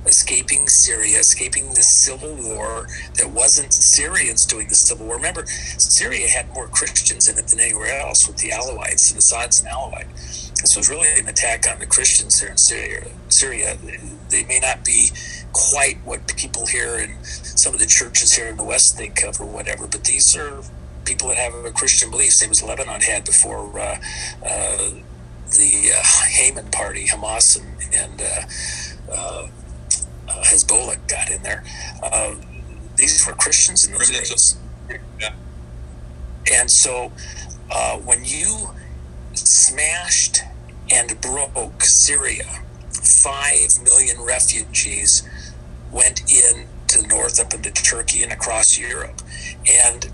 escaping 0.06 0.68
Syria, 0.68 1.20
escaping 1.20 1.70
the 1.70 1.84
civil 1.84 2.36
war 2.36 2.88
that 3.16 3.30
wasn't 3.30 3.74
Syrians 3.74 4.46
doing 4.46 4.68
the 4.68 4.76
civil 4.76 5.06
war. 5.06 5.18
Remember, 5.18 5.46
Syria 5.46 6.28
had 6.28 6.52
more 6.54 6.68
Christians 6.68 7.28
in 7.28 7.38
it 7.38 7.48
than 7.48 7.60
anywhere 7.60 8.00
else 8.00 8.28
with 8.28 8.38
the 8.38 8.50
Alawites 8.50 9.12
and 9.12 9.20
Assad's 9.20 9.62
an 9.62 9.68
Alawite. 9.68 10.10
This 10.62 10.76
was 10.76 10.90
really 10.90 11.08
an 11.20 11.28
attack 11.28 11.66
on 11.72 11.80
the 11.80 11.86
Christians 11.86 12.40
there 12.40 12.52
in 12.52 12.58
Syria. 12.58 13.08
Syria, 13.30 13.78
they 14.30 14.44
may 14.46 14.60
not 14.60 14.86
be 14.86 15.10
quite 15.54 15.98
what 16.06 16.28
people 16.36 16.66
here 16.66 16.98
in 16.98 17.24
some 17.24 17.74
of 17.74 17.80
the 17.80 17.86
churches 17.86 18.34
here 18.34 18.48
in 18.48 18.58
the 18.58 18.64
West 18.64 18.98
think 18.98 19.24
of 19.24 19.40
or 19.40 19.46
whatever, 19.46 19.88
but 19.88 20.04
these 20.04 20.36
are 20.36 20.62
people 21.06 21.30
that 21.30 21.38
have 21.38 21.54
a 21.66 21.72
Christian 21.72 22.12
belief, 22.12 22.34
same 22.34 22.52
as 22.52 22.62
Lebanon 22.64 23.02
had 23.02 23.26
before 23.26 23.80
uh, 23.80 23.98
uh, 24.46 24.90
the 25.50 25.92
uh, 25.96 26.04
Haman 26.30 26.70
party, 26.72 27.08
Hamas 27.08 27.60
and, 27.60 27.94
and 27.94 28.22
uh, 30.32 30.38
uh, 30.38 30.40
uh, 30.40 30.44
Hezbollah 30.44 31.08
got 31.08 31.30
in 31.30 31.44
there. 31.44 31.64
these 32.96 33.26
were 33.26 33.34
Christians 33.34 33.88
in 33.88 33.94
those 33.94 34.10
days. 34.10 34.58
Yeah. 35.20 35.34
And 36.54 36.70
so 36.70 37.12
when 38.04 38.24
you 38.26 38.72
smashed 39.34 40.42
and 40.94 41.20
broke 41.22 41.84
Syria, 41.84 42.64
five 42.92 43.82
million 43.84 44.22
refugees 44.22 45.28
went 45.92 46.22
in 46.32 46.68
to 46.88 47.02
the 47.02 47.08
north 47.08 47.40
up 47.40 47.54
into 47.54 47.72
Turkey 47.72 48.24
and 48.24 48.32
across 48.32 48.78
Europe. 48.78 49.22
And 49.70 50.12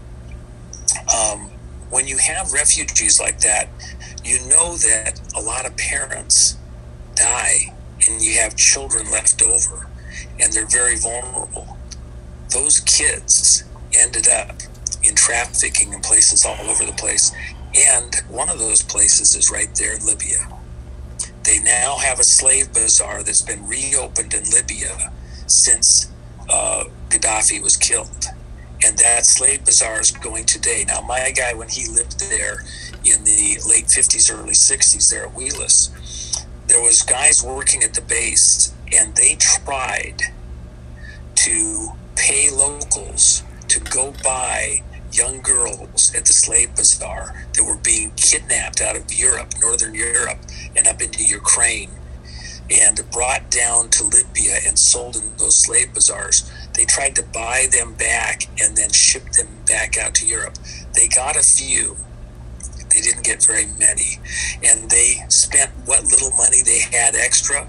um, 1.14 1.50
when 1.90 2.08
you 2.08 2.18
have 2.18 2.54
refugees 2.54 3.20
like 3.20 3.40
that, 3.40 3.70
you 4.24 4.40
know 4.48 4.76
that 4.76 5.20
a 5.36 5.42
lot 5.42 5.66
of 5.66 5.76
parents 5.78 6.58
die 7.16 7.74
and 8.08 8.22
you 8.22 8.38
have 8.38 8.56
children 8.56 9.10
left 9.12 9.42
over 9.42 9.88
and 10.40 10.52
they're 10.54 10.68
very 10.68 10.98
vulnerable. 10.98 11.78
Those 12.54 12.80
kids 12.82 13.64
ended 13.94 14.28
up 14.28 14.56
in 15.04 15.16
trafficking 15.16 15.94
in 15.94 16.02
places 16.02 16.46
all 16.46 16.70
over 16.70 16.86
the 16.86 16.94
place. 16.94 17.32
And 17.76 18.16
one 18.30 18.50
of 18.50 18.60
those 18.60 18.82
places 18.82 19.36
is 19.36 19.52
right 19.52 19.74
there 19.76 19.96
in 19.96 20.06
Libya. 20.06 20.48
They 21.44 21.60
now 21.60 21.98
have 21.98 22.20
a 22.20 22.24
slave 22.24 22.74
bazaar 22.74 23.24
that's 23.24 23.42
been 23.42 23.68
reopened 23.68 24.34
in 24.34 24.44
Libya 24.50 25.14
since 25.48 26.12
uh, 26.50 26.86
Gaddafi 27.10 27.62
was 27.62 27.78
killed. 27.78 28.26
And 28.84 28.98
that 29.00 29.26
slave 29.26 29.66
bazaar 29.66 30.02
is 30.02 30.12
going 30.12 30.46
today. 30.46 30.86
Now, 30.88 31.02
my 31.02 31.32
guy, 31.32 31.54
when 31.54 31.70
he 31.70 31.88
lived 31.88 32.20
there 32.30 32.64
in 33.04 33.24
the 33.24 33.58
late 33.68 33.86
50s, 33.86 34.32
early 34.32 34.52
60s, 34.52 35.10
there 35.10 35.26
at 35.26 35.34
Wheelus, 35.34 35.90
there 36.68 36.82
was 36.82 37.02
guys 37.02 37.44
working 37.44 37.82
at 37.84 37.94
the 37.94 38.02
base, 38.02 38.74
and 38.94 39.16
they 39.16 39.36
tried 39.36 40.22
to 41.36 41.90
pay 42.16 42.50
locals 42.50 43.44
to 43.68 43.80
go 43.80 44.14
buy 44.24 44.82
young 45.12 45.42
girls 45.42 46.14
at 46.16 46.26
the 46.26 46.34
slave 46.34 46.76
bazaar 46.76 47.48
that 47.54 47.64
were 47.64 47.78
being 47.78 48.12
kidnapped 48.16 48.82
out 48.82 48.96
of 48.96 49.14
Europe, 49.14 49.54
Northern 49.60 49.96
Europe, 49.96 50.40
and 50.76 50.88
up 50.88 51.02
into 51.02 51.24
Ukraine 51.24 51.92
and 52.70 53.00
brought 53.12 53.50
down 53.50 53.90
to 53.90 54.04
Libya 54.04 54.58
and 54.68 54.78
sold 54.78 55.16
in 55.16 55.36
those 55.38 55.56
slave 55.56 55.94
bazaars. 55.94 56.52
They 56.74 56.86
tried 56.86 57.16
to 57.16 57.24
buy 57.24 57.68
them 57.72 57.94
back 57.94 58.48
and 58.62 58.76
then 58.76 58.92
ship 58.92 59.32
them 59.32 59.48
back 59.66 59.98
out 59.98 60.16
to 60.16 60.26
Europe. 60.26 60.58
They 60.94 61.08
got 61.08 61.38
a 61.38 61.44
few. 61.44 61.96
They 62.90 63.02
didn't 63.02 63.24
get 63.24 63.46
very 63.46 63.68
many. 63.80 64.20
And 64.64 64.90
they 64.90 65.24
spent 65.30 65.72
what 65.86 66.04
little 66.04 66.32
money 66.32 66.62
they 66.62 66.80
had 66.80 67.16
extra 67.16 67.68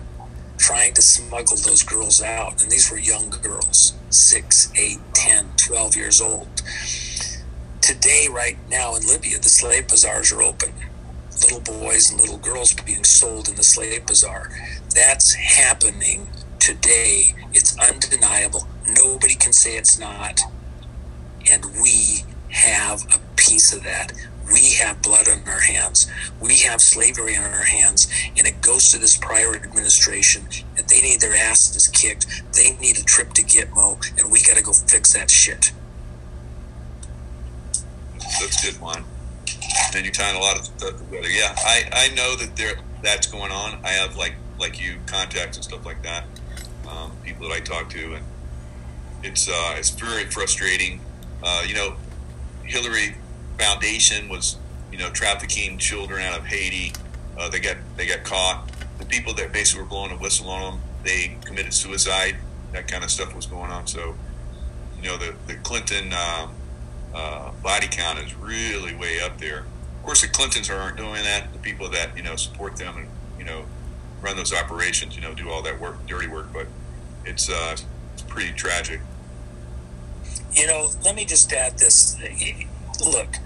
trying 0.59 0.95
to 0.95 1.03
smuggle 1.03 1.57
those 1.57 1.83
girls 1.83 2.21
out. 2.21 2.63
And 2.63 2.71
these 2.71 2.91
were 2.91 2.99
young 2.99 3.31
girls, 3.31 3.95
six, 4.11 4.73
eight, 4.77 4.99
ten, 5.15 5.53
twelve 5.57 5.97
years 5.97 6.21
old. 6.21 6.49
Today, 7.81 8.27
right 8.31 8.59
now 8.69 8.95
in 8.97 9.07
Libya, 9.07 9.39
the 9.39 9.49
slave 9.49 9.89
bazaars 9.89 10.33
are 10.33 10.43
open. 10.43 10.73
Little 11.43 11.61
boys 11.61 12.11
and 12.11 12.21
little 12.21 12.39
girls 12.39 12.75
being 12.75 13.05
sold 13.05 13.49
in 13.49 13.55
the 13.55 13.63
slave 13.63 14.05
bazaar 14.07 14.51
that's 14.95 15.35
happening 15.35 16.27
today. 16.59 17.35
It's 17.53 17.79
undeniable. 17.79 18.67
Nobody 18.89 19.35
can 19.35 19.53
say 19.53 19.77
it's 19.77 19.99
not. 19.99 20.41
And 21.51 21.65
we 21.81 22.25
have 22.51 23.05
a 23.15 23.21
piece 23.37 23.73
of 23.73 23.85
that. 23.85 24.13
We 24.53 24.75
have 24.75 25.03
blood 25.03 25.29
on 25.29 25.43
our 25.47 25.61
hands. 25.61 26.11
We 26.41 26.59
have 26.61 26.81
slavery 26.81 27.37
on 27.37 27.45
our 27.45 27.65
hands. 27.65 28.09
And 28.37 28.47
it 28.47 28.61
goes 28.63 28.91
to 28.93 28.99
this 28.99 29.17
prior 29.17 29.55
administration. 29.55 30.47
And 30.77 30.89
they 30.89 31.01
need 31.01 31.21
their 31.21 31.35
asses 31.35 31.89
kicked. 31.89 32.27
They 32.55 32.77
need 32.77 32.99
a 32.99 33.05
trip 33.05 33.33
to 33.35 33.43
Gitmo. 33.43 33.99
And 34.19 34.33
we 34.33 34.43
got 34.43 34.57
to 34.57 34.63
go 34.63 34.73
fix 34.73 35.13
that 35.13 35.31
shit. 35.31 35.73
That's 38.41 38.65
good 38.65 38.81
one. 38.81 39.05
And 39.95 40.05
you're 40.05 40.13
tying 40.13 40.37
a 40.37 40.41
lot 40.41 40.59
of 40.59 40.65
stuff 40.65 40.99
together. 40.99 41.29
Yeah, 41.29 41.55
I, 41.57 41.89
I 41.93 42.15
know 42.15 42.37
that 42.37 42.57
there 42.57 42.77
that's 43.03 43.27
going 43.27 43.53
on. 43.53 43.79
I 43.85 43.91
have 43.91 44.17
like 44.17 44.35
like 44.59 44.81
you 44.81 44.97
contacts 45.07 45.57
and 45.57 45.65
stuff 45.65 45.87
like 45.87 46.03
that. 46.03 46.25
Um, 46.89 47.13
people 47.25 47.49
that 47.49 47.55
I 47.55 47.61
talk 47.61 47.89
to, 47.91 48.15
and 48.15 48.25
it's 49.23 49.49
uh, 49.49 49.75
it's 49.79 49.91
very 49.91 50.25
frustrating. 50.25 51.01
Uh, 51.43 51.65
you 51.67 51.75
know, 51.75 51.95
Hillary 52.65 53.15
Foundation 53.59 54.29
was 54.29 54.57
you 54.93 54.99
know 54.99 55.11
trafficking 55.11 55.79
children 55.79 56.23
out 56.23 56.39
of 56.39 56.47
Haiti. 56.47 56.93
Uh, 57.39 57.49
they 57.49 57.61
got 57.61 57.77
they 57.97 58.07
got 58.07 58.25
caught. 58.25 58.71
The 58.99 59.07
people 59.07 59.33
that 59.35 59.53
basically 59.53 59.83
were 59.83 59.89
blowing 59.89 60.13
a 60.13 60.17
whistle 60.17 60.51
on 60.51 60.73
them, 60.73 60.83
they 61.05 61.37
committed 61.45 61.73
suicide. 61.73 62.37
That 62.73 62.89
kind 62.89 63.05
of 63.05 63.11
stuff 63.11 63.35
was 63.35 63.47
going 63.47 63.71
on. 63.71 63.87
So, 63.87 64.15
you 65.01 65.09
know, 65.09 65.17
the 65.17 65.35
the 65.47 65.55
Clinton 65.57 66.13
um, 66.13 66.55
uh, 67.15 67.53
body 67.63 67.89
count 67.91 68.19
is 68.19 68.35
really 68.35 68.95
way 68.95 69.21
up 69.21 69.39
there. 69.39 69.61
Of 69.61 70.03
course, 70.05 70.23
the 70.23 70.29
Clintons 70.29 70.71
aren't 70.71 70.97
doing 70.97 71.23
that. 71.25 71.53
The 71.53 71.59
people 71.59 71.89
that 71.91 72.17
you 72.17 72.23
know 72.23 72.37
support 72.37 72.77
them 72.77 72.97
and 72.97 73.09
you 73.39 73.45
know 73.45 73.65
run 74.21 74.37
those 74.37 74.53
operations, 74.53 75.15
you 75.15 75.23
know, 75.23 75.35
do 75.35 75.51
all 75.51 75.63
that 75.63 75.81
work, 75.81 76.05
dirty 76.07 76.29
work. 76.29 76.53
But 76.53 76.67
it's 77.25 77.51
uh, 77.51 77.77
it's 78.15 78.23
pretty 78.23 78.53
tragic. 78.53 79.01
You 80.53 80.67
know, 80.67 80.91
let 81.05 81.15
me 81.15 81.25
just 81.25 81.53
add 81.53 81.79
this. 81.79 82.17
Look, 83.05 83.37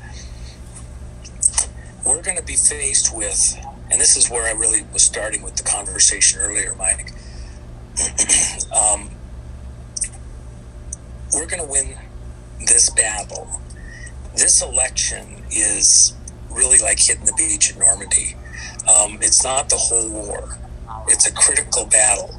we're 2.04 2.22
going 2.22 2.36
to 2.36 2.42
be 2.42 2.56
faced 2.56 3.14
with, 3.14 3.56
and 3.90 4.00
this 4.00 4.16
is 4.16 4.30
where 4.30 4.44
I 4.44 4.58
really 4.58 4.82
was 4.92 5.02
starting 5.02 5.42
with 5.42 5.56
the 5.56 5.62
conversation 5.62 6.40
earlier, 6.40 6.74
Mike. 6.74 7.12
um, 8.74 9.10
we're 11.34 11.46
going 11.46 11.62
to 11.62 11.68
win 11.68 11.96
this 12.66 12.90
battle. 12.90 13.60
This 14.34 14.62
election 14.62 15.44
is 15.50 16.14
really 16.50 16.78
like 16.78 16.98
hitting 16.98 17.24
the 17.24 17.34
beach 17.36 17.72
at 17.72 17.78
Normandy. 17.78 18.36
Um, 18.88 19.18
it's 19.20 19.44
not 19.44 19.68
the 19.68 19.76
whole 19.76 20.10
war. 20.10 20.58
It's 21.08 21.26
a 21.26 21.32
critical 21.32 21.86
battle. 21.86 22.34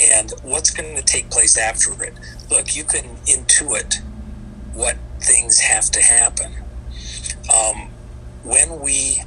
And 0.00 0.32
what's 0.42 0.70
going 0.70 0.96
to 0.96 1.02
take 1.02 1.30
place 1.30 1.58
after 1.58 2.02
it? 2.02 2.14
Look, 2.50 2.76
you 2.76 2.84
can 2.84 3.16
intuit 3.26 4.00
what 4.74 4.96
things 5.20 5.60
have 5.60 5.90
to 5.90 6.00
happen. 6.00 6.52
Um, 7.52 7.90
when 8.44 8.80
we 8.80 9.22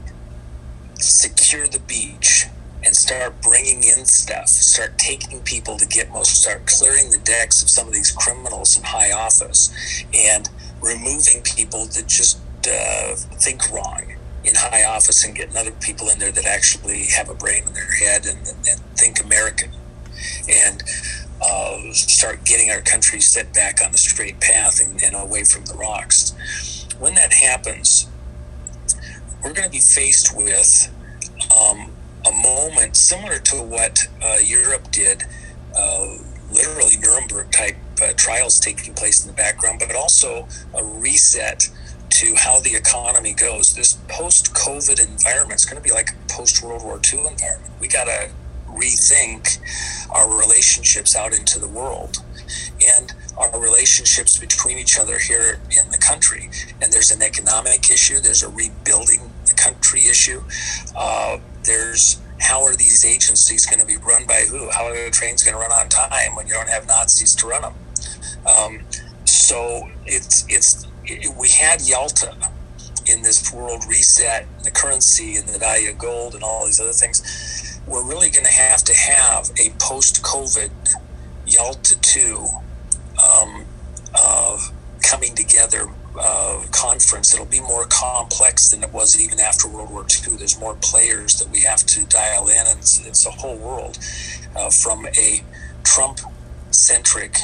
secure 0.96 1.68
the 1.68 1.80
beach 1.80 2.46
and 2.84 2.96
start 2.96 3.42
bringing 3.42 3.84
in 3.84 4.06
stuff, 4.06 4.48
start 4.48 4.98
taking 4.98 5.40
people 5.42 5.78
to 5.78 5.86
Gitmo, 5.86 6.26
start 6.26 6.66
clearing 6.66 7.12
the 7.12 7.20
decks 7.20 7.62
of 7.62 7.70
some 7.70 7.88
of 7.88 7.94
these 7.94 8.12
criminals 8.12 8.78
in 8.78 8.84
high 8.84 9.12
office, 9.12 9.72
and 10.14 10.50
removing 10.82 11.44
people 11.44 11.86
that 11.86 12.08
just 12.08 12.40
uh, 12.68 13.16
think 13.16 13.70
wrong 13.72 14.16
in 14.44 14.56
high 14.56 14.84
office 14.84 15.24
and 15.24 15.36
getting 15.36 15.56
other 15.56 15.72
people 15.72 16.10
in 16.10 16.18
there 16.18 16.32
that 16.32 16.46
actually 16.46 17.06
have 17.16 17.30
a 17.30 17.36
brain 17.36 17.64
in 17.68 17.74
their 17.74 17.92
head 17.92 18.26
and, 18.26 18.40
and 18.68 18.80
think 18.96 19.24
American. 19.24 19.70
And 20.50 20.82
uh, 21.44 21.92
start 21.94 22.44
getting 22.46 22.72
our 22.72 22.82
country 22.82 23.20
set 23.20 23.54
back 23.54 23.80
on 23.84 23.92
the 23.92 23.98
straight 23.98 24.40
path 24.40 24.80
and, 24.84 25.02
and 25.04 25.16
away 25.16 25.44
from 25.44 25.66
the 25.66 25.74
rocks. 25.74 26.34
When 27.00 27.16
that 27.16 27.34
happens, 27.34 28.08
we're 29.44 29.54
going 29.54 29.68
to 29.68 29.72
be 29.72 29.80
faced 29.80 30.36
with 30.36 30.94
um, 31.52 31.92
a 32.28 32.32
moment 32.32 32.96
similar 32.96 33.40
to 33.40 33.56
what 33.58 34.08
uh, 34.24 34.38
Europe 34.44 34.92
did, 34.92 35.24
uh, 35.78 36.18
literally 36.52 36.98
Nuremberg 36.98 37.52
type 37.52 37.76
uh, 38.02 38.14
trials 38.16 38.60
taking 38.60 38.94
place 38.94 39.26
in 39.26 39.28
the 39.32 39.36
background, 39.36 39.82
but 39.86 39.96
also 39.96 40.48
a 40.76 40.84
reset 40.84 41.70
to 42.10 42.36
how 42.38 42.60
the 42.60 42.76
economy 42.76 43.34
goes. 43.34 43.74
This 43.74 43.98
post 44.08 44.54
COVID 44.54 45.00
environment 45.00 45.60
is 45.60 45.66
going 45.66 45.82
to 45.82 45.88
be 45.88 45.94
like 45.94 46.10
a 46.10 46.34
post 46.34 46.62
World 46.64 46.84
War 46.84 47.00
II 47.12 47.20
environment. 47.20 47.72
We 47.80 47.88
got 47.88 48.06
to 48.06 48.30
rethink 48.68 49.60
our 50.12 50.38
relationships 50.38 51.16
out 51.16 51.34
into 51.34 51.60
the 51.60 51.68
world 51.68 52.18
and 52.98 53.14
our 53.38 53.60
relationships 53.60 54.38
between 54.38 54.78
each 54.78 55.00
other 55.00 55.18
here 55.20 55.60
in 55.72 55.90
the 55.92 55.98
country. 55.98 56.50
And 56.82 56.92
there's 56.92 57.12
an 57.12 57.22
economic 57.22 57.90
issue, 57.90 58.20
there's 58.20 58.44
a 58.44 58.50
rebuilding 58.50 59.31
the 59.52 59.62
country 59.62 60.02
issue. 60.02 60.42
Uh, 60.96 61.38
there's 61.64 62.22
how 62.40 62.64
are 62.64 62.76
these 62.76 63.06
agencies 63.06 63.66
going 63.66 63.80
to 63.80 63.86
be 63.86 63.98
run 63.98 64.26
by 64.26 64.46
who? 64.50 64.70
How 64.72 64.86
are 64.86 65.06
the 65.06 65.12
trains 65.12 65.44
going 65.44 65.54
to 65.54 65.60
run 65.60 65.72
on 65.72 65.90
time 65.90 66.36
when 66.36 66.48
you 66.48 66.54
don't 66.54 66.70
have 66.70 66.88
Nazis 66.88 67.36
to 67.36 67.48
run 67.48 67.62
them? 67.62 67.74
Um, 68.48 68.80
so 69.26 69.90
it's 70.06 70.46
it's 70.50 70.88
it, 71.06 71.28
we 71.40 71.50
had 71.50 71.82
Yalta 71.82 72.36
in 73.08 73.22
this 73.24 73.52
world 73.54 73.84
reset, 73.90 74.48
the 74.64 74.72
currency 74.72 75.36
and 75.36 75.48
the 75.48 75.60
value 75.60 75.92
of 75.92 75.98
gold 75.98 76.36
and 76.36 76.44
all 76.44 76.66
these 76.66 76.80
other 76.80 76.92
things 76.92 77.22
we're 77.88 78.08
really 78.08 78.30
going 78.30 78.46
to 78.46 78.52
have 78.52 78.84
to 78.84 78.94
have 78.94 79.50
a 79.60 79.70
post 79.80 80.22
COVID 80.24 80.72
Yalta 81.46 82.00
2 82.00 82.48
um, 83.24 83.66
uh, 84.16 84.58
coming 85.04 85.36
together 85.36 85.88
uh, 86.20 86.64
conference. 86.72 87.34
It'll 87.34 87.46
be 87.46 87.62
more 87.62 87.86
complex 87.88 88.72
than 88.72 88.84
it 88.84 88.92
was 88.94 89.20
even 89.20 89.40
after 89.40 89.68
World 89.68 89.92
War 89.92 90.02
II. 90.02 90.38
There's 90.38 90.60
more 90.60 90.76
players 90.82 91.40
that 91.40 91.50
we 91.50 91.62
have 91.62 91.86
to 91.86 92.06
dial 92.06 92.48
in, 92.48 92.66
and 92.68 92.80
it's, 92.80 93.06
it's 93.06 93.26
a 93.26 93.32
whole 93.32 93.58
world 93.58 93.98
uh, 94.56 94.70
from 94.70 95.06
a 95.08 95.42
Trump 95.84 96.20
centric 96.72 97.38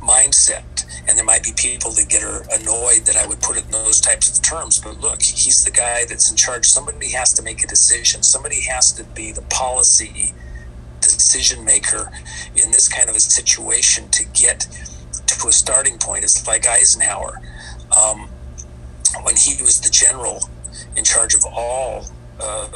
mindset. 0.00 0.86
And 1.08 1.16
there 1.16 1.24
might 1.24 1.42
be 1.42 1.52
people 1.56 1.90
that 1.92 2.08
get 2.08 2.22
annoyed 2.22 3.06
that 3.06 3.16
I 3.16 3.26
would 3.26 3.40
put 3.40 3.56
it 3.56 3.64
in 3.64 3.70
those 3.70 4.00
types 4.00 4.36
of 4.36 4.42
terms. 4.42 4.78
But 4.78 5.00
look, 5.00 5.22
he's 5.22 5.64
the 5.64 5.70
guy 5.70 6.04
that's 6.08 6.30
in 6.30 6.36
charge. 6.36 6.66
Somebody 6.66 7.10
has 7.12 7.32
to 7.34 7.42
make 7.42 7.64
a 7.64 7.66
decision. 7.66 8.22
Somebody 8.22 8.62
has 8.62 8.92
to 8.92 9.04
be 9.04 9.32
the 9.32 9.42
policy 9.42 10.32
decision 11.00 11.64
maker 11.64 12.12
in 12.54 12.70
this 12.70 12.88
kind 12.88 13.08
of 13.08 13.16
a 13.16 13.20
situation 13.20 14.08
to 14.10 14.24
get 14.26 14.68
to 15.26 15.48
a 15.48 15.52
starting 15.52 15.98
point. 15.98 16.24
It's 16.24 16.46
like 16.46 16.66
Eisenhower. 16.66 17.40
Um, 17.96 18.28
when 19.22 19.36
he 19.36 19.60
was 19.62 19.80
the 19.80 19.90
general 19.90 20.48
in 20.96 21.04
charge 21.04 21.34
of 21.34 21.44
all 21.44 22.06
uh, 22.40 22.68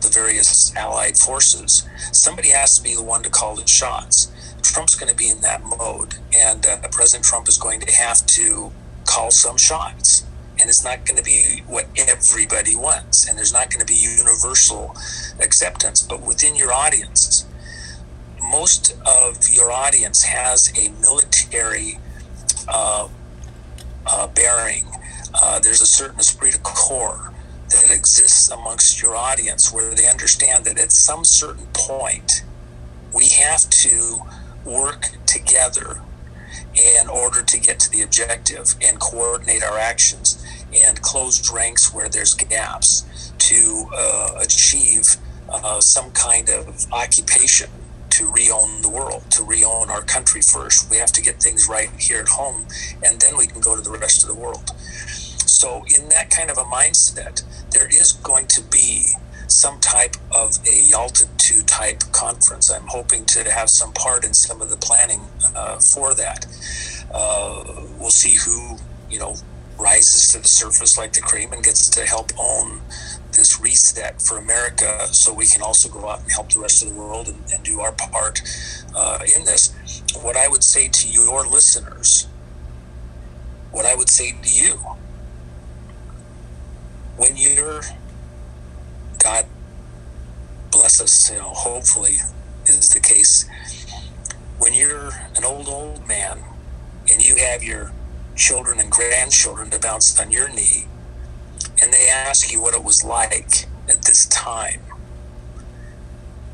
the 0.00 0.08
various 0.08 0.74
allied 0.76 1.16
forces, 1.16 1.88
somebody 2.12 2.50
has 2.50 2.76
to 2.78 2.82
be 2.82 2.94
the 2.94 3.02
one 3.02 3.22
to 3.22 3.30
call 3.30 3.56
the 3.56 3.66
shots. 3.66 4.32
Trump's 4.62 4.94
going 4.94 5.10
to 5.10 5.16
be 5.16 5.30
in 5.30 5.40
that 5.40 5.62
mode, 5.64 6.16
and 6.34 6.66
uh, 6.66 6.76
President 6.90 7.24
Trump 7.24 7.48
is 7.48 7.56
going 7.56 7.80
to 7.80 7.92
have 7.92 8.26
to 8.26 8.72
call 9.04 9.30
some 9.30 9.56
shots. 9.56 10.24
And 10.58 10.70
it's 10.70 10.82
not 10.82 11.04
going 11.04 11.18
to 11.18 11.22
be 11.22 11.62
what 11.66 11.86
everybody 11.98 12.74
wants, 12.74 13.28
and 13.28 13.36
there's 13.36 13.52
not 13.52 13.70
going 13.70 13.84
to 13.84 13.86
be 13.86 13.98
universal 13.98 14.96
acceptance. 15.38 16.02
But 16.02 16.22
within 16.22 16.56
your 16.56 16.72
audience, 16.72 17.46
most 18.50 18.96
of 19.04 19.48
your 19.50 19.70
audience 19.70 20.24
has 20.24 20.72
a 20.78 20.88
military 21.00 21.98
uh, 22.68 23.08
uh, 24.06 24.26
bearing. 24.28 24.84
Uh, 25.34 25.60
there's 25.60 25.82
a 25.82 25.86
certain 25.86 26.18
esprit 26.20 26.52
de 26.52 26.58
corps 26.58 27.32
that 27.68 27.90
exists 27.90 28.50
amongst 28.50 29.02
your 29.02 29.16
audience 29.16 29.72
where 29.72 29.94
they 29.94 30.08
understand 30.08 30.64
that 30.64 30.78
at 30.78 30.92
some 30.92 31.24
certain 31.24 31.66
point, 31.72 32.42
we 33.12 33.28
have 33.28 33.68
to 33.70 34.18
work 34.64 35.06
together 35.26 36.00
in 36.74 37.08
order 37.08 37.42
to 37.42 37.58
get 37.58 37.80
to 37.80 37.90
the 37.90 38.02
objective 38.02 38.74
and 38.82 39.00
coordinate 39.00 39.62
our 39.62 39.78
actions 39.78 40.44
and 40.74 41.00
close 41.02 41.52
ranks 41.52 41.92
where 41.92 42.08
there's 42.08 42.34
gaps 42.34 43.32
to 43.38 43.86
uh, 43.94 44.38
achieve 44.40 45.16
uh, 45.48 45.80
some 45.80 46.10
kind 46.12 46.48
of 46.48 46.86
occupation 46.92 47.70
to 48.16 48.32
re-own 48.32 48.80
the 48.80 48.88
world, 48.88 49.22
to 49.30 49.42
re-own 49.42 49.90
our 49.90 50.00
country 50.00 50.40
first. 50.40 50.90
We 50.90 50.96
have 50.96 51.12
to 51.12 51.22
get 51.22 51.42
things 51.42 51.68
right 51.68 51.90
here 51.98 52.20
at 52.20 52.28
home, 52.28 52.66
and 53.04 53.20
then 53.20 53.36
we 53.36 53.46
can 53.46 53.60
go 53.60 53.76
to 53.76 53.82
the 53.82 53.90
rest 53.90 54.24
of 54.24 54.34
the 54.34 54.40
world. 54.40 54.70
So, 55.46 55.84
in 55.94 56.08
that 56.08 56.30
kind 56.30 56.50
of 56.50 56.56
a 56.56 56.64
mindset, 56.64 57.42
there 57.72 57.86
is 57.86 58.12
going 58.12 58.46
to 58.48 58.62
be 58.62 59.06
some 59.48 59.78
type 59.80 60.16
of 60.34 60.58
a 60.66 60.88
Yalta 60.88 61.26
2 61.36 61.62
type 61.64 62.00
conference. 62.12 62.70
I'm 62.70 62.86
hoping 62.86 63.26
to 63.26 63.50
have 63.50 63.68
some 63.68 63.92
part 63.92 64.24
in 64.24 64.32
some 64.32 64.62
of 64.62 64.70
the 64.70 64.78
planning 64.78 65.20
uh, 65.54 65.78
for 65.78 66.14
that. 66.14 66.46
Uh, 67.12 67.64
we'll 67.98 68.10
see 68.10 68.36
who, 68.36 68.78
you 69.10 69.18
know, 69.18 69.36
rises 69.78 70.32
to 70.32 70.38
the 70.40 70.48
surface 70.48 70.96
like 70.96 71.12
the 71.12 71.20
cream 71.20 71.52
and 71.52 71.62
gets 71.62 71.90
to 71.90 72.06
help 72.06 72.32
own 72.38 72.80
reset 73.60 74.20
for 74.20 74.38
America 74.38 75.06
so 75.12 75.32
we 75.32 75.46
can 75.46 75.62
also 75.62 75.88
go 75.88 76.08
out 76.08 76.20
and 76.20 76.30
help 76.30 76.50
the 76.50 76.60
rest 76.60 76.82
of 76.82 76.90
the 76.90 76.94
world 76.94 77.28
and, 77.28 77.38
and 77.52 77.62
do 77.64 77.80
our 77.80 77.92
part 77.92 78.42
uh, 78.94 79.18
in 79.36 79.44
this. 79.44 79.74
What 80.22 80.36
I 80.36 80.48
would 80.48 80.64
say 80.64 80.88
to 80.88 81.08
your 81.08 81.46
listeners, 81.46 82.26
what 83.70 83.86
I 83.86 83.94
would 83.94 84.08
say 84.08 84.32
to 84.32 84.48
you, 84.48 84.74
when 87.16 87.36
you're 87.36 87.82
God 89.18 89.46
bless 90.70 91.00
us, 91.00 91.30
you 91.30 91.38
know, 91.38 91.50
hopefully 91.50 92.16
is 92.66 92.90
the 92.90 93.00
case. 93.00 93.48
When 94.58 94.72
you're 94.72 95.10
an 95.36 95.44
old, 95.44 95.68
old 95.68 96.06
man 96.06 96.38
and 97.10 97.24
you 97.24 97.36
have 97.36 97.62
your 97.62 97.92
children 98.34 98.78
and 98.78 98.90
grandchildren 98.90 99.70
to 99.70 99.78
bounce 99.78 100.18
on 100.20 100.30
your 100.30 100.48
knee, 100.48 100.86
and 101.80 101.92
they 101.92 102.08
ask 102.08 102.52
you 102.52 102.60
what 102.60 102.74
it 102.74 102.82
was 102.82 103.04
like 103.04 103.66
at 103.88 104.02
this 104.02 104.26
time 104.26 104.80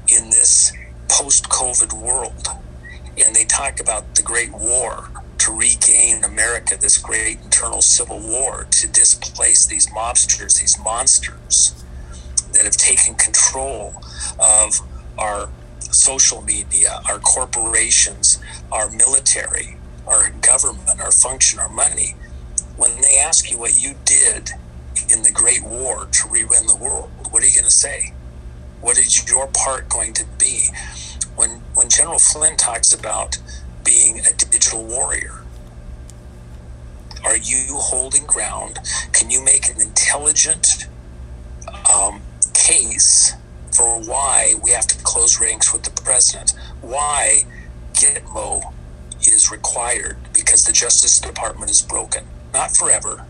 in 0.09 0.31
this 0.31 0.73
post 1.09 1.49
COVID 1.49 1.93
world, 1.93 2.49
and 3.25 3.35
they 3.35 3.45
talk 3.45 3.81
about 3.81 4.15
the 4.15 4.23
Great 4.23 4.53
War 4.53 5.11
to 5.39 5.53
regain 5.53 6.23
America, 6.25 6.77
this 6.81 6.99
great 6.99 7.41
internal 7.41 7.83
civil 7.83 8.21
war, 8.21 8.67
to 8.71 8.89
displace 8.89 9.67
these 9.67 9.89
mobsters, 9.89 10.61
these 10.61 10.79
monsters 10.79 11.75
that 12.53 12.65
have 12.65 12.77
taken 12.77 13.15
control 13.15 13.95
of 14.39 14.81
our 15.19 15.49
social 15.81 16.43
media, 16.43 17.01
our 17.09 17.19
corporations, 17.19 18.39
our 18.71 18.89
military, 18.91 19.77
our 20.07 20.31
government, 20.31 21.01
our 21.01 21.13
function, 21.13 21.59
our 21.59 21.69
money. 21.69 22.15
When 22.77 23.01
they 23.01 23.19
ask 23.19 23.51
you 23.51 23.59
what 23.59 23.81
you 23.81 23.95
did 24.05 24.51
in 25.11 25.23
the 25.23 25.31
Great 25.33 25.65
War 25.65 26.07
to 26.07 26.29
re-win 26.29 26.67
the 26.67 26.77
world, 26.77 27.11
what 27.31 27.43
are 27.43 27.47
you 27.47 27.53
going 27.53 27.65
to 27.65 27.71
say? 27.71 28.13
What 28.81 28.99
is 28.99 29.29
your 29.29 29.47
part 29.49 29.89
going 29.89 30.13
to 30.15 30.25
be? 30.39 30.71
When 31.37 31.63
when 31.75 31.89
General 31.89 32.19
Flynn 32.19 32.57
talks 32.57 32.93
about 32.93 33.39
being 33.85 34.21
a 34.21 34.33
digital 34.33 34.85
warrior, 34.85 35.43
are 37.25 37.37
you 37.37 37.79
holding 37.79 38.27
ground? 38.27 38.79
Can 39.13 39.31
you 39.31 39.45
make 39.45 39.69
an 39.69 39.81
intelligent 39.81 40.89
um, 41.93 42.21
case 42.55 43.35
for 43.73 44.01
why 44.01 44.55
we 44.63 44.71
have 44.71 44.87
to 44.87 45.03
close 45.03 45.41
ranks 45.41 45.73
with 45.73 45.83
the 45.83 46.03
president, 46.03 46.55
why 46.81 47.43
Gitmo 47.95 48.73
is 49.21 49.51
required 49.51 50.17
because 50.35 50.65
the 50.65 50.73
Justice 50.73 51.21
Department 51.21 51.71
is 51.71 51.81
broken. 51.81 52.25
Not 52.53 52.77
forever, 52.77 53.25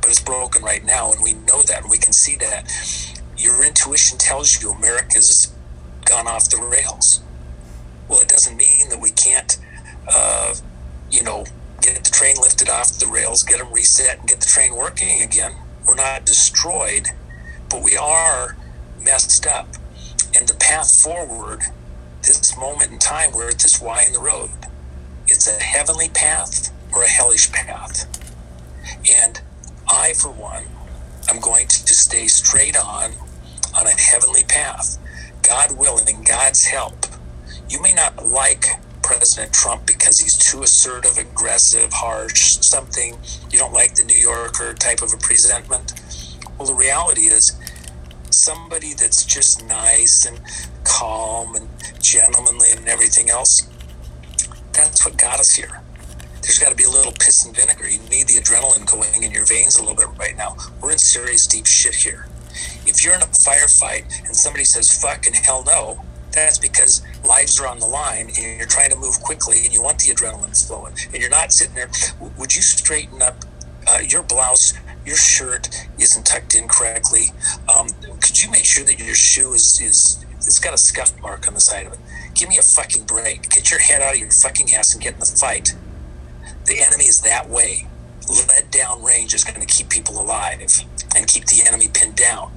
but 0.00 0.10
it's 0.10 0.20
broken 0.20 0.62
right 0.62 0.84
now, 0.84 1.12
and 1.12 1.22
we 1.22 1.32
know 1.32 1.62
that, 1.62 1.84
we 1.88 1.98
can 1.98 2.12
see 2.12 2.36
that. 2.36 2.70
Your 3.36 3.64
intuition 3.64 4.18
tells 4.18 4.62
you 4.62 4.70
America's 4.72 5.52
gone 6.04 6.26
off 6.26 6.50
the 6.50 6.58
rails. 6.58 7.22
Well, 8.08 8.20
it 8.20 8.28
doesn't 8.28 8.56
mean 8.56 8.88
that 8.90 9.00
we 9.00 9.10
can't, 9.10 9.58
uh, 10.12 10.54
you 11.10 11.22
know, 11.22 11.44
get 11.80 12.04
the 12.04 12.10
train 12.10 12.36
lifted 12.40 12.68
off 12.68 12.98
the 12.98 13.06
rails, 13.06 13.42
get 13.42 13.58
them 13.58 13.72
reset, 13.72 14.18
and 14.18 14.28
get 14.28 14.40
the 14.40 14.46
train 14.46 14.76
working 14.76 15.22
again. 15.22 15.54
We're 15.86 15.94
not 15.94 16.26
destroyed 16.26 17.08
but 17.70 17.82
we 17.82 17.96
are 17.96 18.56
messed 19.02 19.46
up. 19.46 19.68
And 20.36 20.46
the 20.46 20.54
path 20.54 20.94
forward, 21.02 21.62
this 22.22 22.56
moment 22.56 22.90
in 22.90 22.98
time, 22.98 23.32
we're 23.32 23.48
at 23.48 23.60
this 23.60 23.80
Y 23.80 24.04
in 24.06 24.12
the 24.12 24.20
road. 24.20 24.50
It's 25.26 25.48
a 25.48 25.62
heavenly 25.62 26.08
path 26.08 26.70
or 26.92 27.04
a 27.04 27.08
hellish 27.08 27.50
path. 27.52 28.06
And 29.10 29.39
I, 29.90 30.12
for 30.14 30.30
one, 30.30 30.64
am 31.28 31.40
going 31.40 31.66
to 31.66 31.94
stay 31.94 32.28
straight 32.28 32.76
on 32.76 33.12
on 33.76 33.86
a 33.86 33.90
heavenly 33.90 34.44
path. 34.44 34.98
God 35.42 35.76
willing, 35.76 36.22
God's 36.22 36.64
help. 36.64 37.06
You 37.68 37.82
may 37.82 37.92
not 37.92 38.24
like 38.26 38.66
President 39.02 39.52
Trump 39.52 39.86
because 39.86 40.20
he's 40.20 40.36
too 40.36 40.62
assertive, 40.62 41.18
aggressive, 41.18 41.92
harsh, 41.92 42.58
something. 42.60 43.18
You 43.50 43.58
don't 43.58 43.72
like 43.72 43.94
the 43.94 44.04
New 44.04 44.18
Yorker 44.18 44.74
type 44.74 45.02
of 45.02 45.12
a 45.12 45.16
presentment. 45.16 45.94
Well, 46.58 46.68
the 46.68 46.74
reality 46.74 47.22
is, 47.22 47.58
somebody 48.30 48.94
that's 48.94 49.24
just 49.24 49.64
nice 49.66 50.26
and 50.26 50.40
calm 50.84 51.56
and 51.56 51.68
gentlemanly 52.00 52.70
and 52.76 52.88
everything 52.88 53.28
else, 53.28 53.68
that's 54.72 55.04
what 55.04 55.16
got 55.18 55.40
us 55.40 55.50
here. 55.52 55.82
There's 56.42 56.58
got 56.58 56.70
to 56.70 56.76
be 56.76 56.84
a 56.84 56.90
little 56.90 57.12
piss 57.12 57.44
and 57.44 57.54
vinegar. 57.54 57.88
You 57.88 57.98
need 58.10 58.28
the 58.28 58.40
adrenaline 58.40 58.90
going 58.90 59.22
in 59.22 59.30
your 59.30 59.46
veins 59.46 59.76
a 59.76 59.80
little 59.82 59.96
bit 59.96 60.08
right 60.18 60.36
now. 60.36 60.56
We're 60.80 60.92
in 60.92 60.98
serious 60.98 61.46
deep 61.46 61.66
shit 61.66 61.94
here. 61.94 62.26
If 62.86 63.04
you're 63.04 63.14
in 63.14 63.22
a 63.22 63.26
firefight 63.26 64.26
and 64.26 64.34
somebody 64.34 64.64
says 64.64 65.00
fuck 65.00 65.26
and 65.26 65.36
hell 65.36 65.62
no, 65.64 66.02
that's 66.32 66.58
because 66.58 67.02
lives 67.24 67.60
are 67.60 67.66
on 67.66 67.78
the 67.78 67.86
line 67.86 68.30
and 68.36 68.58
you're 68.58 68.66
trying 68.66 68.90
to 68.90 68.96
move 68.96 69.20
quickly 69.20 69.58
and 69.64 69.72
you 69.72 69.82
want 69.82 69.98
the 69.98 70.12
adrenaline 70.12 70.56
flowing 70.66 70.94
and 71.12 71.20
you're 71.20 71.30
not 71.30 71.52
sitting 71.52 71.74
there. 71.74 71.90
Would 72.38 72.54
you 72.54 72.62
straighten 72.62 73.22
up 73.22 73.44
uh, 73.88 73.98
your 74.06 74.22
blouse? 74.22 74.74
Your 75.06 75.16
shirt 75.16 75.68
isn't 75.98 76.26
tucked 76.26 76.54
in 76.54 76.68
correctly. 76.68 77.32
Um, 77.74 77.88
could 78.20 78.42
you 78.42 78.50
make 78.50 78.64
sure 78.64 78.84
that 78.84 78.98
your 78.98 79.14
shoe 79.14 79.52
is, 79.54 79.80
is 79.80 80.24
it's 80.36 80.58
got 80.58 80.74
a 80.74 80.78
scuff 80.78 81.18
mark 81.20 81.48
on 81.48 81.54
the 81.54 81.60
side 81.60 81.86
of 81.86 81.94
it? 81.94 81.98
Give 82.34 82.48
me 82.48 82.58
a 82.58 82.62
fucking 82.62 83.04
break. 83.04 83.48
Get 83.50 83.70
your 83.70 83.80
head 83.80 84.02
out 84.02 84.14
of 84.14 84.20
your 84.20 84.30
fucking 84.30 84.72
ass 84.74 84.94
and 84.94 85.02
get 85.02 85.14
in 85.14 85.20
the 85.20 85.26
fight. 85.26 85.74
The 86.70 86.80
enemy 86.80 87.04
is 87.04 87.20
that 87.22 87.50
way. 87.50 87.88
Lead 88.28 88.70
down 88.70 89.02
range 89.02 89.34
is 89.34 89.42
going 89.42 89.60
to 89.60 89.66
keep 89.66 89.88
people 89.88 90.20
alive 90.20 90.60
and 91.16 91.26
keep 91.26 91.46
the 91.46 91.64
enemy 91.66 91.88
pinned 91.92 92.14
down. 92.14 92.52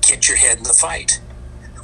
Get 0.00 0.28
your 0.28 0.38
head 0.38 0.58
in 0.58 0.62
the 0.62 0.72
fight. 0.72 1.20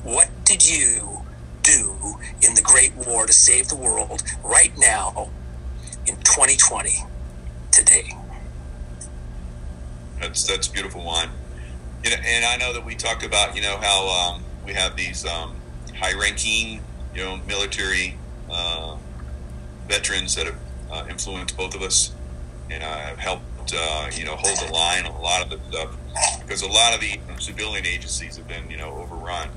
What 0.04 0.30
did 0.44 0.64
you 0.64 1.22
do 1.62 1.94
in 2.42 2.54
the 2.54 2.62
Great 2.62 2.94
War 2.94 3.26
to 3.26 3.32
save 3.32 3.68
the 3.68 3.76
world 3.76 4.22
right 4.42 4.72
now 4.78 5.30
in 6.06 6.16
2020 6.16 6.90
today. 7.70 8.16
That's 10.20 10.46
that's 10.46 10.68
beautiful 10.68 11.02
Juan. 11.02 11.30
You 12.04 12.10
know, 12.10 12.16
and 12.24 12.44
I 12.44 12.56
know 12.56 12.72
that 12.72 12.84
we 12.84 12.94
talked 12.94 13.24
about 13.24 13.56
you 13.56 13.62
know 13.62 13.76
how 13.78 14.08
um, 14.08 14.44
we 14.64 14.72
have 14.72 14.96
these 14.96 15.24
um, 15.26 15.56
high-ranking 15.96 16.80
you 17.14 17.24
know 17.24 17.38
military 17.46 18.16
uh, 18.50 18.96
veterans 19.88 20.34
that 20.36 20.46
have 20.46 20.61
uh, 20.92 21.04
influenced 21.08 21.56
both 21.56 21.74
of 21.74 21.82
us 21.82 22.12
and 22.70 22.82
uh, 22.82 22.86
have 22.86 23.18
helped 23.18 23.74
uh, 23.74 24.10
you 24.14 24.24
know 24.24 24.36
hold 24.36 24.58
the 24.58 24.72
line 24.72 25.06
on 25.06 25.12
a 25.12 25.20
lot 25.20 25.42
of 25.42 25.50
the 25.50 25.58
stuff 25.70 25.96
because 26.40 26.62
a 26.62 26.68
lot 26.68 26.94
of 26.94 27.00
the 27.00 27.18
civilian 27.38 27.86
agencies 27.86 28.36
have 28.36 28.46
been 28.46 28.70
you 28.70 28.76
know 28.76 28.90
overrun. 28.90 29.48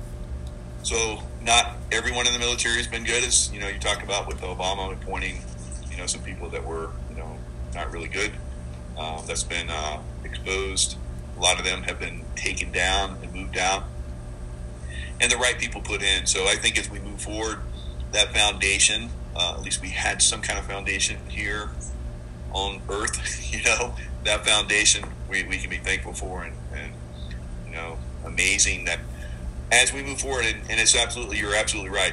So 0.82 1.22
not 1.42 1.76
everyone 1.90 2.26
in 2.26 2.32
the 2.32 2.38
military 2.38 2.76
has 2.76 2.86
been 2.86 3.04
good, 3.04 3.22
as 3.24 3.52
you 3.52 3.60
know 3.60 3.68
you 3.68 3.78
talked 3.78 4.02
about 4.02 4.26
with 4.26 4.40
Obama 4.40 4.92
appointing 4.92 5.42
you 5.90 5.96
know 5.98 6.06
some 6.06 6.22
people 6.22 6.48
that 6.50 6.64
were 6.64 6.90
you 7.10 7.16
know 7.16 7.36
not 7.74 7.92
really 7.92 8.08
good. 8.08 8.32
Um, 8.96 9.22
that's 9.26 9.44
been 9.44 9.68
uh, 9.68 10.00
exposed. 10.24 10.96
A 11.36 11.40
lot 11.40 11.58
of 11.58 11.66
them 11.66 11.82
have 11.82 11.98
been 11.98 12.22
taken 12.34 12.72
down 12.72 13.18
and 13.22 13.34
moved 13.34 13.58
out, 13.58 13.84
and 15.20 15.30
the 15.30 15.36
right 15.36 15.58
people 15.58 15.82
put 15.82 16.02
in. 16.02 16.24
So 16.24 16.44
I 16.44 16.54
think 16.56 16.78
as 16.78 16.90
we 16.90 16.98
move 17.00 17.20
forward, 17.20 17.58
that 18.12 18.34
foundation, 18.34 19.10
uh, 19.38 19.54
at 19.56 19.62
least 19.62 19.82
we 19.82 19.90
had 19.90 20.22
some 20.22 20.40
kind 20.40 20.58
of 20.58 20.64
foundation 20.64 21.18
here 21.28 21.70
on 22.52 22.80
Earth. 22.88 23.42
You 23.56 23.62
know 23.62 23.94
that 24.24 24.44
foundation 24.44 25.04
we, 25.30 25.44
we 25.44 25.56
can 25.56 25.70
be 25.70 25.78
thankful 25.78 26.12
for, 26.12 26.42
and, 26.42 26.54
and 26.74 26.92
you 27.64 27.72
know 27.72 27.96
amazing 28.24 28.84
that 28.84 28.98
as 29.72 29.92
we 29.92 30.02
move 30.02 30.20
forward, 30.20 30.44
and, 30.44 30.58
and, 30.70 30.80
it's 30.80 30.94
absolutely, 30.94 31.38
you're 31.38 31.54
absolutely 31.54 31.90
right. 31.90 32.12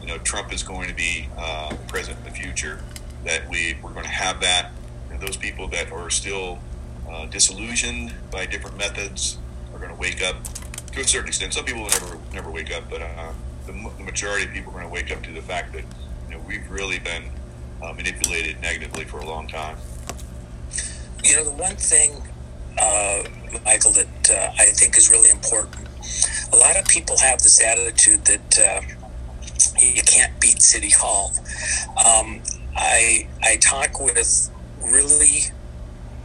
You 0.00 0.06
know, 0.06 0.18
Trump 0.18 0.52
is 0.52 0.62
going 0.62 0.88
to 0.88 0.94
be 0.94 1.28
uh, 1.36 1.74
president 1.86 2.26
in 2.26 2.32
the 2.32 2.38
future. 2.38 2.80
That 3.24 3.48
we 3.48 3.76
we're 3.82 3.92
going 3.92 4.04
to 4.04 4.10
have 4.10 4.40
that. 4.40 4.70
And 5.10 5.20
those 5.20 5.36
people 5.36 5.68
that 5.68 5.92
are 5.92 6.10
still 6.10 6.58
uh, 7.10 7.26
disillusioned 7.26 8.14
by 8.30 8.46
different 8.46 8.76
methods 8.78 9.38
are 9.72 9.78
going 9.78 9.90
to 9.90 10.00
wake 10.00 10.22
up 10.22 10.36
to 10.92 11.00
a 11.00 11.04
certain 11.04 11.28
extent. 11.28 11.54
Some 11.54 11.64
people 11.64 11.82
will 11.82 11.90
never 11.90 12.18
never 12.32 12.50
wake 12.50 12.72
up, 12.72 12.88
but 12.88 13.02
uh, 13.02 13.32
the, 13.66 13.72
the, 13.98 14.04
majority 14.04 14.46
of 14.46 14.52
people 14.52 14.70
are 14.72 14.80
going 14.80 14.86
to 14.86 14.92
wake 14.92 15.10
up 15.10 15.22
to 15.24 15.32
the 15.32 15.42
fact 15.42 15.72
that 15.74 15.84
we've 16.48 16.68
really 16.70 16.98
been 16.98 17.24
uh, 17.82 17.92
manipulated 17.92 18.60
negatively 18.60 19.04
for 19.04 19.18
a 19.20 19.26
long 19.26 19.46
time. 19.46 19.76
You 21.22 21.36
know, 21.36 21.44
the 21.44 21.52
one 21.52 21.76
thing, 21.76 22.12
uh, 22.80 23.22
Michael, 23.64 23.92
that 23.92 24.30
uh, 24.30 24.52
I 24.58 24.66
think 24.66 24.96
is 24.96 25.10
really 25.10 25.30
important 25.30 25.88
a 26.52 26.56
lot 26.56 26.76
of 26.76 26.86
people 26.86 27.16
have 27.18 27.42
this 27.42 27.62
attitude 27.64 28.24
that 28.24 28.58
uh, 28.58 28.80
you 29.78 30.02
can't 30.02 30.38
beat 30.40 30.62
City 30.62 30.90
Hall. 30.90 31.32
Um, 32.04 32.42
I 32.76 33.28
I 33.42 33.56
talk 33.56 34.00
with 34.00 34.50
really 34.82 35.40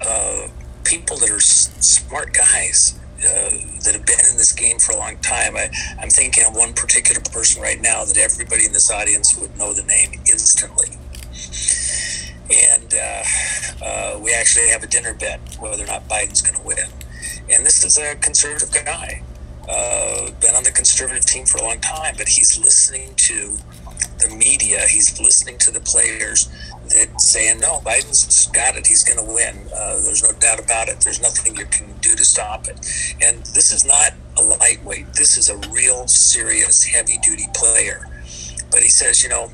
uh, 0.05 0.47
people 0.83 1.17
that 1.17 1.29
are 1.29 1.35
s- 1.37 1.71
smart 1.79 2.33
guys. 2.33 2.99
Uh, 3.25 3.51
that 3.83 3.93
have 3.93 4.05
been 4.05 4.19
in 4.31 4.37
this 4.37 4.51
game 4.51 4.79
for 4.79 4.91
a 4.91 4.97
long 4.97 5.17
time. 5.17 5.55
I, 5.55 5.69
am 6.01 6.09
thinking 6.09 6.45
of 6.45 6.55
one 6.55 6.73
particular 6.73 7.21
person 7.21 7.61
right 7.61 7.79
now 7.81 8.03
that 8.03 8.17
everybody 8.17 8.65
in 8.65 8.73
this 8.73 8.91
audience 8.91 9.37
would 9.37 9.57
know 9.57 9.71
the 9.73 9.83
name 9.83 10.11
instantly. 10.29 10.89
And 12.51 12.93
uh, 12.93 13.23
uh, 13.85 14.19
we 14.19 14.33
actually 14.33 14.69
have 14.69 14.83
a 14.83 14.87
dinner 14.87 15.13
bet 15.13 15.39
whether 15.59 15.83
or 15.83 15.87
not 15.87 16.07
Biden's 16.09 16.41
going 16.41 16.59
to 16.59 16.65
win. 16.65 16.89
And 17.49 17.65
this 17.65 17.83
is 17.85 17.97
a 17.97 18.15
conservative 18.15 18.71
guy 18.71 19.23
uh, 19.69 20.31
been 20.41 20.55
on 20.55 20.63
the 20.63 20.71
conservative 20.71 21.25
team 21.25 21.45
for 21.45 21.57
a 21.57 21.63
long 21.63 21.79
time, 21.79 22.15
but 22.17 22.27
he's 22.27 22.59
listening 22.59 23.13
to 23.15 23.57
the 24.19 24.35
media. 24.35 24.81
He's 24.87 25.19
listening 25.19 25.57
to 25.59 25.71
the 25.71 25.79
players 25.79 26.49
that 27.05 27.21
saying, 27.21 27.59
"No, 27.59 27.79
Biden's 27.79 28.47
got 28.47 28.75
it. 28.75 28.87
He's 28.87 29.03
going 29.03 29.25
to 29.25 29.33
win. 29.33 29.67
Uh, 29.75 30.01
there's 30.01 30.23
no 30.23 30.31
doubt 30.39 30.59
about 30.59 30.89
it. 30.89 31.01
There's 31.01 31.21
nothing 31.21 31.55
you 31.55 31.65
can 31.65 31.93
do 32.01 32.15
to 32.15 32.23
stop 32.23 32.67
it." 32.67 32.79
And 33.21 33.43
this 33.47 33.71
is 33.71 33.85
not 33.85 34.13
a 34.37 34.43
lightweight. 34.43 35.13
This 35.13 35.37
is 35.37 35.49
a 35.49 35.57
real 35.69 36.07
serious, 36.07 36.83
heavy-duty 36.83 37.47
player. 37.55 38.07
But 38.71 38.81
he 38.81 38.89
says, 38.89 39.23
you 39.23 39.29
know. 39.29 39.51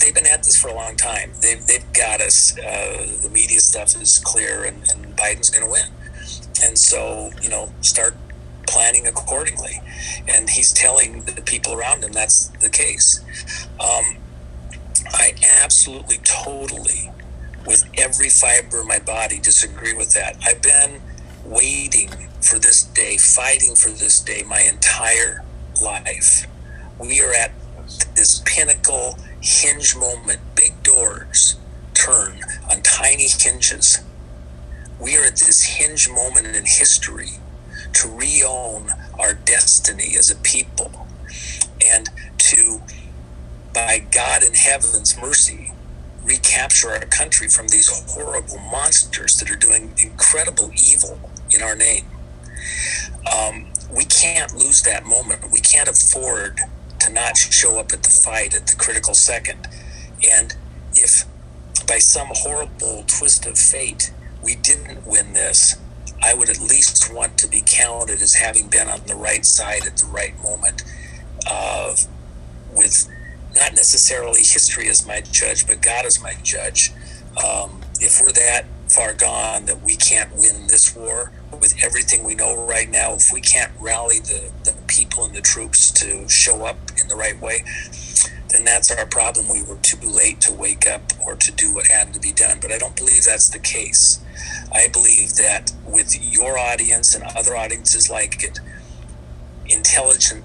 They've 0.00 0.14
been 0.14 0.26
at 0.26 0.44
this 0.44 0.60
for 0.60 0.68
a 0.68 0.74
long 0.74 0.94
time. 0.94 1.32
They've, 1.42 1.64
they've 1.66 1.92
got 1.92 2.20
us. 2.20 2.56
Uh, 2.56 3.18
the 3.20 3.30
media 3.30 3.58
stuff 3.58 4.00
is 4.00 4.20
clear, 4.20 4.64
and, 4.64 4.76
and 4.90 5.16
Biden's 5.16 5.50
going 5.50 5.64
to 5.64 5.70
win. 5.70 5.88
And 6.62 6.78
so, 6.78 7.30
you 7.42 7.48
know, 7.48 7.72
start 7.80 8.16
planning 8.68 9.06
accordingly. 9.08 9.80
And 10.28 10.48
he's 10.48 10.72
telling 10.72 11.22
the 11.22 11.42
people 11.42 11.72
around 11.74 12.04
him 12.04 12.12
that's 12.12 12.48
the 12.60 12.70
case. 12.70 13.24
Um, 13.80 14.18
I 15.12 15.34
absolutely, 15.62 16.18
totally, 16.18 17.10
with 17.66 17.84
every 17.96 18.28
fiber 18.28 18.80
of 18.80 18.86
my 18.86 18.98
body, 18.98 19.38
disagree 19.38 19.94
with 19.94 20.12
that. 20.14 20.36
I've 20.44 20.62
been 20.62 21.00
waiting 21.44 22.10
for 22.40 22.58
this 22.58 22.84
day, 22.84 23.16
fighting 23.16 23.74
for 23.74 23.90
this 23.90 24.20
day 24.20 24.42
my 24.46 24.60
entire 24.60 25.44
life. 25.82 26.46
We 26.98 27.20
are 27.22 27.32
at 27.34 27.52
this 28.14 28.42
pinnacle 28.44 29.18
hinge 29.40 29.96
moment, 29.96 30.40
big 30.54 30.82
doors 30.82 31.56
turn 31.94 32.40
on 32.70 32.82
tiny 32.82 33.28
hinges. 33.28 34.00
We 35.00 35.16
are 35.16 35.24
at 35.24 35.36
this 35.36 35.64
hinge 35.64 36.08
moment 36.08 36.46
in 36.48 36.64
history 36.64 37.32
to 37.94 38.08
re-own 38.08 38.90
our 39.18 39.34
destiny 39.34 40.14
as 40.18 40.30
a 40.30 40.36
people 40.36 41.06
and 41.84 42.10
to 42.38 42.80
by 43.74 43.98
god 44.10 44.42
in 44.42 44.54
heaven's 44.54 45.16
mercy 45.20 45.72
recapture 46.24 46.90
our 46.90 47.00
country 47.06 47.48
from 47.48 47.68
these 47.68 47.88
horrible 48.12 48.58
monsters 48.70 49.38
that 49.38 49.50
are 49.50 49.56
doing 49.56 49.94
incredible 50.02 50.70
evil 50.76 51.18
in 51.50 51.62
our 51.62 51.74
name. 51.74 52.04
Um, 53.32 53.66
we 53.90 54.04
can't 54.04 54.54
lose 54.54 54.82
that 54.82 55.06
moment. 55.06 55.50
We 55.50 55.60
can't 55.60 55.88
afford 55.88 56.60
to 57.00 57.12
not 57.12 57.36
show 57.38 57.78
up 57.78 57.92
at 57.92 58.02
the 58.02 58.10
fight 58.10 58.54
at 58.54 58.66
the 58.66 58.76
critical 58.76 59.14
second. 59.14 59.68
And 60.30 60.54
if 60.94 61.24
by 61.86 61.98
some 61.98 62.28
horrible 62.32 63.04
twist 63.06 63.46
of 63.46 63.56
fate 63.56 64.12
we 64.42 64.54
didn't 64.56 65.06
win 65.06 65.32
this 65.32 65.76
I 66.22 66.34
would 66.34 66.50
at 66.50 66.60
least 66.60 67.12
want 67.12 67.38
to 67.38 67.48
be 67.48 67.62
counted 67.64 68.20
as 68.20 68.34
having 68.34 68.68
been 68.68 68.88
on 68.88 69.00
the 69.06 69.14
right 69.14 69.44
side 69.44 69.86
at 69.86 69.96
the 69.98 70.06
right 70.06 70.34
moment, 70.42 70.82
uh, 71.48 71.94
with 72.74 73.08
not 73.58 73.72
necessarily 73.74 74.40
history 74.40 74.88
as 74.88 75.06
my 75.06 75.20
judge, 75.20 75.66
but 75.66 75.82
God 75.82 76.06
as 76.06 76.22
my 76.22 76.34
judge. 76.42 76.92
Um, 77.36 77.80
if 78.00 78.20
we're 78.20 78.32
that 78.32 78.64
far 78.90 79.12
gone 79.14 79.66
that 79.66 79.82
we 79.82 79.96
can't 79.96 80.30
win 80.36 80.66
this 80.68 80.96
war 80.96 81.30
with 81.60 81.74
everything 81.82 82.24
we 82.24 82.34
know 82.34 82.56
right 82.66 82.88
now. 82.88 83.14
If 83.14 83.32
we 83.32 83.40
can't 83.40 83.70
rally 83.80 84.20
the, 84.20 84.50
the 84.64 84.74
people 84.86 85.24
and 85.24 85.34
the 85.34 85.40
troops 85.40 85.90
to 85.92 86.28
show 86.28 86.64
up 86.64 86.76
in 87.00 87.08
the 87.08 87.16
right 87.16 87.40
way, 87.40 87.64
then 88.50 88.64
that's 88.64 88.90
our 88.90 89.06
problem. 89.06 89.48
We 89.48 89.62
were 89.62 89.76
too 89.82 89.98
late 90.08 90.40
to 90.42 90.52
wake 90.52 90.86
up 90.86 91.02
or 91.24 91.34
to 91.36 91.52
do 91.52 91.74
what 91.74 91.88
had 91.88 92.14
to 92.14 92.20
be 92.20 92.32
done. 92.32 92.58
But 92.60 92.72
I 92.72 92.78
don't 92.78 92.96
believe 92.96 93.24
that's 93.24 93.50
the 93.50 93.58
case. 93.58 94.20
I 94.72 94.88
believe 94.88 95.34
that 95.36 95.72
with 95.86 96.16
your 96.32 96.58
audience 96.58 97.14
and 97.14 97.24
other 97.36 97.56
audiences 97.56 98.08
like 98.08 98.42
it, 98.42 98.60
intelligent, 99.66 100.44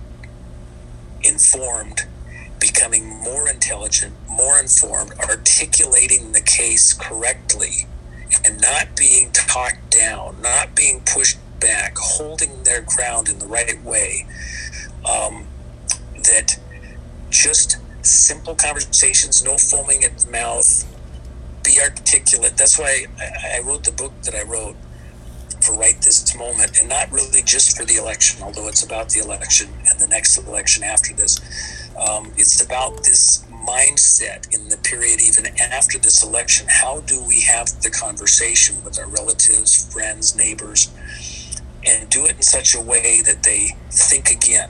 informed, 1.21 2.03
becoming 2.63 3.05
more 3.21 3.49
intelligent, 3.49 4.13
more 4.29 4.57
informed, 4.57 5.11
articulating 5.19 6.31
the 6.31 6.39
case 6.39 6.93
correctly, 6.93 7.85
and 8.45 8.61
not 8.61 8.95
being 8.95 9.29
talked 9.31 9.91
down, 9.91 10.41
not 10.41 10.73
being 10.73 11.01
pushed 11.01 11.37
back, 11.59 11.97
holding 11.97 12.63
their 12.63 12.81
ground 12.81 13.27
in 13.27 13.37
the 13.39 13.45
right 13.45 13.83
way. 13.83 14.25
Um, 15.03 15.45
that 16.15 16.57
just 17.29 17.79
simple 18.01 18.55
conversations, 18.55 19.43
no 19.43 19.57
foaming 19.57 20.05
at 20.05 20.19
the 20.19 20.31
mouth, 20.31 20.85
be 21.65 21.81
articulate. 21.81 22.55
That's 22.55 22.79
why 22.79 23.07
I, 23.19 23.57
I 23.57 23.59
wrote 23.59 23.83
the 23.83 23.91
book 23.91 24.13
that 24.21 24.35
I 24.35 24.43
wrote 24.43 24.77
for 25.59 25.75
right 25.77 25.99
this 26.01 26.33
moment, 26.35 26.77
and 26.79 26.87
not 26.87 27.11
really 27.11 27.41
just 27.41 27.77
for 27.77 27.85
the 27.85 27.95
election, 27.95 28.41
although 28.41 28.67
it's 28.69 28.83
about 28.83 29.09
the 29.09 29.19
election 29.19 29.69
and 29.89 29.99
the 29.99 30.07
next 30.07 30.37
election 30.37 30.83
after 30.83 31.13
this. 31.13 31.39
Um, 31.97 32.31
it's 32.37 32.63
about 32.63 33.03
this 33.03 33.45
mindset 33.51 34.53
in 34.53 34.69
the 34.69 34.77
period 34.77 35.21
even 35.21 35.47
after 35.59 35.97
this 35.97 36.23
election. 36.23 36.67
How 36.69 37.01
do 37.01 37.23
we 37.25 37.41
have 37.41 37.67
the 37.81 37.89
conversation 37.89 38.83
with 38.83 38.99
our 38.99 39.07
relatives, 39.07 39.91
friends, 39.91 40.35
neighbors, 40.35 40.91
and 41.85 42.09
do 42.09 42.25
it 42.25 42.37
in 42.37 42.41
such 42.41 42.75
a 42.75 42.81
way 42.81 43.21
that 43.25 43.43
they 43.43 43.75
think 43.91 44.29
again? 44.29 44.69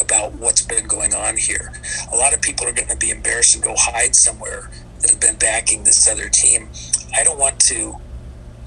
about 0.00 0.32
what's 0.34 0.62
been 0.62 0.86
going 0.86 1.14
on 1.14 1.36
here. 1.36 1.72
A 2.12 2.16
lot 2.16 2.32
of 2.32 2.40
people 2.40 2.66
are 2.66 2.72
going 2.72 2.88
to 2.88 2.96
be 2.96 3.10
embarrassed 3.10 3.54
and 3.54 3.62
go 3.62 3.74
hide 3.76 4.16
somewhere 4.16 4.70
that 5.00 5.10
have 5.10 5.20
been 5.20 5.36
backing 5.36 5.84
this 5.84 6.08
other 6.08 6.28
team. 6.28 6.68
I 7.14 7.24
don't 7.24 7.38
want 7.38 7.60
to 7.60 7.96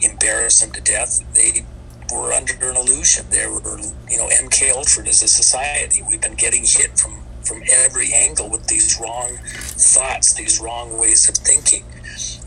embarrass 0.01 0.61
them 0.61 0.71
to 0.71 0.81
death. 0.81 1.23
They 1.33 1.65
were 2.13 2.31
under 2.33 2.53
an 2.53 2.75
illusion. 2.75 3.25
They 3.29 3.47
were, 3.47 3.79
you 4.09 4.17
know, 4.17 4.27
MK 4.27 4.71
Ultra 4.75 5.07
as 5.07 5.23
a 5.23 5.27
society. 5.27 6.03
We've 6.07 6.21
been 6.21 6.35
getting 6.35 6.63
hit 6.63 6.99
from 6.99 7.23
from 7.45 7.63
every 7.71 8.11
angle 8.13 8.49
with 8.49 8.67
these 8.67 8.99
wrong 8.99 9.37
thoughts, 9.43 10.33
these 10.33 10.59
wrong 10.59 10.97
ways 10.99 11.29
of 11.29 11.35
thinking. 11.35 11.83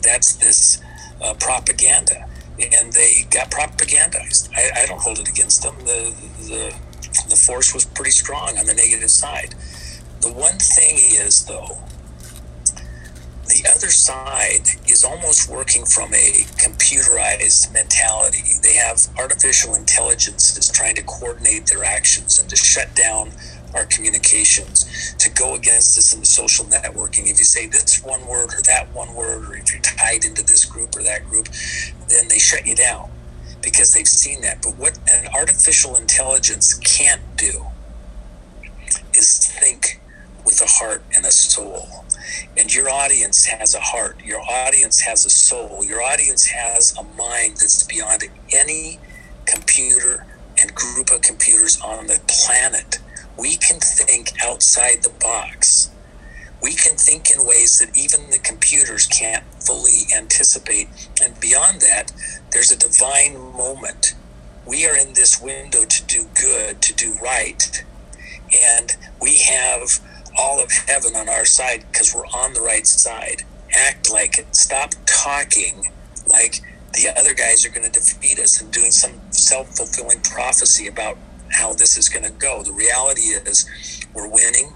That's 0.03 0.36
this 0.36 0.80
uh, 1.22 1.34
propaganda, 1.34 2.28
and 2.59 2.92
they 2.92 3.26
got 3.30 3.51
propagandized. 3.51 4.51
I, 4.55 4.82
I 4.82 4.86
don't 4.86 5.01
hold 5.01 5.18
it 5.18 5.28
against 5.28 5.62
them. 5.62 5.76
The 5.80 6.14
the 6.49 6.74
the 7.28 7.36
force 7.36 7.74
was 7.74 7.84
pretty 7.84 8.11
strong 8.11 8.59
on 8.59 8.66
the 8.66 8.74
negative 8.74 9.11
side. 9.11 9.55
The 10.20 10.32
one 10.32 10.59
thing 10.59 10.96
is, 10.96 11.44
though, 11.44 11.78
the 13.49 13.64
other 13.74 13.88
side 13.88 14.68
is 14.88 15.05
almost 15.05 15.49
working 15.49 15.84
from 15.86 16.12
a 16.12 16.44
computerized 16.61 17.72
mentality. 17.72 18.44
They 18.62 18.74
have 18.74 19.01
artificial 19.18 19.74
intelligence 19.74 20.53
that's 20.53 20.70
trying 20.70 20.96
to 20.96 21.03
coordinate 21.03 21.66
their 21.66 21.84
actions 21.84 22.38
and 22.38 22.49
to 22.51 22.57
shut 22.57 22.94
down 22.94 23.32
our 23.75 23.85
communications, 23.87 25.14
to 25.19 25.31
go 25.31 25.55
against 25.55 25.99
us 25.99 26.12
in 26.14 26.21
the 26.21 26.27
social 26.27 26.64
networking. 26.66 27.23
If 27.31 27.39
you 27.39 27.45
say 27.45 27.66
this 27.66 28.03
one 28.03 28.27
word 28.27 28.55
or 28.55 28.62
that 28.62 28.93
one 28.95 29.14
word, 29.14 29.49
or 29.49 29.57
if 29.57 29.73
you're 29.73 29.83
tied 29.83 30.25
into 30.25 30.43
this 30.43 30.64
group 30.64 30.97
or 30.97 31.03
that 31.03 31.25
group, 31.29 31.49
then 32.09 32.29
they 32.29 32.39
shut 32.39 32.66
you 32.66 32.75
down 32.75 33.11
because 33.62 33.93
they've 33.93 34.09
seen 34.09 34.41
that. 34.43 34.62
But 34.62 34.77
what 34.77 34.99
an 35.11 35.29
artificial 35.35 35.97
intelligence 35.97 36.75
can't 36.79 37.23
do 37.37 37.66
is 39.14 39.53
think 39.61 40.01
with 40.45 40.61
a 40.62 40.66
heart 40.66 41.03
and 41.16 41.27
a 41.27 41.31
soul. 41.31 41.89
And 42.57 42.73
your 42.75 42.89
audience 42.91 43.47
has 43.47 43.75
a 43.75 43.81
heart, 43.81 44.21
your 44.25 44.41
audience 44.41 45.01
has 45.01 45.27
a 45.27 45.31
soul, 45.31 45.85
your 45.85 46.03
audience 46.03 46.47
has 46.47 46.97
a 46.97 47.03
mind 47.16 47.59
that's 47.59 47.85
beyond 47.85 48.25
any 48.55 48.99
computer 49.47 50.27
and 50.61 50.75
group 50.75 51.11
of 51.11 51.23
computers 51.23 51.81
on 51.81 52.07
the 52.07 52.21
planet. 52.29 52.99
We 53.39 53.57
can 53.57 53.80
think 53.80 54.32
outside 54.43 55.03
the 55.03 55.14
box 55.20 55.91
we 56.62 56.74
can 56.74 56.97
think 56.97 57.30
in 57.30 57.47
ways 57.47 57.78
that 57.78 57.97
even 57.97 58.30
the 58.30 58.39
computers 58.39 59.07
can't 59.07 59.45
fully 59.62 60.07
anticipate. 60.16 60.89
And 61.22 61.39
beyond 61.41 61.80
that, 61.82 62.12
there's 62.51 62.72
a 62.72 62.76
divine 62.76 63.39
moment. 63.39 64.14
We 64.66 64.86
are 64.86 64.97
in 64.97 65.14
this 65.14 65.41
window 65.41 65.84
to 65.84 66.05
do 66.07 66.26
good, 66.34 66.82
to 66.82 66.95
do 66.95 67.14
right. 67.22 67.84
And 68.72 68.97
we 69.20 69.39
have 69.39 70.01
all 70.36 70.62
of 70.62 70.70
heaven 70.86 71.14
on 71.16 71.28
our 71.28 71.45
side 71.45 71.84
because 71.91 72.14
we're 72.14 72.26
on 72.26 72.55
the 72.55 72.61
right 72.61 72.86
side. 72.86 73.45
Act 73.72 74.11
like 74.11 74.39
it. 74.39 74.55
Stop 74.57 74.95
talking 75.07 75.93
like 76.26 76.61
the 76.93 77.09
other 77.16 77.34
guys 77.34 77.64
are 77.64 77.70
going 77.70 77.91
to 77.91 77.93
defeat 77.93 78.39
us 78.39 78.61
and 78.61 78.72
doing 78.72 78.91
some 78.91 79.20
self 79.30 79.76
fulfilling 79.76 80.20
prophecy 80.22 80.89
about 80.89 81.16
how 81.51 81.72
this 81.72 81.96
is 81.96 82.09
going 82.09 82.24
to 82.24 82.32
go. 82.32 82.62
The 82.62 82.72
reality 82.72 83.22
is 83.22 83.68
we're 84.14 84.28
winning 84.28 84.72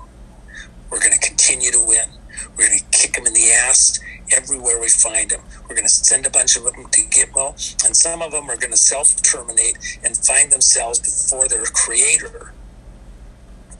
we're 0.92 1.00
going 1.00 1.18
to 1.18 1.26
continue 1.26 1.70
to 1.70 1.82
win. 1.88 2.04
We're 2.50 2.68
going 2.68 2.78
to 2.78 2.84
kick 2.92 3.14
them 3.14 3.26
in 3.26 3.32
the 3.32 3.50
ass 3.50 3.98
everywhere 4.36 4.78
we 4.78 4.88
find 4.90 5.30
them. 5.30 5.40
We're 5.62 5.74
going 5.74 5.86
to 5.86 5.88
send 5.88 6.26
a 6.26 6.30
bunch 6.30 6.54
of 6.54 6.64
them 6.64 6.84
to 6.84 7.00
Gitmo, 7.08 7.54
and 7.86 7.96
some 7.96 8.20
of 8.20 8.30
them 8.30 8.50
are 8.50 8.58
going 8.58 8.72
to 8.72 8.76
self 8.76 9.22
terminate 9.22 9.78
and 10.04 10.14
find 10.14 10.52
themselves 10.52 10.98
before 10.98 11.48
their 11.48 11.64
creator 11.64 12.52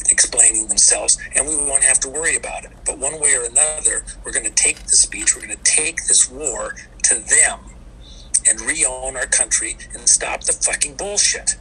explaining 0.09 0.69
themselves, 0.69 1.19
and 1.37 1.47
we 1.47 1.55
won't 1.55 1.85
have 1.85 2.01
to 2.01 2.09
worry 2.09 2.35
about 2.35 2.65
it. 2.65 2.73
But 2.87 2.99
one 2.99 3.21
way 3.21 3.35
or 3.35 3.45
another, 3.45 4.05
we're 4.25 4.33
going 4.33 4.47
to 4.47 4.51
take 4.51 4.79
the 4.85 4.97
speech, 4.97 5.37
we're 5.37 5.43
going 5.47 5.57
to 5.57 5.65
take 5.65 6.07
this 6.07 6.31
war 6.31 6.77
to 7.05 7.15
them 7.15 7.61
and 8.49 8.59
re 8.63 8.87
own 8.89 9.17
our 9.17 9.27
country 9.27 9.77
and 9.93 10.09
stop 10.09 10.45
the 10.45 10.53
fucking 10.53 10.95
bullshit. 10.95 11.57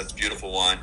That's 0.00 0.12
a 0.12 0.16
beautiful, 0.16 0.52
Juan 0.52 0.78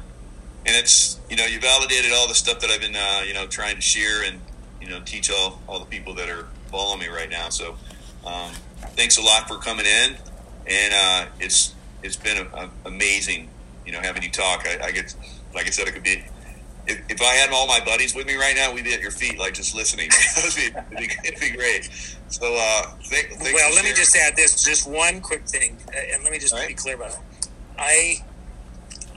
and 0.67 0.75
it's 0.75 1.19
you 1.29 1.37
know 1.37 1.45
you 1.45 1.59
validated 1.59 2.11
all 2.13 2.27
the 2.27 2.35
stuff 2.35 2.59
that 2.59 2.69
I've 2.69 2.81
been 2.81 2.95
uh, 2.95 3.23
you 3.25 3.33
know 3.33 3.47
trying 3.47 3.75
to 3.75 3.81
share 3.81 4.23
and 4.23 4.39
you 4.81 4.89
know 4.89 4.99
teach 5.05 5.31
all 5.31 5.59
all 5.67 5.79
the 5.79 5.85
people 5.85 6.13
that 6.15 6.29
are 6.29 6.47
following 6.69 6.99
me 6.99 7.07
right 7.07 7.29
now. 7.29 7.49
So 7.49 7.77
um, 8.25 8.51
thanks 8.95 9.17
a 9.17 9.21
lot 9.21 9.47
for 9.47 9.57
coming 9.57 9.85
in, 9.85 10.17
and 10.67 10.93
uh, 10.93 11.25
it's 11.39 11.73
it's 12.03 12.17
been 12.17 12.37
a, 12.37 12.55
a 12.55 12.69
amazing 12.85 13.49
you 13.85 13.93
know 13.93 13.99
having 13.99 14.21
you 14.21 14.29
talk. 14.29 14.67
I, 14.67 14.87
I 14.87 14.91
get 14.91 15.15
like 15.55 15.65
I 15.67 15.69
said, 15.69 15.87
it 15.87 15.93
could 15.93 16.03
be. 16.03 16.23
If, 16.89 17.01
if, 17.09 17.21
I 17.21 17.33
had 17.33 17.49
all 17.51 17.67
my 17.67 17.81
buddies 17.83 18.15
with 18.15 18.27
me 18.27 18.35
right 18.35 18.55
now, 18.55 18.73
we'd 18.73 18.85
be 18.85 18.93
at 18.93 19.01
your 19.01 19.11
feet, 19.11 19.37
like 19.37 19.53
just 19.53 19.75
listening. 19.75 20.07
it'd, 20.37 20.55
be, 20.55 21.03
it'd, 21.25 21.37
be, 21.37 21.49
great. 21.49 21.89
So, 22.29 22.45
uh, 22.45 22.83
well, 22.93 22.95
let 23.11 23.51
sharing. 23.51 23.83
me 23.83 23.89
just 23.89 24.15
add 24.15 24.37
this, 24.37 24.63
just 24.63 24.89
one 24.89 25.19
quick 25.19 25.45
thing, 25.45 25.75
and 26.13 26.23
let 26.23 26.31
me 26.31 26.39
just 26.39 26.53
right. 26.53 26.69
be 26.69 26.73
clear 26.73 26.95
about 26.95 27.11
it. 27.11 27.49
I 27.77 28.23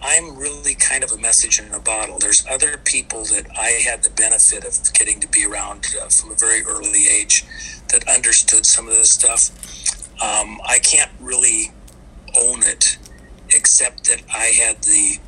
I'm 0.03 0.37
really 0.37 0.75
kind 0.75 1.05
of 1.05 1.13
a 1.13 1.19
message 1.19 1.61
in 1.61 1.73
a 1.73 1.79
bottle. 1.79 2.19
There's 2.19 2.45
other 2.51 2.79
people 2.79 3.25
that 3.25 3.47
I 3.59 3.83
had 3.87 4.03
the 4.03 4.11
benefit 4.11 4.65
of 4.65 4.93
getting 4.95 5.21
to 5.21 5.29
be 5.29 5.45
around 5.45 5.87
uh, 6.01 6.09
from 6.09 6.33
a 6.33 6.35
very 6.35 6.63
early 6.63 7.07
age 7.09 7.45
that 7.89 8.09
understood 8.09 8.65
some 8.65 8.89
of 8.89 8.95
this 8.95 9.13
stuff. 9.13 9.51
Um, 10.23 10.61
I 10.67 10.79
can't 10.79 11.11
really 11.21 11.73
own 12.39 12.63
it, 12.63 12.97
except 13.51 14.05
that 14.05 14.23
I 14.33 14.47
had 14.47 14.83
the 14.83 15.19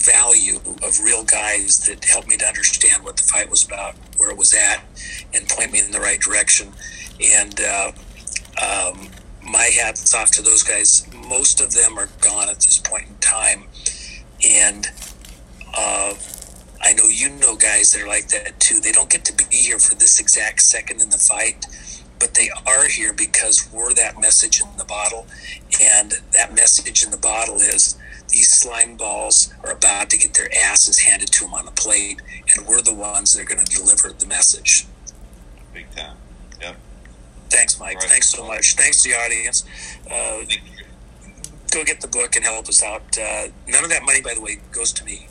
value 0.00 0.58
of 0.82 1.00
real 1.02 1.24
guys 1.24 1.86
that 1.86 2.04
helped 2.04 2.28
me 2.28 2.36
to 2.36 2.46
understand 2.46 3.04
what 3.04 3.16
the 3.16 3.24
fight 3.24 3.48
was 3.48 3.64
about, 3.64 3.94
where 4.16 4.30
it 4.30 4.36
was 4.36 4.54
at, 4.54 4.82
and 5.34 5.48
point 5.48 5.72
me 5.72 5.80
in 5.80 5.92
the 5.92 6.00
right 6.00 6.20
direction. 6.20 6.72
And 7.22 7.60
uh, 7.60 7.92
um, 8.60 9.08
my 9.42 9.70
hat's 9.78 10.14
off 10.14 10.32
to 10.32 10.42
those 10.42 10.64
guys. 10.64 11.06
Most 11.14 11.60
of 11.60 11.72
them 11.74 11.96
are 11.96 12.08
gone 12.20 12.48
at 12.48 12.56
this 12.56 12.78
point 12.78 13.08
in 13.08 13.16
time 13.18 13.66
and 14.44 14.88
uh, 15.76 16.14
I 16.80 16.92
know 16.92 17.08
you 17.08 17.30
know 17.30 17.56
guys 17.56 17.92
that 17.92 18.02
are 18.02 18.08
like 18.08 18.28
that 18.28 18.58
too. 18.60 18.80
They 18.80 18.92
don't 18.92 19.10
get 19.10 19.24
to 19.26 19.32
be 19.32 19.56
here 19.56 19.78
for 19.78 19.94
this 19.94 20.20
exact 20.20 20.62
second 20.62 21.00
in 21.00 21.10
the 21.10 21.18
fight, 21.18 21.66
but 22.18 22.34
they 22.34 22.50
are 22.66 22.88
here 22.88 23.12
because 23.12 23.68
we're 23.72 23.94
that 23.94 24.20
message 24.20 24.60
in 24.60 24.68
the 24.78 24.84
bottle. 24.84 25.26
And 25.80 26.12
that 26.32 26.54
message 26.54 27.04
in 27.04 27.10
the 27.10 27.16
bottle 27.16 27.56
is 27.56 27.98
these 28.28 28.52
slime 28.52 28.96
balls 28.96 29.52
are 29.64 29.72
about 29.72 30.10
to 30.10 30.18
get 30.18 30.34
their 30.34 30.48
asses 30.64 31.00
handed 31.00 31.32
to 31.32 31.44
them 31.44 31.54
on 31.54 31.68
a 31.68 31.72
plate, 31.72 32.20
and 32.54 32.66
we're 32.66 32.82
the 32.82 32.94
ones 32.94 33.34
that 33.34 33.42
are 33.42 33.44
going 33.44 33.64
to 33.64 33.76
deliver 33.76 34.10
the 34.10 34.26
message. 34.26 34.86
Big 35.72 35.90
time. 35.94 36.16
Yep. 36.60 36.76
Thanks, 37.50 37.78
Mike. 37.78 37.98
Right. 37.98 38.08
Thanks 38.08 38.28
so 38.28 38.46
much. 38.46 38.74
Thanks 38.74 39.02
to 39.02 39.10
the 39.10 39.16
audience. 39.16 39.64
Uh, 40.10 40.44
go 41.70 41.84
get 41.84 42.00
the 42.00 42.08
book 42.08 42.36
and 42.36 42.44
help 42.44 42.68
us 42.68 42.82
out. 42.82 43.02
Uh, 43.18 43.48
none 43.66 43.84
of 43.84 43.90
that 43.90 44.02
money, 44.04 44.20
by 44.20 44.34
the 44.34 44.40
way, 44.40 44.58
goes 44.72 44.92
to 44.94 45.04
me. 45.04 45.28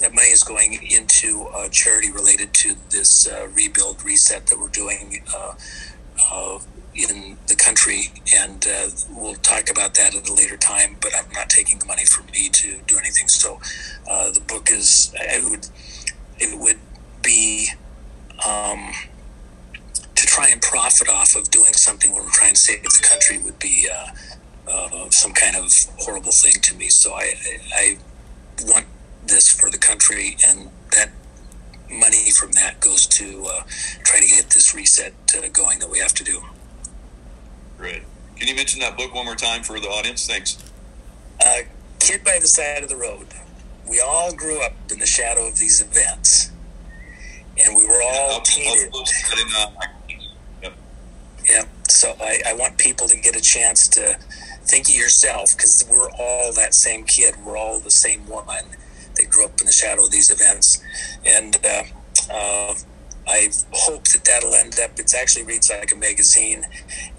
That 0.00 0.14
money 0.14 0.28
is 0.28 0.42
going 0.42 0.74
into 0.90 1.48
a 1.54 1.68
charity 1.68 2.10
related 2.10 2.54
to 2.54 2.74
this 2.90 3.28
uh, 3.28 3.48
rebuild 3.54 4.02
reset 4.04 4.46
that 4.46 4.58
we're 4.58 4.68
doing. 4.68 5.22
Uh, 5.34 5.54
uh 6.32 6.58
in 6.92 7.38
the 7.46 7.54
country, 7.54 8.12
and 8.36 8.66
uh, 8.66 8.88
we'll 9.14 9.36
talk 9.36 9.70
about 9.70 9.94
that 9.94 10.14
at 10.14 10.28
a 10.28 10.34
later 10.34 10.56
time. 10.56 10.96
But 11.00 11.12
I'm 11.16 11.30
not 11.32 11.48
taking 11.48 11.78
the 11.78 11.86
money 11.86 12.04
from 12.04 12.26
me 12.26 12.48
to 12.48 12.80
do 12.86 12.98
anything. 12.98 13.28
So 13.28 13.60
the 14.06 14.42
book 14.46 14.70
is 14.72 15.14
it 15.14 15.48
would 15.48 15.68
it 16.38 16.58
would 16.58 16.80
be 17.22 17.68
um, 18.44 18.92
to 20.16 20.26
try 20.26 20.48
and 20.48 20.60
profit 20.60 21.08
off 21.08 21.36
of 21.36 21.48
doing 21.50 21.72
something 21.74 22.12
where 22.12 22.22
we're 22.24 22.30
trying 22.30 22.54
to 22.54 22.60
save 22.60 22.82
the 22.82 23.06
country 23.08 23.38
would 23.38 23.58
be 23.58 23.88
uh, 24.70 24.88
uh, 24.92 25.10
some 25.10 25.32
kind 25.32 25.56
of 25.56 25.72
horrible 25.98 26.32
thing 26.32 26.52
to 26.62 26.74
me. 26.76 26.88
So 26.88 27.12
I, 27.12 27.34
I 27.74 27.98
want 28.62 28.86
this 29.26 29.50
for 29.50 29.70
the 29.70 29.78
country, 29.78 30.36
and 30.46 30.70
that 30.92 31.10
money 31.90 32.30
from 32.30 32.52
that 32.52 32.80
goes 32.80 33.06
to 33.06 33.46
uh, 33.46 33.62
try 34.04 34.20
to 34.20 34.26
get 34.26 34.50
this 34.50 34.74
reset 34.74 35.12
uh, 35.36 35.48
going 35.52 35.80
that 35.80 35.90
we 35.90 35.98
have 35.98 36.14
to 36.14 36.24
do. 36.24 36.40
Great. 37.78 38.02
Can 38.36 38.48
you 38.48 38.54
mention 38.54 38.80
that 38.80 38.96
book 38.96 39.14
one 39.14 39.24
more 39.24 39.34
time 39.34 39.62
for 39.62 39.78
the 39.80 39.88
audience? 39.88 40.26
Thanks. 40.26 40.56
Uh, 41.44 41.60
Kid 41.98 42.24
by 42.24 42.38
the 42.40 42.46
Side 42.46 42.82
of 42.82 42.88
the 42.88 42.96
Road. 42.96 43.26
We 43.88 44.00
all 44.00 44.32
grew 44.34 44.62
up 44.62 44.72
in 44.92 44.98
the 44.98 45.06
shadow 45.06 45.46
of 45.48 45.58
these 45.58 45.82
events, 45.82 46.50
and 47.58 47.76
we 47.76 47.86
were 47.86 48.02
all 48.02 48.32
yeah, 48.32 48.40
tainted. 48.44 48.94
Uh, 48.94 49.66
yep. 50.62 50.72
Yep. 51.48 51.68
So 51.88 52.14
I, 52.20 52.40
I 52.46 52.54
want 52.54 52.78
people 52.78 53.08
to 53.08 53.16
get 53.16 53.34
a 53.36 53.40
chance 53.40 53.88
to 53.88 54.16
think 54.70 54.88
of 54.88 54.94
yourself 54.94 55.56
because 55.56 55.84
we're 55.90 56.10
all 56.12 56.52
that 56.52 56.74
same 56.74 57.04
kid. 57.04 57.34
We're 57.44 57.56
all 57.56 57.80
the 57.80 57.90
same 57.90 58.26
one 58.28 58.64
that 59.16 59.28
grew 59.28 59.44
up 59.44 59.60
in 59.60 59.66
the 59.66 59.72
shadow 59.72 60.04
of 60.04 60.12
these 60.12 60.30
events. 60.30 60.80
And 61.26 61.56
uh, 61.64 61.82
uh, 62.32 62.74
I 63.26 63.48
hope 63.72 64.04
that 64.08 64.24
that'll 64.24 64.54
end 64.54 64.78
up, 64.82 64.98
it 64.98 65.12
actually 65.14 65.44
reads 65.44 65.70
like 65.70 65.92
a 65.92 65.96
magazine 65.96 66.64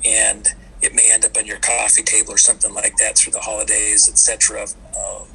and 0.06 0.48
it 0.82 0.96
may 0.96 1.10
end 1.12 1.26
up 1.26 1.38
on 1.38 1.46
your 1.46 1.60
coffee 1.60 2.04
table 2.04 2.34
or 2.34 2.38
something 2.38 2.74
like 2.74 2.96
that 2.98 3.18
through 3.18 3.34
the 3.34 3.40
holidays, 3.40 4.10
etc. 4.10 4.66
Uh, 4.98 5.26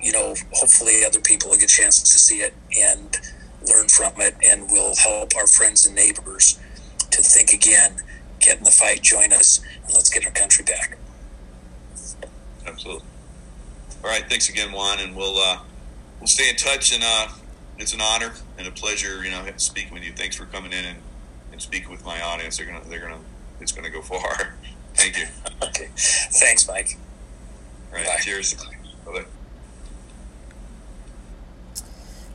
you 0.00 0.12
know, 0.12 0.34
hopefully 0.52 1.04
other 1.04 1.20
people 1.20 1.50
will 1.50 1.56
get 1.58 1.64
a 1.64 1.74
chance 1.74 2.00
to 2.00 2.18
see 2.18 2.38
it 2.38 2.54
and 2.80 3.18
learn 3.68 3.88
from 3.88 4.12
it 4.18 4.34
and 4.42 4.70
will 4.70 4.94
help 4.96 5.36
our 5.36 5.46
friends 5.48 5.84
and 5.84 5.96
neighbors 5.96 6.58
to 7.10 7.22
think 7.22 7.52
again, 7.52 7.96
get 8.38 8.58
in 8.58 8.64
the 8.64 8.70
fight, 8.70 9.02
join 9.02 9.32
us, 9.32 9.60
and 9.84 9.92
let's 9.94 10.08
get 10.08 10.24
our 10.24 10.32
country 10.32 10.64
back. 10.64 10.96
Absolutely. 12.70 13.06
All 14.04 14.10
right. 14.10 14.24
Thanks 14.28 14.48
again, 14.48 14.72
Juan, 14.72 15.00
and 15.00 15.16
we'll 15.16 15.38
uh, 15.38 15.58
we'll 16.20 16.26
stay 16.26 16.48
in 16.48 16.56
touch. 16.56 16.94
And 16.94 17.02
uh, 17.04 17.28
it's 17.78 17.92
an 17.92 18.00
honor 18.00 18.32
and 18.58 18.66
a 18.66 18.70
pleasure, 18.70 19.22
you 19.24 19.30
know, 19.30 19.44
speaking 19.56 19.92
with 19.92 20.02
you. 20.02 20.12
Thanks 20.12 20.36
for 20.36 20.46
coming 20.46 20.72
in 20.72 20.84
and, 20.84 20.98
and 21.52 21.60
speaking 21.60 21.90
with 21.90 22.04
my 22.04 22.20
audience. 22.22 22.56
They're 22.56 22.66
gonna 22.66 22.82
they're 22.88 23.00
gonna 23.00 23.20
it's 23.60 23.72
gonna 23.72 23.90
go 23.90 24.02
far. 24.02 24.54
Thank 24.94 25.18
you. 25.18 25.26
okay. 25.62 25.88
Thanks, 25.96 26.66
Mike. 26.66 26.96
All 27.92 27.98
right. 27.98 28.06
Bye. 28.06 28.18
Cheers. 28.20 28.54
Bye. 28.54 29.24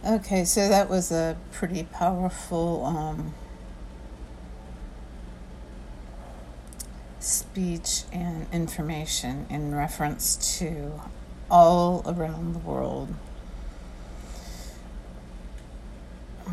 Okay, 0.06 0.46
so 0.46 0.70
that 0.70 0.88
was 0.88 1.12
a 1.12 1.36
pretty 1.52 1.84
powerful 1.84 2.86
um, 2.86 3.34
speech 7.26 8.04
and 8.12 8.48
information 8.54 9.48
in 9.50 9.74
reference 9.74 10.58
to 10.60 11.02
all 11.50 12.04
around 12.06 12.54
the 12.54 12.60
world 12.60 13.14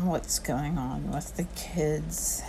what's 0.01 0.39
going 0.39 0.77
on 0.77 1.11
with 1.11 1.37
the 1.37 1.43
kids. 1.55 2.41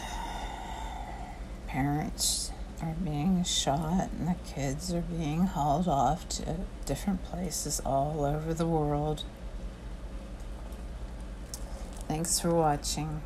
Parents 1.66 2.50
are 2.82 2.94
being 3.04 3.44
shot, 3.44 4.08
and 4.18 4.28
the 4.28 4.36
kids 4.44 4.92
are 4.92 5.02
being 5.02 5.46
hauled 5.46 5.88
off 5.88 6.28
to 6.28 6.56
different 6.86 7.22
places 7.24 7.80
all 7.84 8.24
over 8.24 8.54
the 8.54 8.66
world. 8.66 9.22
Thanks 12.08 12.40
for 12.40 12.54
watching. 12.54 13.22